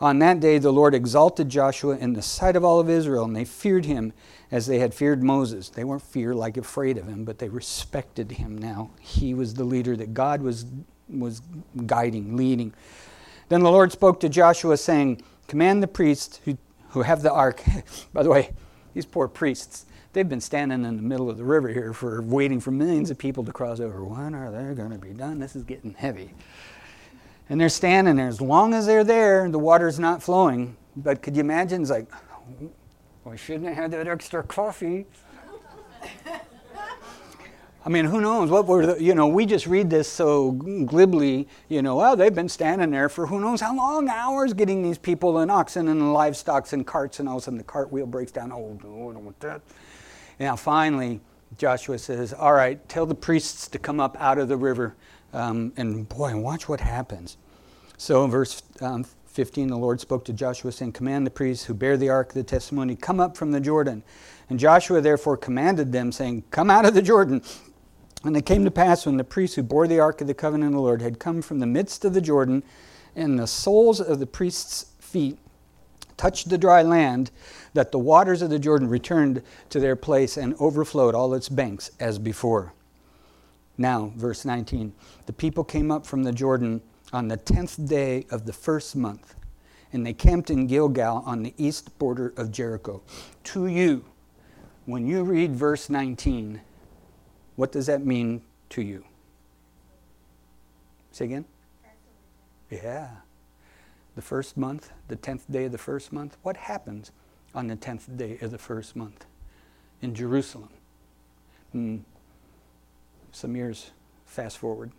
On 0.00 0.18
that 0.18 0.40
day, 0.40 0.58
the 0.58 0.72
Lord 0.72 0.94
exalted 0.94 1.48
Joshua 1.48 1.96
in 1.96 2.12
the 2.14 2.22
sight 2.22 2.56
of 2.56 2.64
all 2.64 2.80
of 2.80 2.90
Israel, 2.90 3.24
and 3.24 3.36
they 3.36 3.44
feared 3.44 3.84
him 3.84 4.12
as 4.50 4.66
they 4.66 4.80
had 4.80 4.92
feared 4.92 5.22
Moses. 5.22 5.68
They 5.68 5.84
weren't 5.84 6.02
fear 6.02 6.34
like 6.34 6.56
afraid 6.56 6.98
of 6.98 7.06
him, 7.06 7.24
but 7.24 7.38
they 7.38 7.48
respected 7.48 8.32
him 8.32 8.58
now. 8.58 8.90
He 9.00 9.32
was 9.32 9.54
the 9.54 9.62
leader 9.62 9.96
that 9.96 10.12
God 10.12 10.42
was, 10.42 10.66
was 11.08 11.40
guiding, 11.86 12.36
leading. 12.36 12.74
Then 13.48 13.62
the 13.62 13.70
Lord 13.70 13.92
spoke 13.92 14.18
to 14.20 14.28
Joshua, 14.28 14.76
saying, 14.76 15.22
Command 15.46 15.82
the 15.82 15.88
priests 15.88 16.40
who, 16.44 16.58
who 16.88 17.02
have 17.02 17.22
the 17.22 17.32
ark. 17.32 17.62
By 18.12 18.24
the 18.24 18.30
way, 18.30 18.50
these 18.92 19.06
poor 19.06 19.28
priests, 19.28 19.86
they've 20.14 20.28
been 20.28 20.40
standing 20.40 20.84
in 20.84 20.96
the 20.96 21.02
middle 21.02 21.28
of 21.28 21.36
the 21.36 21.44
river 21.44 21.68
here 21.68 21.92
for 21.92 22.22
waiting 22.22 22.60
for 22.60 22.70
millions 22.70 23.10
of 23.10 23.18
people 23.18 23.44
to 23.44 23.52
cross 23.52 23.80
over. 23.80 24.02
When 24.02 24.34
are 24.34 24.50
they 24.50 24.74
going 24.74 24.92
to 24.92 24.98
be 24.98 25.12
done? 25.12 25.38
This 25.38 25.54
is 25.54 25.64
getting 25.64 25.92
heavy. 25.94 26.32
And 27.50 27.60
they're 27.60 27.68
standing 27.68 28.16
there. 28.16 28.28
As 28.28 28.40
long 28.40 28.72
as 28.72 28.86
they're 28.86 29.04
there, 29.04 29.50
the 29.50 29.58
water's 29.58 29.98
not 29.98 30.22
flowing. 30.22 30.76
But 30.96 31.20
could 31.20 31.36
you 31.36 31.40
imagine? 31.40 31.82
It's 31.82 31.90
like, 31.90 32.06
we 33.24 33.36
shouldn't 33.36 33.66
have 33.66 33.76
had 33.76 33.90
that 33.90 34.08
extra 34.08 34.42
coffee. 34.42 35.06
I 37.86 37.90
mean, 37.90 38.06
who 38.06 38.22
knows 38.22 38.48
what 38.48 38.66
were 38.66 38.86
the, 38.86 39.02
you 39.02 39.14
know, 39.14 39.26
we 39.26 39.44
just 39.44 39.66
read 39.66 39.90
this 39.90 40.08
so 40.08 40.52
glibly, 40.52 41.46
you 41.68 41.82
know, 41.82 41.96
well, 41.96 42.16
they've 42.16 42.34
been 42.34 42.48
standing 42.48 42.90
there 42.90 43.10
for 43.10 43.26
who 43.26 43.38
knows 43.40 43.60
how 43.60 43.76
long, 43.76 44.08
hours, 44.08 44.54
getting 44.54 44.82
these 44.82 44.96
people 44.96 45.36
and 45.36 45.50
oxen 45.50 45.88
and 45.88 46.14
livestock 46.14 46.72
and 46.72 46.86
carts, 46.86 47.20
and 47.20 47.28
all 47.28 47.36
of 47.36 47.42
a 47.42 47.44
sudden 47.44 47.58
the 47.58 47.64
cart 47.64 47.92
wheel 47.92 48.06
breaks 48.06 48.32
down. 48.32 48.52
Oh, 48.52 48.78
no, 48.82 49.10
I 49.10 49.12
don't 49.12 49.24
want 49.26 49.38
that. 49.40 49.60
Now, 50.38 50.56
finally, 50.56 51.20
Joshua 51.58 51.98
says, 51.98 52.32
All 52.32 52.52
right, 52.52 52.86
tell 52.88 53.06
the 53.06 53.14
priests 53.14 53.68
to 53.68 53.78
come 53.78 54.00
up 54.00 54.16
out 54.20 54.38
of 54.38 54.48
the 54.48 54.56
river. 54.56 54.94
Um, 55.32 55.72
and 55.76 56.08
boy, 56.08 56.36
watch 56.36 56.68
what 56.68 56.80
happens. 56.80 57.36
So 57.96 58.24
in 58.24 58.30
verse 58.30 58.62
um, 58.80 59.04
15, 59.26 59.68
the 59.68 59.76
Lord 59.76 60.00
spoke 60.00 60.24
to 60.26 60.32
Joshua, 60.32 60.72
saying, 60.72 60.92
Command 60.92 61.26
the 61.26 61.30
priests 61.30 61.64
who 61.64 61.74
bear 61.74 61.96
the 61.96 62.08
ark 62.08 62.28
of 62.28 62.34
the 62.34 62.44
testimony, 62.44 62.96
come 62.96 63.20
up 63.20 63.36
from 63.36 63.50
the 63.50 63.60
Jordan. 63.60 64.02
And 64.48 64.58
Joshua 64.58 65.00
therefore 65.00 65.36
commanded 65.36 65.92
them, 65.92 66.12
saying, 66.12 66.44
Come 66.50 66.70
out 66.70 66.84
of 66.84 66.94
the 66.94 67.02
Jordan. 67.02 67.42
And 68.24 68.36
it 68.36 68.46
came 68.46 68.64
to 68.64 68.70
pass 68.70 69.06
when 69.06 69.16
the 69.16 69.24
priests 69.24 69.56
who 69.56 69.62
bore 69.62 69.86
the 69.86 70.00
ark 70.00 70.20
of 70.20 70.26
the 70.26 70.34
covenant 70.34 70.70
of 70.70 70.74
the 70.74 70.80
Lord 70.80 71.02
had 71.02 71.18
come 71.18 71.42
from 71.42 71.60
the 71.60 71.66
midst 71.66 72.04
of 72.04 72.14
the 72.14 72.20
Jordan, 72.20 72.62
and 73.14 73.38
the 73.38 73.46
soles 73.46 74.00
of 74.00 74.18
the 74.18 74.26
priests' 74.26 74.86
feet 74.98 75.38
touched 76.16 76.48
the 76.48 76.58
dry 76.58 76.82
land, 76.82 77.30
that 77.74 77.92
the 77.92 77.98
waters 77.98 78.40
of 78.40 78.50
the 78.50 78.58
Jordan 78.58 78.88
returned 78.88 79.42
to 79.68 79.80
their 79.80 79.96
place 79.96 80.36
and 80.36 80.54
overflowed 80.58 81.14
all 81.14 81.34
its 81.34 81.48
banks 81.48 81.90
as 82.00 82.18
before. 82.18 82.72
Now, 83.76 84.12
verse 84.16 84.44
19 84.44 84.92
the 85.26 85.32
people 85.32 85.64
came 85.64 85.90
up 85.90 86.06
from 86.06 86.22
the 86.22 86.32
Jordan 86.32 86.80
on 87.12 87.28
the 87.28 87.36
tenth 87.36 87.86
day 87.86 88.26
of 88.30 88.46
the 88.46 88.52
first 88.52 88.96
month, 88.96 89.34
and 89.92 90.06
they 90.06 90.12
camped 90.12 90.50
in 90.50 90.66
Gilgal 90.66 91.22
on 91.26 91.42
the 91.42 91.54
east 91.58 91.96
border 91.98 92.32
of 92.36 92.50
Jericho. 92.50 93.02
To 93.44 93.66
you, 93.66 94.04
when 94.86 95.06
you 95.06 95.22
read 95.22 95.54
verse 95.54 95.90
19, 95.90 96.60
what 97.56 97.72
does 97.72 97.86
that 97.86 98.04
mean 98.04 98.42
to 98.70 98.82
you? 98.82 99.04
Say 101.12 101.26
again? 101.26 101.44
Yeah. 102.70 103.08
The 104.16 104.22
first 104.22 104.56
month, 104.56 104.90
the 105.08 105.16
tenth 105.16 105.44
day 105.50 105.66
of 105.66 105.72
the 105.72 105.78
first 105.78 106.12
month. 106.12 106.36
What 106.42 106.56
happens 106.56 107.12
on 107.54 107.68
the 107.68 107.76
tenth 107.76 108.08
day 108.16 108.38
of 108.40 108.50
the 108.50 108.58
first 108.58 108.96
month 108.96 109.26
in 110.02 110.14
Jerusalem? 110.14 110.70
Hmm. 111.72 111.96
Some 113.32 113.56
years 113.56 113.90
fast 114.26 114.58
forward. 114.58 114.92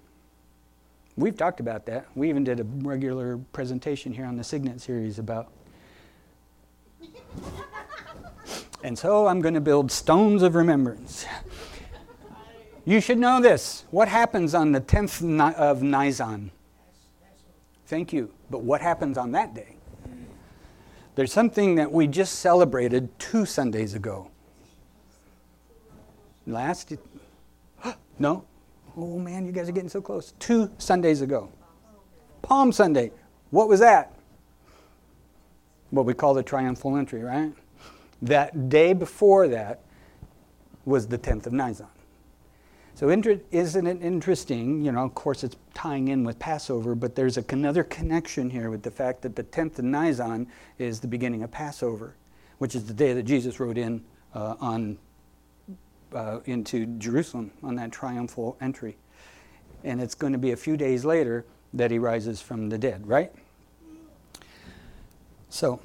We've 1.18 1.38
talked 1.38 1.62
about 1.62 1.86
that. 1.86 2.08
We 2.16 2.28
even 2.30 2.44
did 2.44 2.60
a 2.60 2.64
regular 2.64 3.38
presentation 3.54 4.14
here 4.14 4.26
on 4.26 4.36
the 4.36 4.44
Signet 4.44 4.82
series 4.82 5.18
about. 5.18 5.50
and 8.84 8.98
so 8.98 9.28
I'm 9.28 9.40
going 9.40 9.54
to 9.54 9.62
build 9.62 9.92
stones 9.92 10.44
of 10.44 10.56
remembrance. 10.56 11.26
You 12.84 13.00
should 13.00 13.18
know 13.18 13.42
this. 13.42 13.86
What 13.92 14.10
happens 14.10 14.54
on 14.54 14.74
the 14.74 14.82
10th 14.82 15.56
of 15.56 15.82
Nisan? 15.82 16.52
Thank 17.88 18.14
you. 18.14 18.32
But 18.50 18.62
what 18.62 18.82
happens 18.82 19.18
on 19.18 19.32
that 19.32 19.56
day? 19.56 19.75
There's 21.16 21.32
something 21.32 21.76
that 21.76 21.92
we 21.92 22.08
just 22.08 22.40
celebrated 22.40 23.18
two 23.18 23.46
Sundays 23.46 23.94
ago. 23.94 24.30
Last? 26.46 26.94
No? 28.18 28.46
Oh 28.96 29.20
man, 29.20 29.46
you 29.46 29.52
guys 29.52 29.68
are 29.68 29.74
getting 29.74 29.90
so 29.90 30.02
close. 30.02 30.34
Two 30.40 30.72
Sundays 30.78 31.22
ago. 31.22 31.52
Palm 32.42 32.72
Sunday. 32.72 33.12
What 33.50 33.68
was 33.68 33.82
that? 33.82 34.14
What 35.90 36.06
we 36.06 36.14
call 36.14 36.34
the 36.34 36.44
triumphal 36.44 36.96
entry, 36.96 37.22
right? 37.22 37.52
That 38.22 38.70
day 38.70 38.94
before 38.94 39.50
that 39.50 39.82
was 40.86 41.08
the 41.08 41.18
10th 41.18 41.48
of 41.48 41.52
Nisan. 41.54 41.88
So 42.96 43.10
isn't 43.10 43.88
it 43.88 44.02
interesting? 44.02 44.84
You 44.84 44.94
know, 44.94 45.04
of 45.04 45.14
course, 45.14 45.44
it's 45.44 45.58
tying 45.74 46.08
in 46.08 46.24
with 46.24 46.40
Passover, 46.40 46.96
but 46.96 47.14
there's 47.14 47.38
a, 47.38 47.44
another 47.50 47.84
connection 47.84 48.50
here 48.50 48.70
with 48.70 48.84
the 48.84 48.92
fact 48.92 49.22
that 49.24 49.36
the 49.36 49.44
10th 49.44 49.80
of 49.80 49.86
Nisan 49.86 50.48
is 50.80 51.02
the 51.02 51.08
beginning 51.08 51.44
of 51.44 51.52
Passover. 51.52 52.16
which 52.58 52.76
is 52.76 52.86
the 52.86 52.94
day 52.94 53.14
that 53.14 53.24
Jesus 53.24 53.60
rode 53.60 53.78
in 53.78 54.04
uh, 54.34 54.56
on 54.60 54.98
uh, 56.14 56.40
into 56.46 56.86
Jerusalem 56.98 57.52
on 57.62 57.76
that 57.76 57.92
triumphal 57.92 58.58
entry. 58.62 58.96
And 59.84 60.02
it's 60.02 60.16
going 60.16 60.34
to 60.34 60.40
be 60.40 60.52
a 60.52 60.58
few 60.58 60.78
days 60.78 61.04
later 61.04 61.46
that 61.74 61.92
he 61.92 62.00
rises 62.00 62.42
from 62.42 62.70
the 62.70 62.78
dead, 62.78 63.06
right? 63.06 63.32
So, 65.50 65.82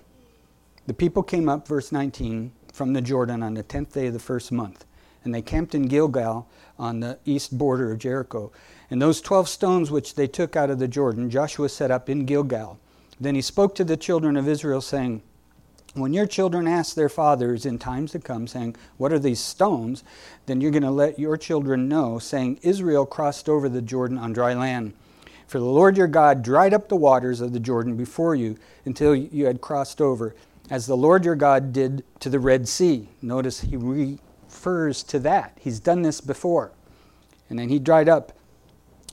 the 0.87 0.95
people 0.95 1.23
came 1.23 1.49
up, 1.49 1.67
verse 1.67 1.91
19, 1.91 2.53
from 2.73 2.93
the 2.93 3.01
Jordan 3.01 3.43
on 3.43 3.55
the 3.55 3.65
10th 3.65 3.93
day 3.93 4.07
of 4.07 4.13
the 4.13 4.21
first 4.21 4.53
month, 4.53 4.85
and 5.25 5.35
they 5.35 5.43
camped 5.43 5.75
in 5.75 5.83
Gilgal 5.83 6.49
on 6.79 7.01
the 7.01 7.19
east 7.25 7.57
border 7.57 7.93
of 7.93 7.99
Jericho. 7.99 8.53
And 8.91 9.01
those 9.01 9.21
12 9.21 9.49
stones 9.49 9.91
which 9.91 10.15
they 10.15 10.27
took 10.27 10.57
out 10.57 10.71
of 10.71 10.79
the 10.79 10.89
Jordan, 10.89 11.31
Joshua 11.31 11.69
set 11.69 11.91
up 11.91 12.09
in 12.09 12.25
Gilgal. 12.25 12.79
Then 13.21 13.35
he 13.35 13.43
spoke 13.43 13.75
to 13.75 13.85
the 13.85 13.97
children 13.97 14.37
of 14.37 14.49
Israel, 14.49 14.81
saying, 14.81 15.23
when 15.95 16.13
your 16.13 16.27
children 16.27 16.69
ask 16.69 16.95
their 16.95 17.09
fathers 17.09 17.67
in 17.67 17.79
times 17.79 18.13
to 18.13 18.21
come, 18.21 18.47
saying, 18.47 18.77
What 18.97 19.13
are 19.13 19.19
these 19.19 19.41
stones? 19.41 20.05
then 20.47 20.61
you're 20.61 20.71
going 20.71 20.85
to 20.85 20.91
let 20.91 21.19
your 21.19 21.37
children 21.37 21.89
know, 21.89 22.19
saying, 22.19 22.61
Israel 22.63 23.05
crossed 23.05 23.49
over 23.49 23.69
the 23.69 23.83
Jordan 23.83 24.17
on 24.17 24.33
dry 24.33 24.55
land. 24.55 24.93
For 25.49 25.59
the 25.59 25.65
Lord 25.65 25.97
your 25.97 26.07
God 26.07 26.43
dried 26.43 26.73
up 26.73 26.89
the 26.89 26.97
waters 26.97 27.41
of 27.41 27.53
the 27.53 27.59
Jordan 27.59 27.97
before 27.97 28.37
you 28.37 28.57
until 28.85 29.17
you 29.17 29.47
had 29.47 29.61
crossed 29.61 30.01
over, 30.01 30.35
as 30.71 30.87
the 30.87 30.97
Lord 30.97 31.25
your 31.25 31.35
God 31.35 31.73
did 31.73 32.05
to 32.21 32.31
the 32.31 32.39
Red 32.39 32.69
Sea. 32.69 33.09
Notice 33.21 33.61
he 33.61 33.77
refers 34.61 35.03
to 35.05 35.19
that. 35.21 35.57
He's 35.61 35.81
done 35.81 36.03
this 36.03 36.21
before. 36.21 36.73
And 37.49 37.59
then 37.59 37.69
he 37.71 37.79
dried 37.79 38.09
up 38.09 38.33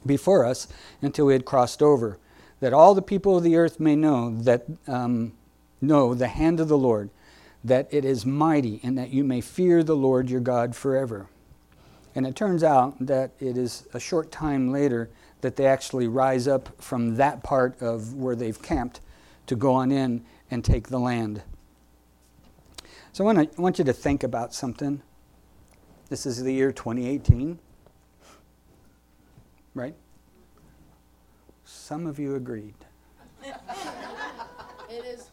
before 0.06 0.46
us 0.46 0.68
until 1.02 1.26
we 1.26 1.34
had 1.34 1.46
crossed 1.46 1.82
over, 1.82 2.18
that 2.60 2.74
all 2.74 2.94
the 2.94 3.02
people 3.02 3.38
of 3.38 3.44
the 3.44 3.56
earth 3.56 3.80
may 3.80 3.96
know 3.96 4.36
that. 4.44 4.66
Um, 4.88 5.34
know 5.82 6.14
the 6.14 6.28
hand 6.28 6.60
of 6.60 6.68
the 6.68 6.78
Lord, 6.78 7.10
that 7.64 7.88
it 7.92 8.06
is 8.06 8.26
mighty, 8.26 8.80
and 8.84 8.98
that 8.98 9.12
you 9.12 9.24
may 9.24 9.42
fear 9.42 9.84
the 9.84 9.96
Lord 9.96 10.30
your 10.30 10.42
God 10.42 10.76
forever. 10.76 11.28
And 12.16 12.26
it 12.26 12.36
turns 12.36 12.64
out 12.64 12.96
that 13.00 13.32
it 13.40 13.58
is 13.58 13.88
a 13.94 14.00
short 14.00 14.32
time 14.32 14.72
later 14.72 15.10
that 15.42 15.56
they 15.56 15.68
actually 15.68 16.08
rise 16.08 16.48
up 16.48 16.82
from 16.82 17.16
that 17.16 17.44
part 17.44 17.80
of 17.82 18.16
where 18.16 18.36
they've 18.36 18.60
camped 18.62 19.02
to 19.46 19.56
go 19.56 19.74
on 19.74 19.92
in 19.92 20.26
and 20.50 20.66
take 20.66 20.88
the 20.88 21.00
land. 21.00 21.44
So 23.14 23.24
I 23.24 23.34
want, 23.34 23.52
to, 23.52 23.58
I 23.58 23.62
want 23.62 23.78
you 23.78 23.86
to 23.86 23.94
think 23.94 24.24
about 24.24 24.54
something. 24.54 25.04
This 26.10 26.26
is 26.26 26.42
the 26.42 26.54
year 26.54 26.72
2018, 26.72 27.60
right? 29.74 29.96
Some 31.66 32.08
of 32.08 32.18
you 32.18 32.36
agreed. 32.36 32.76
it 33.44 35.06
is 35.06 35.30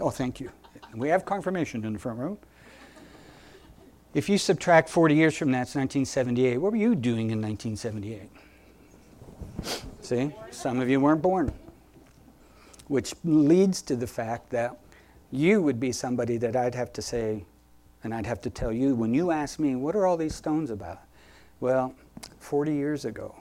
Oh, 0.00 0.10
thank 0.10 0.40
you. 0.40 0.50
We 0.94 1.08
have 1.08 1.24
confirmation 1.24 1.84
in 1.84 1.92
the 1.92 1.98
front 1.98 2.18
row. 2.18 2.38
If 4.14 4.28
you 4.28 4.38
subtract 4.38 4.88
40 4.88 5.14
years 5.14 5.36
from 5.36 5.52
that, 5.52 5.62
it's 5.62 5.74
1978. 5.74 6.58
What 6.58 6.72
were 6.72 6.78
you 6.78 6.94
doing 6.94 7.30
in 7.30 7.40
1978? 7.40 8.28
See, 10.00 10.34
some 10.50 10.80
of 10.80 10.88
you 10.88 11.00
weren't 11.00 11.22
born. 11.22 11.52
Which 12.88 13.14
leads 13.24 13.82
to 13.82 13.94
the 13.94 14.06
fact 14.06 14.50
that 14.50 14.78
you 15.30 15.62
would 15.62 15.78
be 15.78 15.92
somebody 15.92 16.38
that 16.38 16.56
I'd 16.56 16.74
have 16.74 16.92
to 16.94 17.02
say, 17.02 17.44
and 18.02 18.14
I'd 18.14 18.26
have 18.26 18.40
to 18.42 18.50
tell 18.50 18.72
you, 18.72 18.94
when 18.94 19.14
you 19.14 19.30
ask 19.30 19.58
me, 19.58 19.76
what 19.76 19.94
are 19.94 20.06
all 20.06 20.16
these 20.16 20.34
stones 20.34 20.70
about? 20.70 21.00
Well, 21.60 21.94
40 22.38 22.74
years 22.74 23.04
ago, 23.04 23.34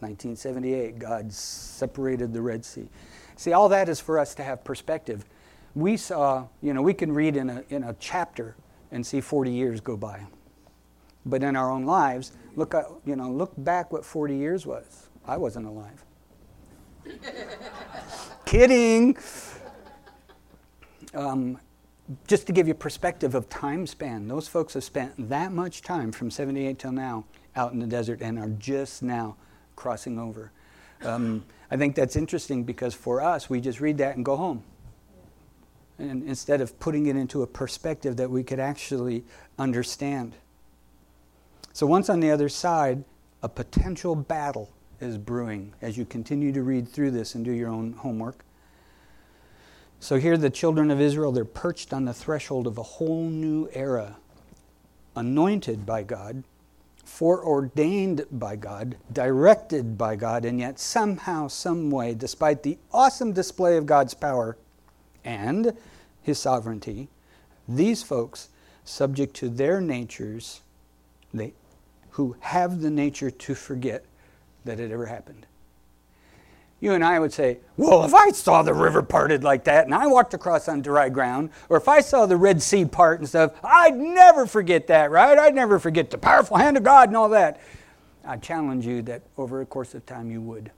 1978, 0.00 0.98
God 0.98 1.32
separated 1.32 2.32
the 2.32 2.42
Red 2.42 2.64
Sea. 2.64 2.88
See, 3.36 3.52
all 3.52 3.68
that 3.68 3.88
is 3.88 4.00
for 4.00 4.18
us 4.18 4.34
to 4.36 4.42
have 4.42 4.64
perspective 4.64 5.24
we 5.76 5.98
saw, 5.98 6.48
you 6.62 6.72
know, 6.72 6.80
we 6.80 6.94
can 6.94 7.12
read 7.12 7.36
in 7.36 7.50
a, 7.50 7.62
in 7.68 7.84
a 7.84 7.94
chapter 8.00 8.56
and 8.90 9.06
see 9.06 9.20
40 9.20 9.52
years 9.52 9.78
go 9.78 9.94
by. 9.96 10.24
But 11.26 11.42
in 11.42 11.54
our 11.54 11.70
own 11.70 11.84
lives, 11.84 12.32
look, 12.56 12.74
at, 12.74 12.86
you 13.04 13.14
know, 13.14 13.30
look 13.30 13.52
back 13.58 13.92
what 13.92 14.04
40 14.04 14.34
years 14.34 14.64
was. 14.64 15.08
I 15.26 15.36
wasn't 15.36 15.66
alive. 15.66 16.02
Kidding. 18.46 19.18
Um, 21.12 21.58
just 22.26 22.46
to 22.46 22.52
give 22.52 22.68
you 22.68 22.74
perspective 22.74 23.34
of 23.34 23.48
time 23.48 23.86
span, 23.86 24.28
those 24.28 24.48
folks 24.48 24.74
have 24.74 24.84
spent 24.84 25.28
that 25.28 25.52
much 25.52 25.82
time 25.82 26.12
from 26.12 26.30
78 26.30 26.78
till 26.78 26.92
now 26.92 27.24
out 27.56 27.72
in 27.72 27.80
the 27.80 27.86
desert 27.86 28.20
and 28.22 28.38
are 28.38 28.48
just 28.48 29.02
now 29.02 29.36
crossing 29.74 30.18
over. 30.18 30.52
Um, 31.02 31.44
I 31.70 31.76
think 31.76 31.96
that's 31.96 32.16
interesting 32.16 32.64
because 32.64 32.94
for 32.94 33.20
us, 33.20 33.50
we 33.50 33.60
just 33.60 33.80
read 33.80 33.98
that 33.98 34.16
and 34.16 34.24
go 34.24 34.36
home 34.36 34.62
and 35.98 36.22
instead 36.24 36.60
of 36.60 36.78
putting 36.78 37.06
it 37.06 37.16
into 37.16 37.42
a 37.42 37.46
perspective 37.46 38.16
that 38.16 38.30
we 38.30 38.42
could 38.42 38.60
actually 38.60 39.24
understand. 39.58 40.34
So, 41.72 41.86
once 41.86 42.08
on 42.08 42.20
the 42.20 42.30
other 42.30 42.48
side, 42.48 43.04
a 43.42 43.48
potential 43.48 44.14
battle 44.14 44.70
is 45.00 45.18
brewing 45.18 45.74
as 45.82 45.96
you 45.96 46.04
continue 46.04 46.52
to 46.52 46.62
read 46.62 46.88
through 46.88 47.10
this 47.10 47.34
and 47.34 47.44
do 47.44 47.52
your 47.52 47.68
own 47.68 47.92
homework. 47.92 48.44
So, 49.98 50.18
here 50.18 50.36
the 50.36 50.50
children 50.50 50.90
of 50.90 51.00
Israel, 51.00 51.32
they're 51.32 51.44
perched 51.44 51.92
on 51.92 52.04
the 52.04 52.14
threshold 52.14 52.66
of 52.66 52.78
a 52.78 52.82
whole 52.82 53.24
new 53.24 53.68
era, 53.72 54.16
anointed 55.14 55.86
by 55.86 56.02
God, 56.02 56.44
foreordained 57.04 58.26
by 58.30 58.56
God, 58.56 58.96
directed 59.12 59.96
by 59.96 60.16
God, 60.16 60.44
and 60.44 60.60
yet 60.60 60.78
somehow, 60.78 61.48
some 61.48 61.90
way, 61.90 62.14
despite 62.14 62.62
the 62.62 62.78
awesome 62.92 63.32
display 63.32 63.76
of 63.76 63.86
God's 63.86 64.14
power, 64.14 64.56
and 65.24 65.72
his 66.22 66.38
sovereignty, 66.38 67.08
these 67.66 68.02
folks, 68.02 68.48
subject 68.84 69.34
to 69.36 69.48
their 69.48 69.80
natures, 69.80 70.60
they, 71.34 71.54
who 72.10 72.36
have 72.40 72.80
the 72.80 72.90
nature 72.90 73.30
to 73.30 73.54
forget 73.54 74.04
that 74.64 74.78
it 74.78 74.90
ever 74.90 75.06
happened. 75.06 75.46
You 76.78 76.92
and 76.92 77.02
I 77.02 77.18
would 77.18 77.32
say, 77.32 77.58
well, 77.76 78.04
if 78.04 78.12
I 78.12 78.30
saw 78.30 78.62
the 78.62 78.74
river 78.74 79.02
parted 79.02 79.42
like 79.42 79.64
that 79.64 79.86
and 79.86 79.94
I 79.94 80.06
walked 80.06 80.34
across 80.34 80.68
on 80.68 80.82
dry 80.82 81.08
ground, 81.08 81.50
or 81.70 81.78
if 81.78 81.88
I 81.88 82.00
saw 82.00 82.26
the 82.26 82.36
Red 82.36 82.62
Sea 82.62 82.84
part 82.84 83.18
and 83.18 83.28
stuff, 83.28 83.52
I'd 83.64 83.96
never 83.96 84.46
forget 84.46 84.86
that, 84.88 85.10
right? 85.10 85.38
I'd 85.38 85.54
never 85.54 85.78
forget 85.78 86.10
the 86.10 86.18
powerful 86.18 86.58
hand 86.58 86.76
of 86.76 86.82
God 86.82 87.08
and 87.08 87.16
all 87.16 87.30
that. 87.30 87.60
I 88.26 88.36
challenge 88.36 88.84
you 88.84 89.00
that 89.02 89.22
over 89.38 89.62
a 89.62 89.66
course 89.66 89.94
of 89.94 90.04
time 90.04 90.30
you 90.30 90.42
would. 90.42 90.70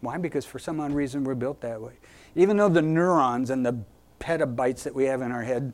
Why? 0.00 0.16
Because 0.16 0.46
for 0.46 0.58
some 0.58 0.80
odd 0.80 0.92
reason 0.92 1.24
we're 1.24 1.34
built 1.34 1.60
that 1.60 1.80
way. 1.80 1.94
Even 2.34 2.56
though 2.56 2.68
the 2.68 2.82
neurons 2.82 3.50
and 3.50 3.64
the 3.64 3.78
petabytes 4.20 4.84
that 4.84 4.94
we 4.94 5.04
have 5.04 5.20
in 5.20 5.32
our 5.32 5.42
head, 5.42 5.72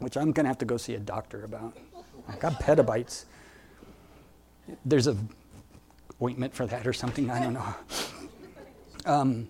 which 0.00 0.16
I'm 0.16 0.32
going 0.32 0.44
to 0.44 0.48
have 0.48 0.58
to 0.58 0.64
go 0.64 0.76
see 0.76 0.94
a 0.94 0.98
doctor 0.98 1.44
about. 1.44 1.76
I 2.28 2.36
got 2.36 2.60
petabytes. 2.60 3.24
There's 4.84 5.06
a 5.06 5.16
ointment 6.20 6.54
for 6.54 6.66
that 6.66 6.86
or 6.86 6.92
something. 6.92 7.30
I 7.30 7.42
don't 7.42 7.54
know. 7.54 7.74
Um, 9.06 9.48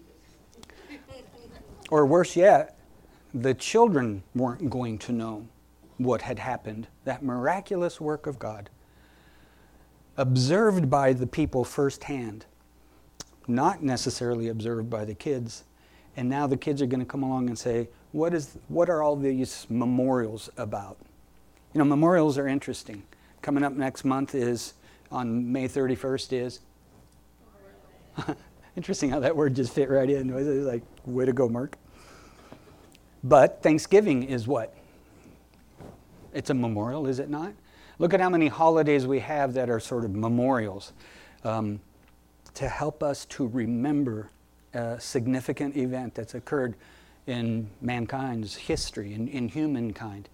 or 1.90 2.04
worse 2.04 2.36
yet, 2.36 2.76
the 3.32 3.54
children 3.54 4.22
weren't 4.34 4.70
going 4.70 4.98
to 4.98 5.12
know 5.12 5.46
what 5.98 6.22
had 6.22 6.38
happened. 6.38 6.88
That 7.04 7.22
miraculous 7.22 8.00
work 8.00 8.26
of 8.26 8.38
God, 8.38 8.70
observed 10.16 10.90
by 10.90 11.12
the 11.12 11.26
people 11.26 11.64
firsthand, 11.64 12.46
not 13.48 13.82
necessarily 13.82 14.48
observed 14.48 14.90
by 14.90 15.04
the 15.04 15.14
kids. 15.14 15.64
And 16.16 16.28
now 16.28 16.46
the 16.46 16.56
kids 16.56 16.82
are 16.82 16.86
going 16.86 17.00
to 17.00 17.06
come 17.06 17.22
along 17.22 17.48
and 17.48 17.58
say, 17.58 17.88
what, 18.12 18.34
is, 18.34 18.58
what 18.68 18.88
are 18.88 19.02
all 19.02 19.16
these 19.16 19.66
memorials 19.68 20.50
about? 20.56 20.98
You 21.74 21.78
know, 21.78 21.84
memorials 21.84 22.38
are 22.38 22.48
interesting. 22.48 23.02
Coming 23.42 23.62
up 23.62 23.74
next 23.74 24.04
month 24.04 24.34
is, 24.34 24.74
on 25.12 25.52
May 25.52 25.68
31st, 25.68 26.32
is. 26.32 26.60
interesting 28.76 29.10
how 29.10 29.20
that 29.20 29.34
word 29.34 29.54
just 29.56 29.72
fit 29.72 29.88
right 29.88 30.08
in. 30.08 30.30
It's 30.30 30.66
like, 30.66 30.82
way 31.04 31.24
to 31.24 31.32
go, 31.32 31.48
Mark. 31.48 31.76
But 33.24 33.62
Thanksgiving 33.62 34.24
is 34.24 34.46
what? 34.46 34.74
It's 36.32 36.50
a 36.50 36.54
memorial, 36.54 37.06
is 37.06 37.18
it 37.18 37.30
not? 37.30 37.54
Look 37.98 38.12
at 38.12 38.20
how 38.20 38.28
many 38.28 38.48
holidays 38.48 39.06
we 39.06 39.20
have 39.20 39.54
that 39.54 39.70
are 39.70 39.80
sort 39.80 40.04
of 40.04 40.14
memorials 40.14 40.92
um, 41.44 41.80
to 42.54 42.68
help 42.68 43.02
us 43.02 43.24
to 43.26 43.46
remember 43.46 44.30
a 44.74 45.00
significant 45.00 45.76
event 45.76 46.14
that's 46.14 46.34
occurred 46.34 46.76
in 47.26 47.68
mankind's 47.80 48.54
history, 48.54 49.14
in, 49.14 49.28
in 49.28 49.48
humankind. 49.48 50.28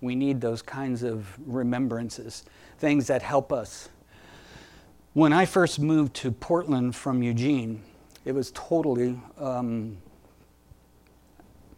We 0.00 0.14
need 0.14 0.40
those 0.40 0.62
kinds 0.62 1.02
of 1.02 1.26
remembrances, 1.44 2.44
things 2.78 3.08
that 3.08 3.22
help 3.22 3.52
us. 3.52 3.88
When 5.14 5.32
I 5.32 5.46
first 5.46 5.80
moved 5.80 6.14
to 6.16 6.30
Portland 6.30 6.94
from 6.94 7.22
Eugene, 7.22 7.82
it 8.24 8.32
was 8.32 8.52
totally 8.52 9.20
um, 9.38 9.96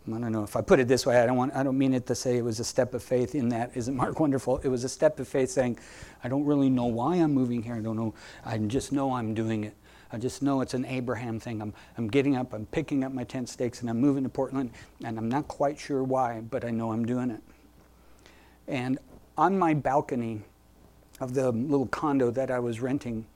I 0.09 0.18
don't 0.18 0.33
know 0.33 0.43
if 0.43 0.57
I 0.57 0.61
put 0.62 0.81
it 0.81 0.89
this 0.89 1.07
way. 1.07 1.20
I 1.20 1.26
don't 1.26 1.37
want. 1.37 1.55
I 1.55 1.62
don't 1.62 1.78
mean 1.78 1.95
it 1.95 2.07
to 2.07 2.14
say 2.14 2.37
it 2.37 2.45
was 2.45 2.59
a 2.59 2.64
step 2.64 2.95
of 2.95 3.03
faith. 3.03 3.35
In 3.35 3.51
that, 3.51 3.70
isn't 3.74 3.95
Mark 3.95 4.18
wonderful? 4.20 4.59
It 4.59 4.68
was 4.68 4.83
a 4.85 4.89
step 4.89 5.20
of 5.20 5.28
faith, 5.28 5.51
saying, 5.51 5.78
"I 6.24 6.28
don't 6.28 6.45
really 6.45 6.70
know 6.70 6.87
why 6.87 7.16
I'm 7.16 7.33
moving 7.33 7.62
here. 7.62 7.74
I 7.74 7.81
don't 7.81 7.97
know. 7.97 8.14
I 8.45 8.59
just 8.59 8.93
know 8.93 9.14
I'm 9.14 9.35
doing 9.35 9.64
it." 9.64 9.74
I 10.12 10.18
just 10.18 10.43
know 10.43 10.61
it's 10.61 10.74
an 10.74 10.85
Abraham 10.87 11.39
thing. 11.39 11.62
I'm, 11.62 11.72
I'm 11.97 12.09
getting 12.09 12.35
up, 12.35 12.53
I'm 12.53 12.66
picking 12.66 13.05
up 13.05 13.12
my 13.12 13.22
tent 13.22 13.49
stakes, 13.49 13.81
and 13.81 13.89
I'm 13.89 14.01
moving 14.01 14.24
to 14.24 14.28
Portland, 14.28 14.72
and 15.05 15.16
I'm 15.16 15.28
not 15.28 15.47
quite 15.47 15.78
sure 15.78 16.03
why, 16.03 16.41
but 16.41 16.64
I 16.64 16.70
know 16.70 16.91
I'm 16.91 17.07
doing 17.07 17.31
it. 17.31 17.41
And 18.66 18.99
on 19.39 19.57
my 19.57 19.72
balcony 19.72 20.43
of 21.21 21.35
the 21.35 21.53
little 21.53 21.87
condo 21.87 22.31
that 22.31 22.51
I 22.51 22.59
was 22.59 22.81
renting, 22.81 23.27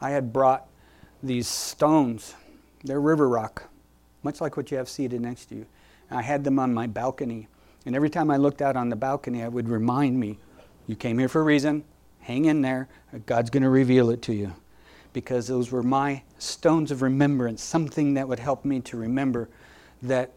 I 0.00 0.10
had 0.10 0.32
brought 0.32 0.68
these 1.22 1.48
stones. 1.48 2.34
They're 2.84 3.00
river 3.00 3.28
rock, 3.28 3.68
much 4.22 4.40
like 4.40 4.56
what 4.56 4.70
you 4.70 4.76
have 4.76 4.88
seated 4.88 5.20
next 5.20 5.46
to 5.46 5.56
you. 5.56 5.66
And 6.08 6.18
I 6.18 6.22
had 6.22 6.44
them 6.44 6.58
on 6.58 6.72
my 6.72 6.86
balcony. 6.86 7.48
And 7.84 7.96
every 7.96 8.10
time 8.10 8.30
I 8.30 8.36
looked 8.36 8.62
out 8.62 8.76
on 8.76 8.88
the 8.88 8.96
balcony, 8.96 9.42
I 9.42 9.48
would 9.48 9.68
remind 9.68 10.18
me, 10.18 10.38
you 10.86 10.96
came 10.96 11.18
here 11.18 11.28
for 11.28 11.40
a 11.40 11.44
reason, 11.44 11.84
hang 12.20 12.44
in 12.44 12.62
there, 12.62 12.88
God's 13.26 13.50
going 13.50 13.62
to 13.62 13.68
reveal 13.68 14.10
it 14.10 14.22
to 14.22 14.34
you 14.34 14.54
because 15.12 15.46
those 15.46 15.70
were 15.70 15.82
my 15.82 16.22
stones 16.38 16.90
of 16.90 17.02
remembrance, 17.02 17.62
something 17.62 18.14
that 18.14 18.26
would 18.26 18.38
help 18.38 18.64
me 18.64 18.80
to 18.80 18.96
remember 18.96 19.48
that 20.02 20.32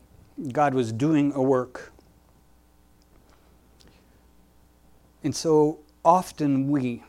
God 0.52 0.74
was 0.74 0.92
doing 0.92 1.32
a 1.34 1.42
work. 1.42 1.94
And 5.24 5.36
so 5.36 5.80
often 6.06 6.70
we 6.70 7.04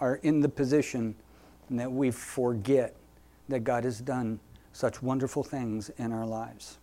are 0.00 0.16
in 0.16 0.40
the 0.40 0.48
position 0.48 1.14
that 1.70 1.90
we 1.90 2.10
forget 2.10 2.94
that 3.48 3.60
God 3.60 3.84
has 3.84 4.00
done 4.00 4.40
such 4.72 5.02
wonderful 5.02 5.42
things 5.42 5.90
in 5.96 6.12
our 6.12 6.26
lives. 6.26 6.78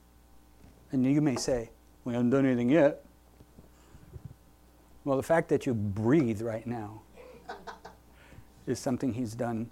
And 0.91 1.06
you 1.06 1.22
may 1.22 1.36
say, 1.36 1.70
We 2.06 2.14
haven't 2.14 2.30
done 2.30 2.45
anything 2.45 2.70
yet. 2.70 3.03
Well, 5.03 5.18
the 5.18 5.24
fact 5.24 5.49
that 5.49 5.66
you 5.66 5.74
breathe 5.74 6.41
right 6.41 6.66
now 6.66 7.01
is 8.68 8.80
something 8.80 9.14
He's 9.14 9.36
done 9.36 9.70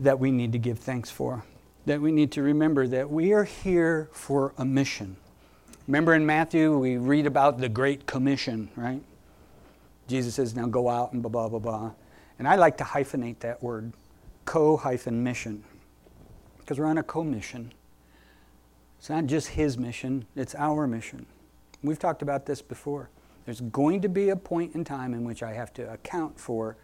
that 0.00 0.18
we 0.18 0.30
need 0.32 0.52
to 0.52 0.58
give 0.58 0.78
thanks 0.78 1.10
for. 1.10 1.44
That 1.86 2.00
we 2.00 2.10
need 2.10 2.32
to 2.32 2.42
remember 2.42 2.86
that 2.88 3.10
we 3.10 3.32
are 3.32 3.44
here 3.44 4.08
for 4.12 4.54
a 4.58 4.64
mission. 4.64 5.16
Remember 5.86 6.14
in 6.14 6.24
Matthew, 6.24 6.76
we 6.76 6.96
read 6.96 7.26
about 7.26 7.58
the 7.58 7.68
Great 7.68 8.06
Commission, 8.06 8.70
right? 8.74 9.02
Jesus 10.06 10.34
says, 10.34 10.54
now 10.54 10.66
go 10.66 10.88
out 10.88 11.12
and 11.12 11.22
blah, 11.22 11.30
blah, 11.30 11.48
blah, 11.48 11.58
blah. 11.58 11.92
And 12.38 12.46
I 12.46 12.56
like 12.56 12.76
to 12.78 12.84
hyphenate 12.84 13.38
that 13.40 13.62
word, 13.62 13.92
co 14.44 14.76
hyphen 14.76 15.22
mission, 15.22 15.64
because 16.58 16.78
we're 16.78 16.86
on 16.86 16.98
a 16.98 17.02
co 17.02 17.22
mission. 17.24 17.72
It's 18.98 19.10
not 19.10 19.26
just 19.26 19.48
his 19.48 19.78
mission, 19.78 20.26
it's 20.34 20.54
our 20.54 20.86
mission. 20.86 21.26
We've 21.82 21.98
talked 21.98 22.22
about 22.22 22.46
this 22.46 22.62
before. 22.62 23.10
There's 23.44 23.60
going 23.60 24.00
to 24.00 24.08
be 24.08 24.30
a 24.30 24.36
point 24.36 24.74
in 24.74 24.84
time 24.84 25.12
in 25.12 25.24
which 25.24 25.42
I 25.42 25.52
have 25.52 25.72
to 25.74 25.92
account 25.92 26.40
for 26.40 26.76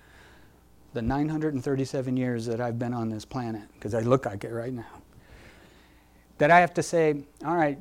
the 0.92 1.00
937 1.00 2.16
years 2.16 2.44
that 2.46 2.60
I've 2.60 2.78
been 2.78 2.92
on 2.92 3.08
this 3.08 3.24
planet, 3.24 3.62
because 3.74 3.94
I 3.94 4.00
look 4.00 4.26
like 4.26 4.44
it 4.44 4.52
right 4.52 4.72
now, 4.72 5.02
that 6.38 6.50
I 6.50 6.60
have 6.60 6.74
to 6.74 6.82
say, 6.82 7.22
all 7.44 7.56
right, 7.56 7.78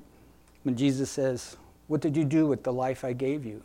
when 0.63 0.75
Jesus 0.75 1.09
says, 1.09 1.57
What 1.87 2.01
did 2.01 2.15
you 2.15 2.23
do 2.23 2.47
with 2.47 2.63
the 2.63 2.73
life 2.73 3.03
I 3.03 3.13
gave 3.13 3.45
you? 3.45 3.63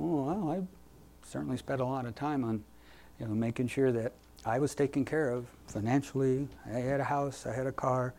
Oh, 0.00 0.24
well, 0.24 0.50
I 0.50 1.26
certainly 1.26 1.56
spent 1.56 1.80
a 1.80 1.84
lot 1.84 2.06
of 2.06 2.14
time 2.14 2.44
on 2.44 2.64
you 3.18 3.26
know, 3.26 3.34
making 3.34 3.68
sure 3.68 3.92
that 3.92 4.12
I 4.46 4.58
was 4.58 4.74
taken 4.74 5.04
care 5.04 5.30
of 5.30 5.46
financially. 5.66 6.48
I 6.66 6.78
had 6.78 7.00
a 7.00 7.04
house, 7.04 7.46
I 7.46 7.54
had 7.54 7.66
a 7.66 7.72
car, 7.72 8.14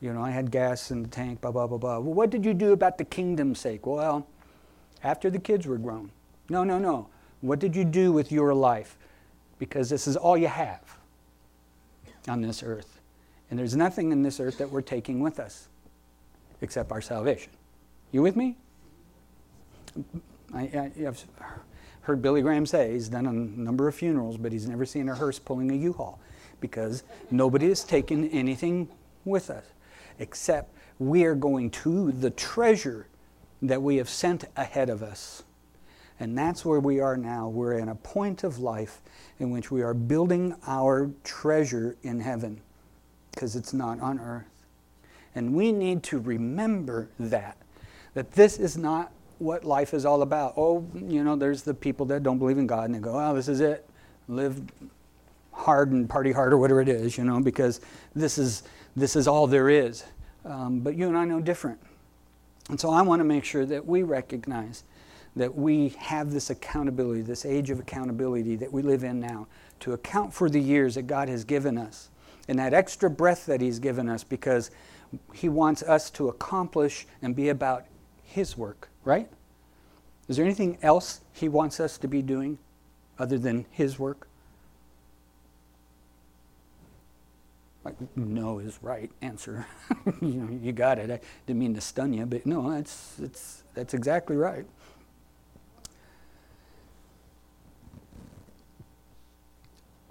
you 0.00 0.12
know, 0.12 0.22
I 0.22 0.30
had 0.30 0.50
gas 0.50 0.90
in 0.90 1.02
the 1.02 1.08
tank, 1.08 1.40
blah, 1.40 1.52
blah, 1.52 1.66
blah, 1.66 1.78
blah. 1.78 1.98
Well, 1.98 2.14
what 2.14 2.30
did 2.30 2.44
you 2.44 2.54
do 2.54 2.72
about 2.72 2.98
the 2.98 3.04
kingdom's 3.04 3.60
sake? 3.60 3.86
Well, 3.86 4.26
after 5.04 5.30
the 5.30 5.38
kids 5.38 5.66
were 5.66 5.78
grown. 5.78 6.10
No, 6.48 6.64
no, 6.64 6.78
no. 6.78 7.08
What 7.42 7.58
did 7.58 7.76
you 7.76 7.84
do 7.84 8.12
with 8.12 8.32
your 8.32 8.52
life? 8.52 8.98
because 9.60 9.90
this 9.90 10.08
is 10.08 10.16
all 10.16 10.36
you 10.36 10.48
have 10.48 10.98
on 12.26 12.40
this 12.40 12.64
earth. 12.64 12.98
And 13.50 13.58
there's 13.58 13.76
nothing 13.76 14.10
in 14.10 14.22
this 14.22 14.40
earth 14.40 14.58
that 14.58 14.70
we're 14.70 14.80
taking 14.80 15.20
with 15.20 15.38
us 15.38 15.68
except 16.62 16.90
our 16.90 17.00
salvation. 17.00 17.52
You 18.10 18.22
with 18.22 18.34
me? 18.34 18.56
I, 20.54 20.90
have 21.00 21.24
heard 22.02 22.22
Billy 22.22 22.42
Graham 22.42 22.66
say 22.66 22.92
he's 22.92 23.08
done 23.08 23.26
a 23.26 23.32
number 23.32 23.88
of 23.88 23.94
funerals, 23.94 24.36
but 24.36 24.52
he's 24.52 24.68
never 24.68 24.84
seen 24.84 25.08
a 25.08 25.14
hearse 25.14 25.38
pulling 25.38 25.70
a 25.70 25.74
U-Haul 25.74 26.20
because 26.60 27.04
nobody 27.30 27.68
has 27.68 27.84
taken 27.84 28.28
anything 28.30 28.88
with 29.24 29.50
us 29.50 29.64
except 30.18 30.74
we 30.98 31.24
are 31.24 31.34
going 31.34 31.70
to 31.70 32.12
the 32.12 32.30
treasure 32.30 33.08
that 33.62 33.82
we 33.82 33.96
have 33.96 34.08
sent 34.08 34.44
ahead 34.56 34.88
of 34.90 35.02
us. 35.02 35.42
And 36.20 36.36
that's 36.36 36.64
where 36.64 36.80
we 36.80 37.00
are 37.00 37.16
now. 37.16 37.48
We're 37.48 37.78
in 37.78 37.88
a 37.88 37.94
point 37.94 38.44
of 38.44 38.58
life 38.58 39.00
in 39.38 39.50
which 39.50 39.70
we 39.70 39.82
are 39.82 39.94
building 39.94 40.54
our 40.66 41.10
treasure 41.24 41.96
in 42.02 42.20
heaven 42.20 42.60
because 43.32 43.56
it's 43.56 43.72
not 43.72 44.00
on 44.00 44.20
earth. 44.20 44.44
And 45.34 45.54
we 45.54 45.72
need 45.72 46.02
to 46.04 46.18
remember 46.18 47.08
that, 47.18 47.56
that 48.14 48.32
this 48.32 48.58
is 48.58 48.76
not 48.76 49.12
what 49.40 49.64
life 49.64 49.94
is 49.94 50.04
all 50.04 50.22
about. 50.22 50.54
Oh, 50.56 50.86
you 50.94 51.24
know, 51.24 51.36
there's 51.36 51.62
the 51.62 51.74
people 51.74 52.06
that 52.06 52.22
don't 52.22 52.38
believe 52.38 52.58
in 52.58 52.66
God 52.66 52.84
and 52.84 52.94
they 52.94 52.98
go, 52.98 53.18
oh, 53.18 53.34
this 53.34 53.48
is 53.48 53.60
it. 53.60 53.88
Live 54.28 54.60
hard 55.52 55.90
and 55.90 56.08
party 56.08 56.32
hard 56.32 56.52
or 56.52 56.58
whatever 56.58 56.80
it 56.80 56.88
is, 56.88 57.18
you 57.18 57.24
know, 57.24 57.40
because 57.40 57.80
this 58.14 58.38
is, 58.38 58.62
this 58.94 59.16
is 59.16 59.26
all 59.26 59.46
there 59.46 59.68
is. 59.68 60.04
Um, 60.44 60.80
but 60.80 60.94
you 60.94 61.08
and 61.08 61.16
I 61.16 61.24
know 61.24 61.40
different. 61.40 61.80
And 62.68 62.78
so 62.78 62.90
I 62.90 63.02
want 63.02 63.20
to 63.20 63.24
make 63.24 63.44
sure 63.44 63.66
that 63.66 63.84
we 63.86 64.02
recognize 64.02 64.84
that 65.36 65.54
we 65.54 65.90
have 65.98 66.32
this 66.32 66.50
accountability, 66.50 67.22
this 67.22 67.44
age 67.44 67.70
of 67.70 67.78
accountability 67.78 68.56
that 68.56 68.72
we 68.72 68.82
live 68.82 69.04
in 69.04 69.20
now, 69.20 69.46
to 69.80 69.92
account 69.92 70.34
for 70.34 70.50
the 70.50 70.60
years 70.60 70.96
that 70.96 71.06
God 71.06 71.28
has 71.28 71.44
given 71.44 71.78
us 71.78 72.10
and 72.48 72.58
that 72.58 72.74
extra 72.74 73.08
breath 73.08 73.46
that 73.46 73.60
He's 73.60 73.78
given 73.78 74.08
us 74.08 74.24
because 74.24 74.70
He 75.32 75.48
wants 75.48 75.82
us 75.82 76.10
to 76.10 76.28
accomplish 76.28 77.06
and 77.22 77.34
be 77.34 77.48
about 77.48 77.86
His 78.22 78.56
work, 78.56 78.89
right? 79.04 79.28
Is 80.28 80.36
there 80.36 80.44
anything 80.44 80.78
else 80.82 81.20
He 81.32 81.48
wants 81.48 81.80
us 81.80 81.98
to 81.98 82.08
be 82.08 82.22
doing 82.22 82.58
other 83.18 83.38
than 83.38 83.66
His 83.70 83.98
work? 83.98 84.28
Like, 87.82 87.96
no 88.14 88.58
is 88.58 88.78
right 88.82 89.10
answer. 89.22 89.66
you, 90.20 90.28
know, 90.34 90.58
you 90.62 90.72
got 90.72 90.98
it. 90.98 91.10
I 91.10 91.20
didn't 91.46 91.58
mean 91.58 91.74
to 91.74 91.80
stun 91.80 92.12
you, 92.12 92.26
but 92.26 92.44
no, 92.44 92.70
that's, 92.70 93.14
that's, 93.16 93.62
that's 93.74 93.94
exactly 93.94 94.36
right. 94.36 94.66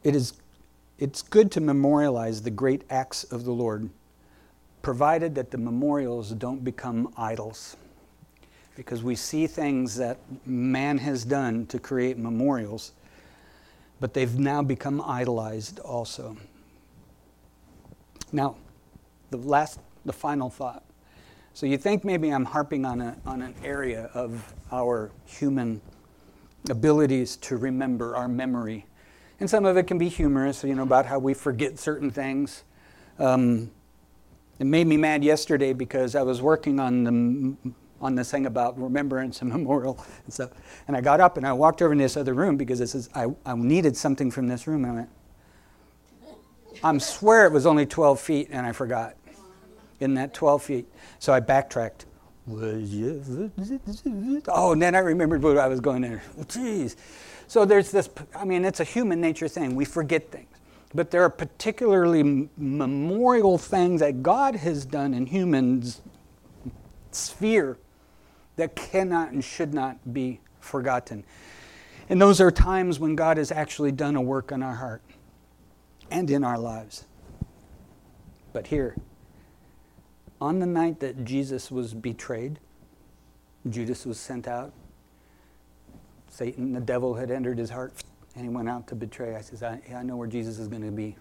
it 0.04 0.16
is 0.16 0.34
it's 0.98 1.22
good 1.22 1.50
to 1.52 1.62
memorialize 1.62 2.42
the 2.42 2.52
great 2.52 2.84
acts 2.90 3.24
of 3.24 3.46
the 3.46 3.52
Lord, 3.52 3.90
provided 4.82 5.34
that 5.36 5.52
the 5.52 5.58
memorials 5.58 6.32
don't 6.32 6.62
become 6.62 7.14
idols. 7.16 7.78
Because 8.80 9.04
we 9.04 9.16
see 9.16 9.46
things 9.46 9.98
that 9.98 10.20
man 10.46 10.98
has 11.00 11.26
done 11.26 11.66
to 11.66 11.80
create 11.80 12.18
memorials, 12.18 12.94
but 14.00 14.14
they've 14.14 14.40
now 14.40 14.62
become 14.62 15.02
idolized 15.02 15.80
also. 15.80 16.38
Now, 18.32 18.56
the 19.32 19.38
last, 19.38 19.82
the 20.06 20.14
final 20.14 20.50
thought. 20.50 20.86
So 21.54 21.66
you 21.66 21.78
think 21.78 22.06
maybe 22.06 22.30
I'm 22.30 22.46
harping 22.46 22.86
on, 22.86 23.02
a, 23.02 23.18
on 23.26 23.42
an 23.42 23.54
area 23.66 24.10
of 24.14 24.54
our 24.72 25.12
human 25.26 25.82
abilities 26.70 27.36
to 27.38 27.58
remember 27.58 28.16
our 28.16 28.30
memory 28.30 28.86
and 29.40 29.50
some 29.50 29.66
of 29.66 29.78
it 29.78 29.88
can 29.88 29.98
be 29.98 30.10
humorous, 30.10 30.64
you 30.64 30.76
know, 30.76 30.84
about 30.84 31.06
how 31.06 31.18
we 31.20 31.34
forget 31.34 31.80
certain 31.80 32.12
things. 32.12 32.64
Um, 33.18 33.72
it 34.60 34.66
made 34.66 34.86
me 34.86 34.98
mad 34.98 35.24
yesterday 35.24 35.72
because 35.72 36.16
I 36.16 36.24
was 36.24 36.42
working 36.42 36.80
on 36.80 37.04
the 37.04 37.72
on 38.02 38.16
this 38.16 38.32
thing 38.32 38.46
about 38.46 38.80
remembrance 38.80 39.42
and 39.42 39.50
memorial 39.54 40.04
and 40.26 40.34
stuff. 40.34 40.52
And 40.88 40.96
I 40.96 41.02
got 41.02 41.20
up 41.20 41.38
and 41.38 41.46
I 41.46 41.54
walked 41.54 41.82
over 41.82 41.92
in 41.92 42.00
this 42.00 42.18
other 42.18 42.34
room 42.34 42.58
because 42.58 42.80
this 42.80 42.96
is 42.96 43.10
I, 43.14 43.28
I 43.46 43.56
needed 43.56 43.96
something 43.96 44.32
from 44.32 44.48
this 44.48 44.68
room. 44.68 44.86
And 44.86 44.92
I 44.92 44.96
went, 44.96 45.10
I 46.84 46.98
swear 47.00 47.46
it 47.46 47.52
was 47.52 47.66
only 47.66 47.86
12 47.86 48.20
feet 48.20 48.48
and 48.52 48.66
I 48.66 48.72
forgot 48.72 49.16
in 50.00 50.14
that 50.16 50.34
12 50.34 50.64
feet. 50.64 50.88
So 51.20 51.34
I 51.34 51.40
backtracked. 51.40 52.06
Oh, 54.48 54.72
and 54.72 54.82
then 54.82 54.96
I 54.96 55.00
remembered 55.00 55.44
what 55.44 55.58
I 55.58 55.68
was 55.68 55.80
going 55.80 56.02
there. 56.02 56.24
Oh, 56.38 56.44
Jeez. 56.44 56.96
So 57.48 57.66
there's 57.66 57.92
this, 57.92 58.10
I 58.36 58.46
mean, 58.46 58.64
it's 58.66 58.80
a 58.80 58.84
human 58.84 59.20
nature 59.22 59.48
thing. 59.48 59.76
We 59.76 59.86
forget 59.86 60.32
things. 60.32 60.48
But 60.94 61.12
there 61.12 61.24
are 61.24 61.30
particularly 61.30 62.50
memorial 62.58 63.58
things 63.58 64.02
that 64.02 64.24
God 64.24 64.56
has 64.56 64.86
done 64.86 65.14
in 65.14 65.28
humans' 65.28 66.02
sphere 67.12 67.78
that 68.60 68.76
cannot 68.76 69.32
and 69.32 69.44
should 69.44 69.74
not 69.74 70.14
be 70.14 70.40
forgotten. 70.60 71.24
And 72.10 72.22
those 72.22 72.42
are 72.42 72.52
times 72.52 73.00
when 73.00 73.16
God 73.16 73.38
has 73.38 73.52
actually 73.52 73.92
done 73.92 74.16
a 74.16 74.22
work 74.22 74.52
in 74.52 74.62
our 74.62 74.76
heart 74.76 75.02
and 76.12 76.30
in 76.30 76.44
our 76.44 76.58
lives. 76.58 77.06
But 78.52 78.68
here, 78.68 78.98
on 80.42 80.60
the 80.60 80.66
night 80.66 81.00
that 81.00 81.24
Jesus 81.24 81.72
was 81.72 81.94
betrayed, 81.94 82.60
Judas 83.70 84.06
was 84.06 84.20
sent 84.20 84.48
out, 84.48 84.74
Satan, 86.28 86.74
the 86.74 86.80
devil, 86.80 87.14
had 87.14 87.32
entered 87.32 87.58
his 87.58 87.70
heart, 87.70 87.94
and 88.36 88.44
he 88.44 88.50
went 88.50 88.70
out 88.70 88.88
to 88.88 88.96
betray. 88.96 89.36
I 89.36 89.42
says, 89.42 89.64
I, 89.64 89.82
I 89.96 90.04
know 90.04 90.18
where 90.18 90.28
Jesus 90.28 90.60
is 90.60 90.68
going 90.68 90.84
to 90.84 90.92
be 90.92 91.16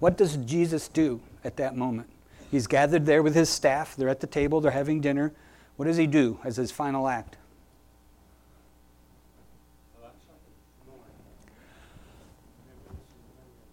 What 0.00 0.16
does 0.16 0.36
Jesus 0.38 0.88
do 0.88 1.20
at 1.44 1.56
that 1.58 1.76
moment? 1.76 2.08
He's 2.50 2.66
gathered 2.66 3.06
there 3.06 3.22
with 3.22 3.34
his 3.34 3.48
staff. 3.48 3.94
They're 3.96 4.08
at 4.08 4.20
the 4.20 4.26
table, 4.26 4.60
they're 4.60 4.72
having 4.72 5.00
dinner. 5.00 5.32
What 5.80 5.86
does 5.86 5.96
he 5.96 6.06
do 6.06 6.38
as 6.44 6.58
his 6.58 6.70
final 6.70 7.08
act? 7.08 7.38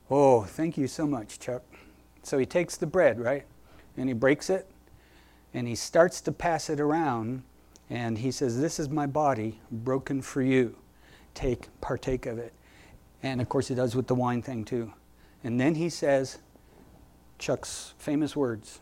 Oh, 0.09 0.43
thank 0.43 0.77
you 0.77 0.87
so 0.87 1.05
much, 1.05 1.37
Chuck. 1.37 1.63
So 2.23 2.37
he 2.37 2.45
takes 2.45 2.77
the 2.77 2.87
bread, 2.87 3.19
right? 3.19 3.43
And 3.97 4.07
he 4.07 4.13
breaks 4.13 4.49
it 4.49 4.69
and 5.53 5.67
he 5.67 5.75
starts 5.75 6.21
to 6.21 6.31
pass 6.31 6.69
it 6.69 6.79
around 6.79 7.43
and 7.89 8.17
he 8.17 8.31
says, 8.31 8.57
This 8.57 8.79
is 8.79 8.87
my 8.87 9.05
body 9.05 9.59
broken 9.69 10.21
for 10.21 10.41
you. 10.41 10.77
Take, 11.33 11.67
partake 11.81 12.25
of 12.25 12.37
it. 12.37 12.53
And 13.21 13.41
of 13.41 13.49
course, 13.49 13.67
he 13.67 13.75
does 13.75 13.97
with 13.97 14.07
the 14.07 14.15
wine 14.15 14.41
thing 14.41 14.63
too. 14.63 14.93
And 15.43 15.59
then 15.59 15.75
he 15.75 15.89
says, 15.89 16.37
Chuck's 17.37 17.95
famous 17.97 18.33
words 18.33 18.79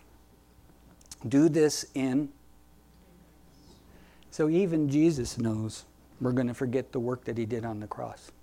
do 1.27 1.49
this 1.49 1.87
in. 1.95 2.29
So 4.35 4.49
even 4.49 4.89
Jesus 4.89 5.37
knows 5.37 5.85
we're 6.19 6.33
going 6.33 6.49
to 6.49 6.53
forget 6.53 6.91
the 6.91 6.99
work 6.99 7.23
that 7.23 7.37
he 7.37 7.45
did 7.45 7.63
on 7.63 7.79
the 7.79 7.87
cross. 7.87 8.33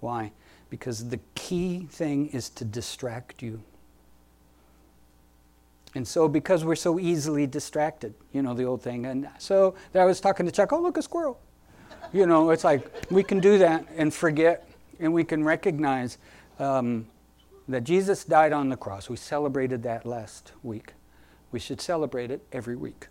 Why? 0.00 0.32
Because 0.70 1.10
the 1.10 1.20
key 1.34 1.86
thing 1.90 2.28
is 2.28 2.48
to 2.48 2.64
distract 2.64 3.42
you. 3.42 3.62
And 5.94 6.08
so, 6.08 6.28
because 6.28 6.64
we're 6.64 6.76
so 6.76 6.98
easily 6.98 7.46
distracted, 7.46 8.14
you 8.32 8.40
know, 8.40 8.54
the 8.54 8.64
old 8.64 8.80
thing. 8.80 9.04
And 9.04 9.28
so, 9.38 9.74
I 9.94 10.06
was 10.06 10.18
talking 10.18 10.46
to 10.46 10.52
Chuck, 10.52 10.72
oh, 10.72 10.80
look, 10.80 10.96
a 10.96 11.02
squirrel. 11.02 11.38
You 12.14 12.24
know, 12.24 12.48
it's 12.48 12.64
like 12.64 12.90
we 13.10 13.22
can 13.22 13.38
do 13.38 13.58
that 13.58 13.86
and 13.94 14.14
forget, 14.14 14.66
and 14.98 15.12
we 15.12 15.24
can 15.24 15.44
recognize 15.44 16.16
um, 16.58 17.06
that 17.68 17.84
Jesus 17.84 18.24
died 18.24 18.54
on 18.54 18.70
the 18.70 18.78
cross. 18.78 19.10
We 19.10 19.18
celebrated 19.18 19.82
that 19.82 20.06
last 20.06 20.52
week. 20.62 20.94
We 21.50 21.58
should 21.58 21.82
celebrate 21.82 22.30
it 22.30 22.46
every 22.50 22.76
week. 22.76 23.08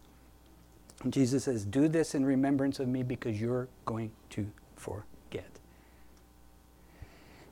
Jesus 1.09 1.45
says, 1.45 1.65
Do 1.65 1.87
this 1.87 2.13
in 2.13 2.25
remembrance 2.25 2.79
of 2.79 2.87
me 2.87 3.03
because 3.03 3.39
you're 3.39 3.67
going 3.85 4.11
to 4.31 4.49
forget. 4.75 5.49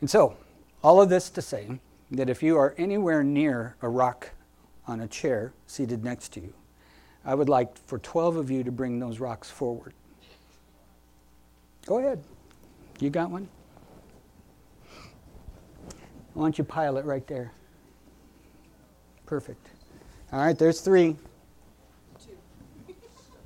And 0.01 0.09
so, 0.09 0.35
all 0.83 1.01
of 1.01 1.09
this 1.09 1.29
to 1.31 1.41
say 1.41 1.79
that 2.11 2.29
if 2.29 2.41
you 2.41 2.57
are 2.57 2.73
anywhere 2.77 3.23
near 3.23 3.75
a 3.81 3.89
rock 3.89 4.29
on 4.87 5.01
a 5.01 5.07
chair 5.07 5.53
seated 5.67 6.03
next 6.03 6.29
to 6.33 6.39
you, 6.39 6.53
I 7.25 7.35
would 7.35 7.49
like 7.49 7.75
for 7.85 7.99
12 7.99 8.37
of 8.37 8.51
you 8.51 8.63
to 8.63 8.71
bring 8.71 8.99
those 8.99 9.19
rocks 9.19 9.49
forward. 9.49 9.93
Go 11.85 11.99
ahead. 11.99 12.23
You 12.99 13.09
got 13.09 13.29
one? 13.29 13.47
Why 16.33 16.45
don't 16.45 16.57
you 16.57 16.63
pile 16.63 16.97
it 16.97 17.05
right 17.05 17.25
there? 17.27 17.51
Perfect. 19.25 19.67
All 20.31 20.39
right, 20.39 20.57
there's 20.57 20.81
three. 20.81 21.15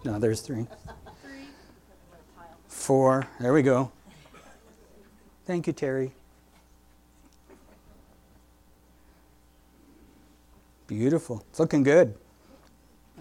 No, 0.03 0.19
there's 0.19 0.41
three. 0.41 0.65
Three. 1.23 1.47
Four. 2.67 3.27
There 3.39 3.53
we 3.53 3.61
go. 3.61 3.91
Thank 5.45 5.67
you, 5.67 5.73
Terry. 5.73 6.11
Beautiful. 10.87 11.45
It's 11.49 11.59
looking 11.59 11.83
good. 11.83 12.15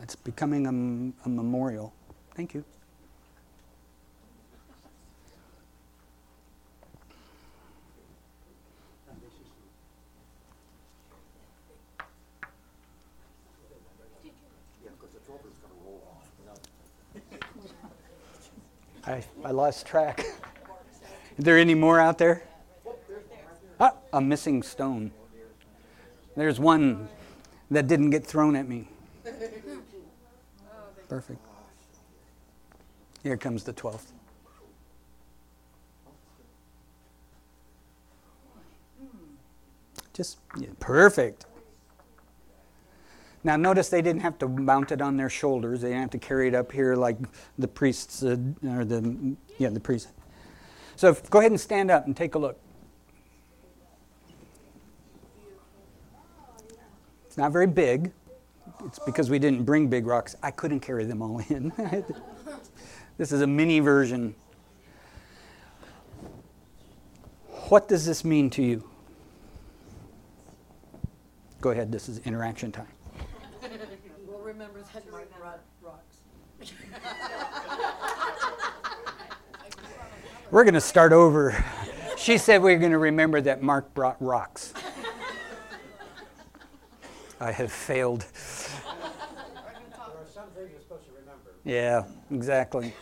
It's 0.02 0.16
becoming 0.16 0.66
a, 0.66 1.26
a 1.26 1.28
memorial. 1.28 1.94
Thank 2.34 2.54
you. 2.54 2.64
I, 19.12 19.22
I 19.44 19.50
lost 19.50 19.86
track. 19.86 20.20
Is 21.38 21.44
there 21.44 21.58
any 21.58 21.74
more 21.74 22.00
out 22.00 22.16
there? 22.16 22.42
Ah, 23.78 23.92
a 24.12 24.20
missing 24.20 24.62
stone. 24.62 25.12
There's 26.34 26.58
one 26.58 27.08
that 27.70 27.86
didn't 27.86 28.08
get 28.08 28.24
thrown 28.24 28.56
at 28.56 28.66
me. 28.66 28.88
Perfect. 31.08 31.40
Here 33.22 33.36
comes 33.36 33.64
the 33.64 33.74
12th. 33.74 34.12
Just 40.14 40.38
yeah, 40.58 40.68
perfect. 40.80 41.44
Now, 43.44 43.56
notice 43.56 43.88
they 43.88 44.02
didn't 44.02 44.22
have 44.22 44.38
to 44.38 44.48
mount 44.48 44.92
it 44.92 45.02
on 45.02 45.16
their 45.16 45.28
shoulders. 45.28 45.80
They 45.80 45.88
didn't 45.88 46.02
have 46.02 46.10
to 46.10 46.18
carry 46.18 46.46
it 46.48 46.54
up 46.54 46.70
here 46.70 46.94
like 46.94 47.16
the 47.58 47.66
priests, 47.66 48.22
uh, 48.22 48.36
or 48.64 48.84
the, 48.84 49.36
yeah, 49.58 49.70
the 49.70 49.80
priests. 49.80 50.12
So 50.94 51.08
if, 51.08 51.28
go 51.28 51.40
ahead 51.40 51.50
and 51.50 51.60
stand 51.60 51.90
up 51.90 52.06
and 52.06 52.16
take 52.16 52.36
a 52.36 52.38
look. 52.38 52.58
It's 57.26 57.36
not 57.36 57.50
very 57.50 57.66
big. 57.66 58.12
It's 58.84 58.98
because 59.00 59.30
we 59.30 59.38
didn't 59.38 59.64
bring 59.64 59.88
big 59.88 60.06
rocks. 60.06 60.36
I 60.42 60.50
couldn't 60.50 60.80
carry 60.80 61.04
them 61.04 61.22
all 61.22 61.40
in. 61.48 61.72
this 63.18 63.32
is 63.32 63.40
a 63.40 63.46
mini 63.46 63.80
version. 63.80 64.34
What 67.68 67.88
does 67.88 68.04
this 68.04 68.24
mean 68.24 68.50
to 68.50 68.62
you? 68.62 68.88
Go 71.60 71.70
ahead, 71.70 71.90
this 71.90 72.08
is 72.08 72.18
interaction 72.18 72.70
time. 72.70 72.88
We'll 74.82 75.02
remember 75.02 75.24
that 75.30 75.40
Mark 75.40 75.60
brought 75.80 76.00
rocks. 76.00 76.16
We're 80.50 80.64
going 80.64 80.74
to 80.74 80.80
start 80.80 81.12
over. 81.12 81.64
She 82.16 82.38
said 82.38 82.62
we 82.62 82.74
are 82.74 82.78
going 82.78 82.92
to 82.92 82.98
remember 82.98 83.40
that 83.40 83.62
Mark 83.62 83.92
brought 83.94 84.20
rocks. 84.20 84.74
I 87.40 87.52
have 87.52 87.72
failed. 87.72 88.26
Yeah, 91.64 92.04
exactly. 92.30 92.92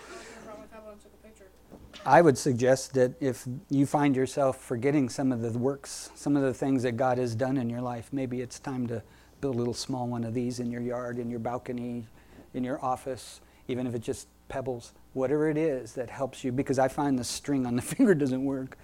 I 2.06 2.22
would 2.22 2.38
suggest 2.38 2.94
that 2.94 3.12
if 3.20 3.46
you 3.68 3.84
find 3.84 4.16
yourself 4.16 4.58
forgetting 4.58 5.08
some 5.10 5.32
of 5.32 5.42
the 5.42 5.58
works, 5.58 6.10
some 6.14 6.36
of 6.36 6.42
the 6.42 6.54
things 6.54 6.82
that 6.82 6.96
God 6.96 7.18
has 7.18 7.34
done 7.34 7.58
in 7.58 7.68
your 7.68 7.82
life, 7.82 8.08
maybe 8.12 8.40
it's 8.40 8.58
time 8.58 8.86
to 8.86 9.02
build 9.40 9.54
a 9.54 9.58
little 9.58 9.74
small 9.74 10.06
one 10.06 10.24
of 10.24 10.34
these 10.34 10.60
in 10.60 10.70
your 10.70 10.82
yard, 10.82 11.18
in 11.18 11.30
your 11.30 11.38
balcony, 11.38 12.06
in 12.54 12.64
your 12.64 12.82
office, 12.84 13.40
even 13.68 13.86
if 13.86 13.94
it's 13.94 14.06
just 14.06 14.28
pebbles, 14.48 14.92
whatever 15.12 15.48
it 15.48 15.56
is 15.56 15.92
that 15.94 16.10
helps 16.10 16.44
you, 16.44 16.52
because 16.52 16.78
I 16.78 16.88
find 16.88 17.18
the 17.18 17.24
string 17.24 17.66
on 17.66 17.76
the 17.76 17.82
finger 17.96 18.14
doesn't 18.14 18.44
work. 18.44 18.76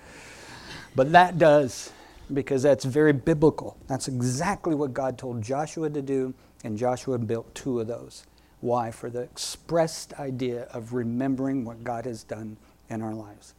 But 0.94 1.12
that 1.12 1.38
does 1.38 1.92
because 2.32 2.62
that's 2.62 2.84
very 2.84 3.12
biblical. 3.12 3.76
That's 3.86 4.08
exactly 4.08 4.74
what 4.74 4.92
God 4.92 5.18
told 5.18 5.42
Joshua 5.42 5.90
to 5.90 6.02
do, 6.02 6.34
and 6.64 6.76
Joshua 6.76 7.18
built 7.18 7.54
two 7.54 7.80
of 7.80 7.86
those. 7.86 8.24
Why? 8.60 8.90
For 8.90 9.10
the 9.10 9.20
expressed 9.20 10.14
idea 10.14 10.62
of 10.72 10.92
remembering 10.92 11.64
what 11.64 11.84
God 11.84 12.04
has 12.06 12.24
done 12.24 12.56
in 12.88 13.02
our 13.02 13.14
lives. 13.14 13.54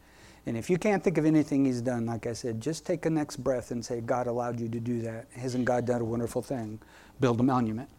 And 0.47 0.55
if 0.55 0.69
you 0.69 0.77
can't 0.77 1.03
think 1.03 1.17
of 1.17 1.25
anything 1.25 1.65
He's 1.65 1.81
done, 1.81 2.05
like 2.05 2.25
I 2.25 2.31
said, 2.31 2.61
just 2.61 2.85
take 2.85 3.05
a 3.05 3.09
next 3.09 3.35
breath 3.35 3.71
and 3.71 3.83
say, 3.83 3.99
God 3.99 4.27
allowed 4.27 4.61
you 4.61 4.69
to 4.69 4.79
do 4.79 5.01
that. 5.01 5.27
Hasn't 5.35 5.65
God 5.65 5.85
done 5.85 5.99
a 5.99 6.05
wonderful 6.05 6.41
thing? 6.41 6.79
Build 7.19 7.41
a 7.41 7.43
monument. 7.43 7.89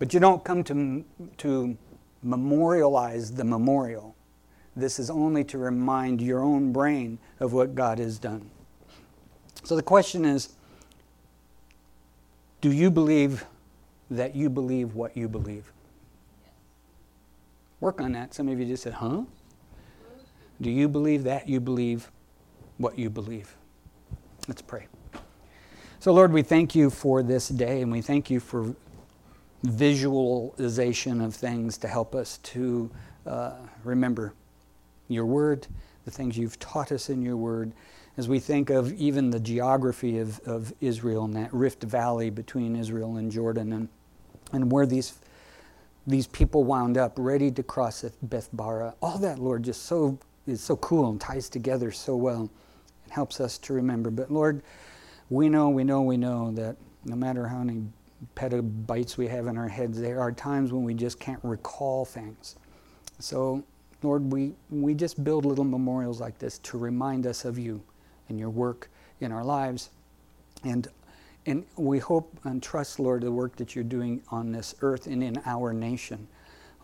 But 0.00 0.12
you 0.12 0.18
don't 0.18 0.42
come 0.42 0.64
to, 0.64 1.04
to 1.38 1.78
memorialize 2.24 3.32
the 3.32 3.44
memorial. 3.44 4.16
This 4.74 4.98
is 4.98 5.08
only 5.08 5.44
to 5.44 5.58
remind 5.58 6.20
your 6.20 6.42
own 6.42 6.72
brain 6.72 7.20
of 7.38 7.52
what 7.52 7.76
God 7.76 8.00
has 8.00 8.18
done. 8.18 8.50
So 9.62 9.76
the 9.76 9.84
question 9.84 10.24
is 10.24 10.54
do 12.60 12.72
you 12.72 12.90
believe 12.90 13.44
that 14.10 14.34
you 14.34 14.50
believe 14.50 14.96
what 14.96 15.16
you 15.16 15.28
believe? 15.28 15.72
Work 17.78 18.00
on 18.00 18.10
that. 18.12 18.34
Some 18.34 18.48
of 18.48 18.58
you 18.58 18.66
just 18.66 18.82
said, 18.82 18.94
huh? 18.94 19.22
Do 20.62 20.70
you 20.70 20.88
believe 20.88 21.24
that 21.24 21.48
you 21.48 21.58
believe 21.58 22.10
what 22.78 22.96
you 22.96 23.10
believe? 23.10 23.56
Let's 24.46 24.62
pray. 24.62 24.86
So, 25.98 26.12
Lord, 26.12 26.32
we 26.32 26.42
thank 26.42 26.76
you 26.76 26.88
for 26.88 27.24
this 27.24 27.48
day 27.48 27.82
and 27.82 27.90
we 27.90 28.00
thank 28.00 28.30
you 28.30 28.38
for 28.38 28.76
visualization 29.64 31.20
of 31.20 31.34
things 31.34 31.76
to 31.78 31.88
help 31.88 32.14
us 32.14 32.38
to 32.38 32.88
uh, 33.26 33.54
remember 33.82 34.34
your 35.08 35.26
word, 35.26 35.66
the 36.04 36.12
things 36.12 36.38
you've 36.38 36.60
taught 36.60 36.92
us 36.92 37.10
in 37.10 37.22
your 37.22 37.36
word 37.36 37.72
as 38.16 38.28
we 38.28 38.38
think 38.38 38.70
of 38.70 38.92
even 38.92 39.30
the 39.30 39.40
geography 39.40 40.18
of, 40.18 40.38
of 40.40 40.72
Israel 40.80 41.24
and 41.24 41.34
that 41.34 41.52
rift 41.52 41.82
valley 41.82 42.30
between 42.30 42.76
Israel 42.76 43.16
and 43.16 43.32
Jordan 43.32 43.72
and, 43.72 43.88
and 44.52 44.70
where 44.70 44.86
these, 44.86 45.18
these 46.06 46.28
people 46.28 46.62
wound 46.62 46.96
up 46.96 47.14
ready 47.16 47.50
to 47.50 47.64
cross 47.64 48.04
Bethabara. 48.24 48.94
All 49.02 49.18
that, 49.18 49.40
Lord, 49.40 49.64
just 49.64 49.84
so 49.86 50.18
is 50.46 50.60
so 50.60 50.76
cool 50.76 51.10
and 51.10 51.20
ties 51.20 51.48
together 51.48 51.90
so 51.90 52.16
well 52.16 52.50
and 53.04 53.12
helps 53.12 53.40
us 53.40 53.58
to 53.58 53.72
remember. 53.72 54.10
But 54.10 54.30
Lord, 54.30 54.62
we 55.30 55.48
know, 55.48 55.68
we 55.68 55.84
know, 55.84 56.02
we 56.02 56.16
know 56.16 56.50
that 56.52 56.76
no 57.04 57.16
matter 57.16 57.46
how 57.46 57.58
many 57.58 57.84
petabytes 58.36 59.16
we 59.16 59.26
have 59.28 59.46
in 59.46 59.56
our 59.56 59.68
heads, 59.68 60.00
there 60.00 60.20
are 60.20 60.32
times 60.32 60.72
when 60.72 60.84
we 60.84 60.94
just 60.94 61.18
can't 61.18 61.40
recall 61.42 62.04
things. 62.04 62.56
So, 63.18 63.62
Lord, 64.02 64.32
we, 64.32 64.54
we 64.70 64.94
just 64.94 65.22
build 65.22 65.44
little 65.44 65.64
memorials 65.64 66.20
like 66.20 66.38
this 66.38 66.58
to 66.58 66.78
remind 66.78 67.26
us 67.26 67.44
of 67.44 67.58
you 67.58 67.82
and 68.28 68.38
your 68.38 68.50
work 68.50 68.90
in 69.20 69.32
our 69.32 69.44
lives. 69.44 69.90
And, 70.64 70.88
and 71.46 71.64
we 71.76 71.98
hope 71.98 72.38
and 72.44 72.62
trust, 72.62 72.98
Lord, 72.98 73.22
the 73.22 73.32
work 73.32 73.56
that 73.56 73.74
you're 73.74 73.84
doing 73.84 74.22
on 74.28 74.52
this 74.52 74.74
earth 74.82 75.06
and 75.06 75.22
in 75.22 75.40
our 75.44 75.72
nation. 75.72 76.26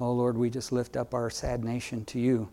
Oh, 0.00 0.12
Lord, 0.12 0.36
we 0.36 0.48
just 0.48 0.70
lift 0.70 0.96
up 0.96 1.12
our 1.12 1.28
sad 1.28 1.64
nation 1.64 2.04
to 2.06 2.20
you 2.20 2.48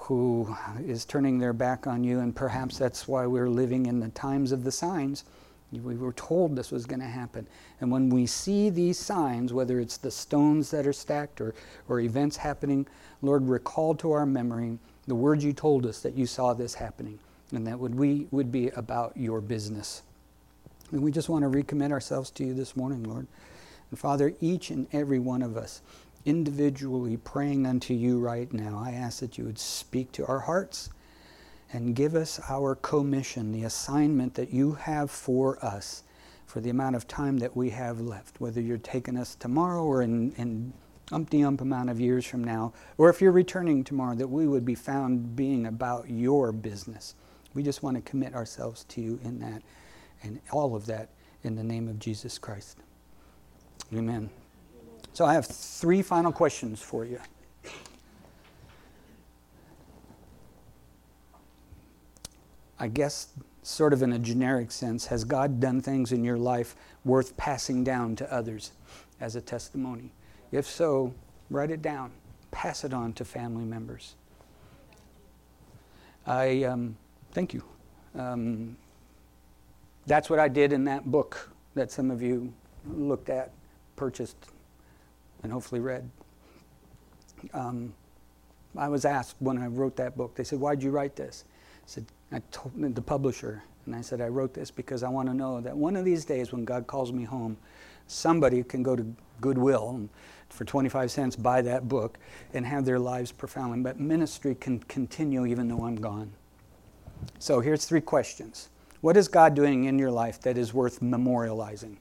who 0.00 0.56
is 0.84 1.04
turning 1.04 1.38
their 1.38 1.52
back 1.52 1.86
on 1.86 2.02
you, 2.02 2.20
and 2.20 2.34
perhaps 2.34 2.78
that's 2.78 3.06
why 3.06 3.26
we're 3.26 3.50
living 3.50 3.86
in 3.86 4.00
the 4.00 4.08
times 4.08 4.50
of 4.50 4.64
the 4.64 4.72
signs. 4.72 5.24
We 5.72 5.96
were 5.96 6.14
told 6.14 6.56
this 6.56 6.72
was 6.72 6.84
going 6.84 7.00
to 7.00 7.06
happen. 7.06 7.46
And 7.80 7.92
when 7.92 8.10
we 8.10 8.26
see 8.26 8.70
these 8.70 8.98
signs, 8.98 9.52
whether 9.52 9.78
it's 9.78 9.98
the 9.98 10.10
stones 10.10 10.70
that 10.72 10.86
are 10.86 10.92
stacked 10.92 11.40
or, 11.40 11.54
or 11.88 12.00
events 12.00 12.36
happening, 12.36 12.88
Lord, 13.22 13.46
recall 13.48 13.94
to 13.96 14.10
our 14.10 14.26
memory 14.26 14.78
the 15.06 15.14
words 15.14 15.44
you 15.44 15.52
told 15.52 15.86
us 15.86 16.00
that 16.00 16.14
you 16.14 16.26
saw 16.26 16.54
this 16.54 16.74
happening, 16.74 17.18
and 17.52 17.66
that 17.66 17.78
would 17.78 17.94
we 17.94 18.26
would 18.30 18.50
be 18.50 18.68
about 18.70 19.16
your 19.16 19.40
business. 19.40 20.02
And 20.90 21.02
we 21.02 21.12
just 21.12 21.28
want 21.28 21.44
to 21.44 21.50
recommit 21.50 21.92
ourselves 21.92 22.30
to 22.32 22.44
you 22.44 22.54
this 22.54 22.74
morning, 22.74 23.04
Lord. 23.04 23.26
And 23.90 23.98
Father, 23.98 24.34
each 24.40 24.70
and 24.70 24.88
every 24.92 25.18
one 25.18 25.42
of 25.42 25.56
us, 25.56 25.82
individually 26.24 27.16
praying 27.16 27.66
unto 27.66 27.94
you 27.94 28.18
right 28.18 28.52
now, 28.52 28.82
I 28.84 28.92
ask 28.92 29.20
that 29.20 29.38
you 29.38 29.44
would 29.44 29.58
speak 29.58 30.12
to 30.12 30.26
our 30.26 30.40
hearts 30.40 30.90
and 31.72 31.94
give 31.94 32.14
us 32.14 32.40
our 32.48 32.74
commission, 32.74 33.52
the 33.52 33.64
assignment 33.64 34.34
that 34.34 34.52
you 34.52 34.72
have 34.72 35.10
for 35.10 35.64
us 35.64 36.02
for 36.46 36.60
the 36.60 36.70
amount 36.70 36.96
of 36.96 37.06
time 37.06 37.38
that 37.38 37.56
we 37.56 37.70
have 37.70 38.00
left, 38.00 38.40
whether 38.40 38.60
you're 38.60 38.76
taking 38.76 39.16
us 39.16 39.36
tomorrow 39.36 39.84
or 39.84 40.02
in, 40.02 40.32
in 40.32 40.72
umpty 41.12 41.44
ump 41.44 41.60
amount 41.60 41.88
of 41.88 42.00
years 42.00 42.26
from 42.26 42.42
now, 42.42 42.72
or 42.98 43.08
if 43.08 43.20
you're 43.20 43.32
returning 43.32 43.84
tomorrow, 43.84 44.16
that 44.16 44.28
we 44.28 44.48
would 44.48 44.64
be 44.64 44.74
found 44.74 45.36
being 45.36 45.66
about 45.66 46.10
your 46.10 46.50
business. 46.50 47.14
We 47.54 47.62
just 47.62 47.82
want 47.82 47.96
to 47.96 48.02
commit 48.02 48.34
ourselves 48.34 48.84
to 48.90 49.00
you 49.00 49.20
in 49.24 49.38
that 49.40 49.62
and 50.22 50.40
all 50.50 50.74
of 50.74 50.86
that 50.86 51.08
in 51.44 51.54
the 51.54 51.64
name 51.64 51.88
of 51.88 51.98
Jesus 51.98 52.36
Christ. 52.36 52.78
Amen. 53.94 54.30
So 55.12 55.24
I 55.24 55.34
have 55.34 55.46
three 55.46 56.02
final 56.02 56.32
questions 56.32 56.80
for 56.80 57.04
you. 57.04 57.18
I 62.78 62.88
guess, 62.88 63.28
sort 63.62 63.92
of 63.92 64.02
in 64.02 64.14
a 64.14 64.18
generic 64.18 64.70
sense, 64.70 65.06
has 65.06 65.22
God 65.24 65.60
done 65.60 65.82
things 65.82 66.12
in 66.12 66.24
your 66.24 66.38
life 66.38 66.74
worth 67.04 67.36
passing 67.36 67.84
down 67.84 68.16
to 68.16 68.32
others 68.32 68.72
as 69.20 69.36
a 69.36 69.40
testimony? 69.40 70.12
If 70.50 70.66
so, 70.66 71.12
write 71.50 71.70
it 71.70 71.82
down, 71.82 72.10
pass 72.50 72.84
it 72.84 72.94
on 72.94 73.12
to 73.14 73.24
family 73.24 73.66
members. 73.66 74.14
I 76.26 76.64
um, 76.64 76.96
thank 77.32 77.52
you. 77.52 77.62
Um, 78.14 78.76
that's 80.06 80.30
what 80.30 80.38
I 80.38 80.48
did 80.48 80.72
in 80.72 80.84
that 80.84 81.10
book 81.10 81.50
that 81.74 81.92
some 81.92 82.10
of 82.10 82.22
you 82.22 82.52
looked 82.88 83.28
at, 83.28 83.52
purchased, 83.96 84.36
and 85.42 85.52
hopefully 85.52 85.80
read. 85.80 86.08
Um, 87.54 87.94
I 88.76 88.88
was 88.88 89.04
asked 89.04 89.36
when 89.38 89.58
I 89.58 89.66
wrote 89.66 89.96
that 89.96 90.16
book, 90.16 90.34
they 90.34 90.44
said, 90.44 90.60
Why'd 90.60 90.82
you 90.82 90.90
write 90.90 91.16
this? 91.16 91.44
I 91.48 91.86
said, 91.86 92.06
I 92.32 92.40
told 92.50 92.94
the 92.94 93.02
publisher, 93.02 93.62
and 93.86 93.94
I 93.94 94.00
said, 94.00 94.20
I 94.20 94.28
wrote 94.28 94.54
this 94.54 94.70
because 94.70 95.02
I 95.02 95.08
want 95.08 95.28
to 95.28 95.34
know 95.34 95.60
that 95.60 95.76
one 95.76 95.96
of 95.96 96.04
these 96.04 96.24
days 96.24 96.52
when 96.52 96.64
God 96.64 96.86
calls 96.86 97.12
me 97.12 97.24
home, 97.24 97.56
somebody 98.06 98.62
can 98.62 98.82
go 98.82 98.94
to 98.94 99.04
Goodwill 99.40 99.90
and 99.90 100.08
for 100.48 100.64
25 100.64 101.10
cents 101.10 101.36
buy 101.36 101.62
that 101.62 101.88
book 101.88 102.18
and 102.52 102.66
have 102.66 102.84
their 102.84 102.98
lives 102.98 103.32
profoundly. 103.32 103.80
But 103.80 103.98
ministry 104.00 104.54
can 104.54 104.80
continue 104.80 105.46
even 105.46 105.68
though 105.68 105.84
I'm 105.84 105.96
gone. 105.96 106.32
So 107.38 107.60
here's 107.60 107.84
three 107.84 108.00
questions. 108.00 108.68
What 109.00 109.16
is 109.16 109.28
God 109.28 109.54
doing 109.54 109.84
in 109.84 109.98
your 109.98 110.10
life 110.10 110.40
that 110.42 110.58
is 110.58 110.74
worth 110.74 111.00
memorializing? 111.00 111.96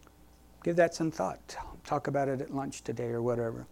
Give 0.64 0.76
that 0.76 0.94
some 0.94 1.12
thought. 1.12 1.56
Talk 1.84 2.08
about 2.08 2.28
it 2.28 2.42
at 2.42 2.54
lunch 2.54 2.84
today 2.84 3.10
or 3.10 3.22
whatever. 3.22 3.66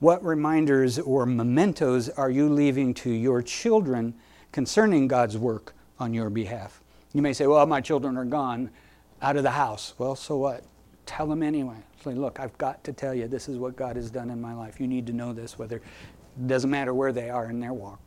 What 0.00 0.24
reminders 0.24 0.98
or 0.98 1.26
mementos 1.26 2.08
are 2.08 2.30
you 2.30 2.48
leaving 2.48 2.94
to 2.94 3.10
your 3.10 3.42
children 3.42 4.14
concerning 4.52 5.08
God's 5.08 5.36
work 5.36 5.74
on 5.98 6.14
your 6.14 6.30
behalf? 6.30 6.80
You 7.12 7.22
may 7.22 7.32
say, 7.32 7.46
Well, 7.46 7.66
my 7.66 7.80
children 7.80 8.16
are 8.16 8.24
gone 8.24 8.70
out 9.20 9.36
of 9.36 9.42
the 9.42 9.50
house. 9.50 9.94
Well, 9.98 10.14
so 10.14 10.36
what? 10.36 10.64
Tell 11.06 11.26
them 11.26 11.42
anyway. 11.42 11.78
Say, 12.04 12.14
Look, 12.14 12.38
I've 12.38 12.56
got 12.58 12.84
to 12.84 12.92
tell 12.92 13.14
you, 13.14 13.26
this 13.26 13.48
is 13.48 13.58
what 13.58 13.74
God 13.74 13.96
has 13.96 14.10
done 14.10 14.30
in 14.30 14.40
my 14.40 14.54
life. 14.54 14.78
You 14.78 14.86
need 14.86 15.06
to 15.08 15.12
know 15.12 15.32
this, 15.32 15.58
whether 15.58 15.76
it 15.76 16.46
doesn't 16.46 16.70
matter 16.70 16.94
where 16.94 17.12
they 17.12 17.30
are 17.30 17.50
in 17.50 17.58
their 17.58 17.72
walk. 17.72 17.98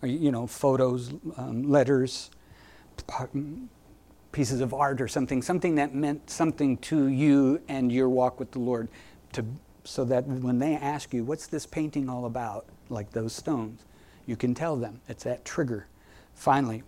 Or, 0.00 0.08
you 0.08 0.30
know, 0.30 0.46
photos, 0.46 1.12
um, 1.36 1.64
letters, 1.64 2.30
pieces 4.32 4.60
of 4.60 4.74
art 4.74 5.00
or 5.00 5.08
something, 5.08 5.42
something 5.42 5.76
that 5.76 5.94
meant 5.94 6.30
something 6.30 6.76
to 6.78 7.06
you 7.08 7.60
and 7.68 7.90
your 7.90 8.08
walk 8.08 8.38
with 8.38 8.50
the 8.52 8.58
Lord, 8.58 8.88
to, 9.32 9.44
so 9.84 10.04
that 10.04 10.26
when 10.26 10.58
they 10.58 10.74
ask 10.74 11.14
you, 11.14 11.24
what's 11.24 11.46
this 11.46 11.66
painting 11.66 12.08
all 12.08 12.26
about, 12.26 12.66
like 12.88 13.10
those 13.12 13.32
stones, 13.32 13.84
you 14.26 14.36
can 14.36 14.54
tell 14.54 14.76
them. 14.76 15.00
It's 15.08 15.24
that 15.24 15.44
trigger. 15.44 15.86
Finally, 16.34 16.82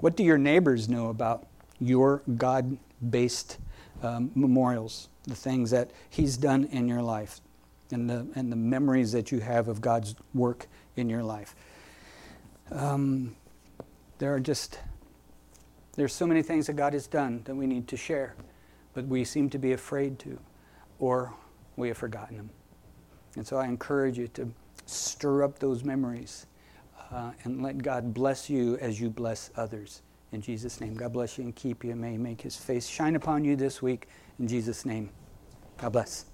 what 0.00 0.16
do 0.16 0.24
your 0.24 0.38
neighbors 0.38 0.88
know 0.88 1.08
about 1.08 1.46
your 1.78 2.22
God 2.36 2.76
based 3.10 3.58
um, 4.02 4.30
memorials, 4.34 5.08
the 5.24 5.34
things 5.34 5.70
that 5.70 5.90
He's 6.08 6.36
done 6.36 6.64
in 6.64 6.88
your 6.88 7.02
life, 7.02 7.40
and 7.92 8.08
the, 8.08 8.26
and 8.34 8.50
the 8.50 8.56
memories 8.56 9.12
that 9.12 9.30
you 9.30 9.40
have 9.40 9.68
of 9.68 9.80
God's 9.80 10.14
work 10.34 10.66
in 10.96 11.08
your 11.08 11.22
life? 11.22 11.54
Um, 12.70 13.36
there 14.18 14.34
are 14.34 14.40
just 14.40 14.78
there's 15.94 16.12
so 16.12 16.26
many 16.26 16.42
things 16.42 16.66
that 16.66 16.74
God 16.74 16.92
has 16.92 17.06
done 17.06 17.42
that 17.44 17.54
we 17.54 17.66
need 17.66 17.88
to 17.88 17.96
share, 17.96 18.34
but 18.94 19.06
we 19.06 19.24
seem 19.24 19.50
to 19.50 19.58
be 19.58 19.72
afraid 19.72 20.18
to, 20.20 20.38
or 20.98 21.34
we 21.76 21.88
have 21.88 21.98
forgotten 21.98 22.36
them. 22.36 22.50
And 23.36 23.46
so 23.46 23.56
I 23.56 23.66
encourage 23.66 24.18
you 24.18 24.28
to 24.28 24.52
stir 24.86 25.44
up 25.44 25.58
those 25.58 25.84
memories 25.84 26.46
uh, 27.10 27.32
and 27.44 27.62
let 27.62 27.82
God 27.82 28.14
bless 28.14 28.48
you 28.48 28.76
as 28.78 29.00
you 29.00 29.10
bless 29.10 29.50
others. 29.56 30.02
In 30.32 30.40
Jesus' 30.40 30.80
name, 30.80 30.94
God 30.94 31.12
bless 31.12 31.38
you 31.38 31.44
and 31.44 31.54
keep 31.54 31.82
you. 31.84 31.96
May 31.96 32.12
He 32.12 32.18
make 32.18 32.40
His 32.40 32.56
face 32.56 32.86
shine 32.86 33.16
upon 33.16 33.44
you 33.44 33.56
this 33.56 33.82
week. 33.82 34.06
In 34.38 34.46
Jesus' 34.46 34.84
name, 34.84 35.10
God 35.76 35.92
bless. 35.92 36.29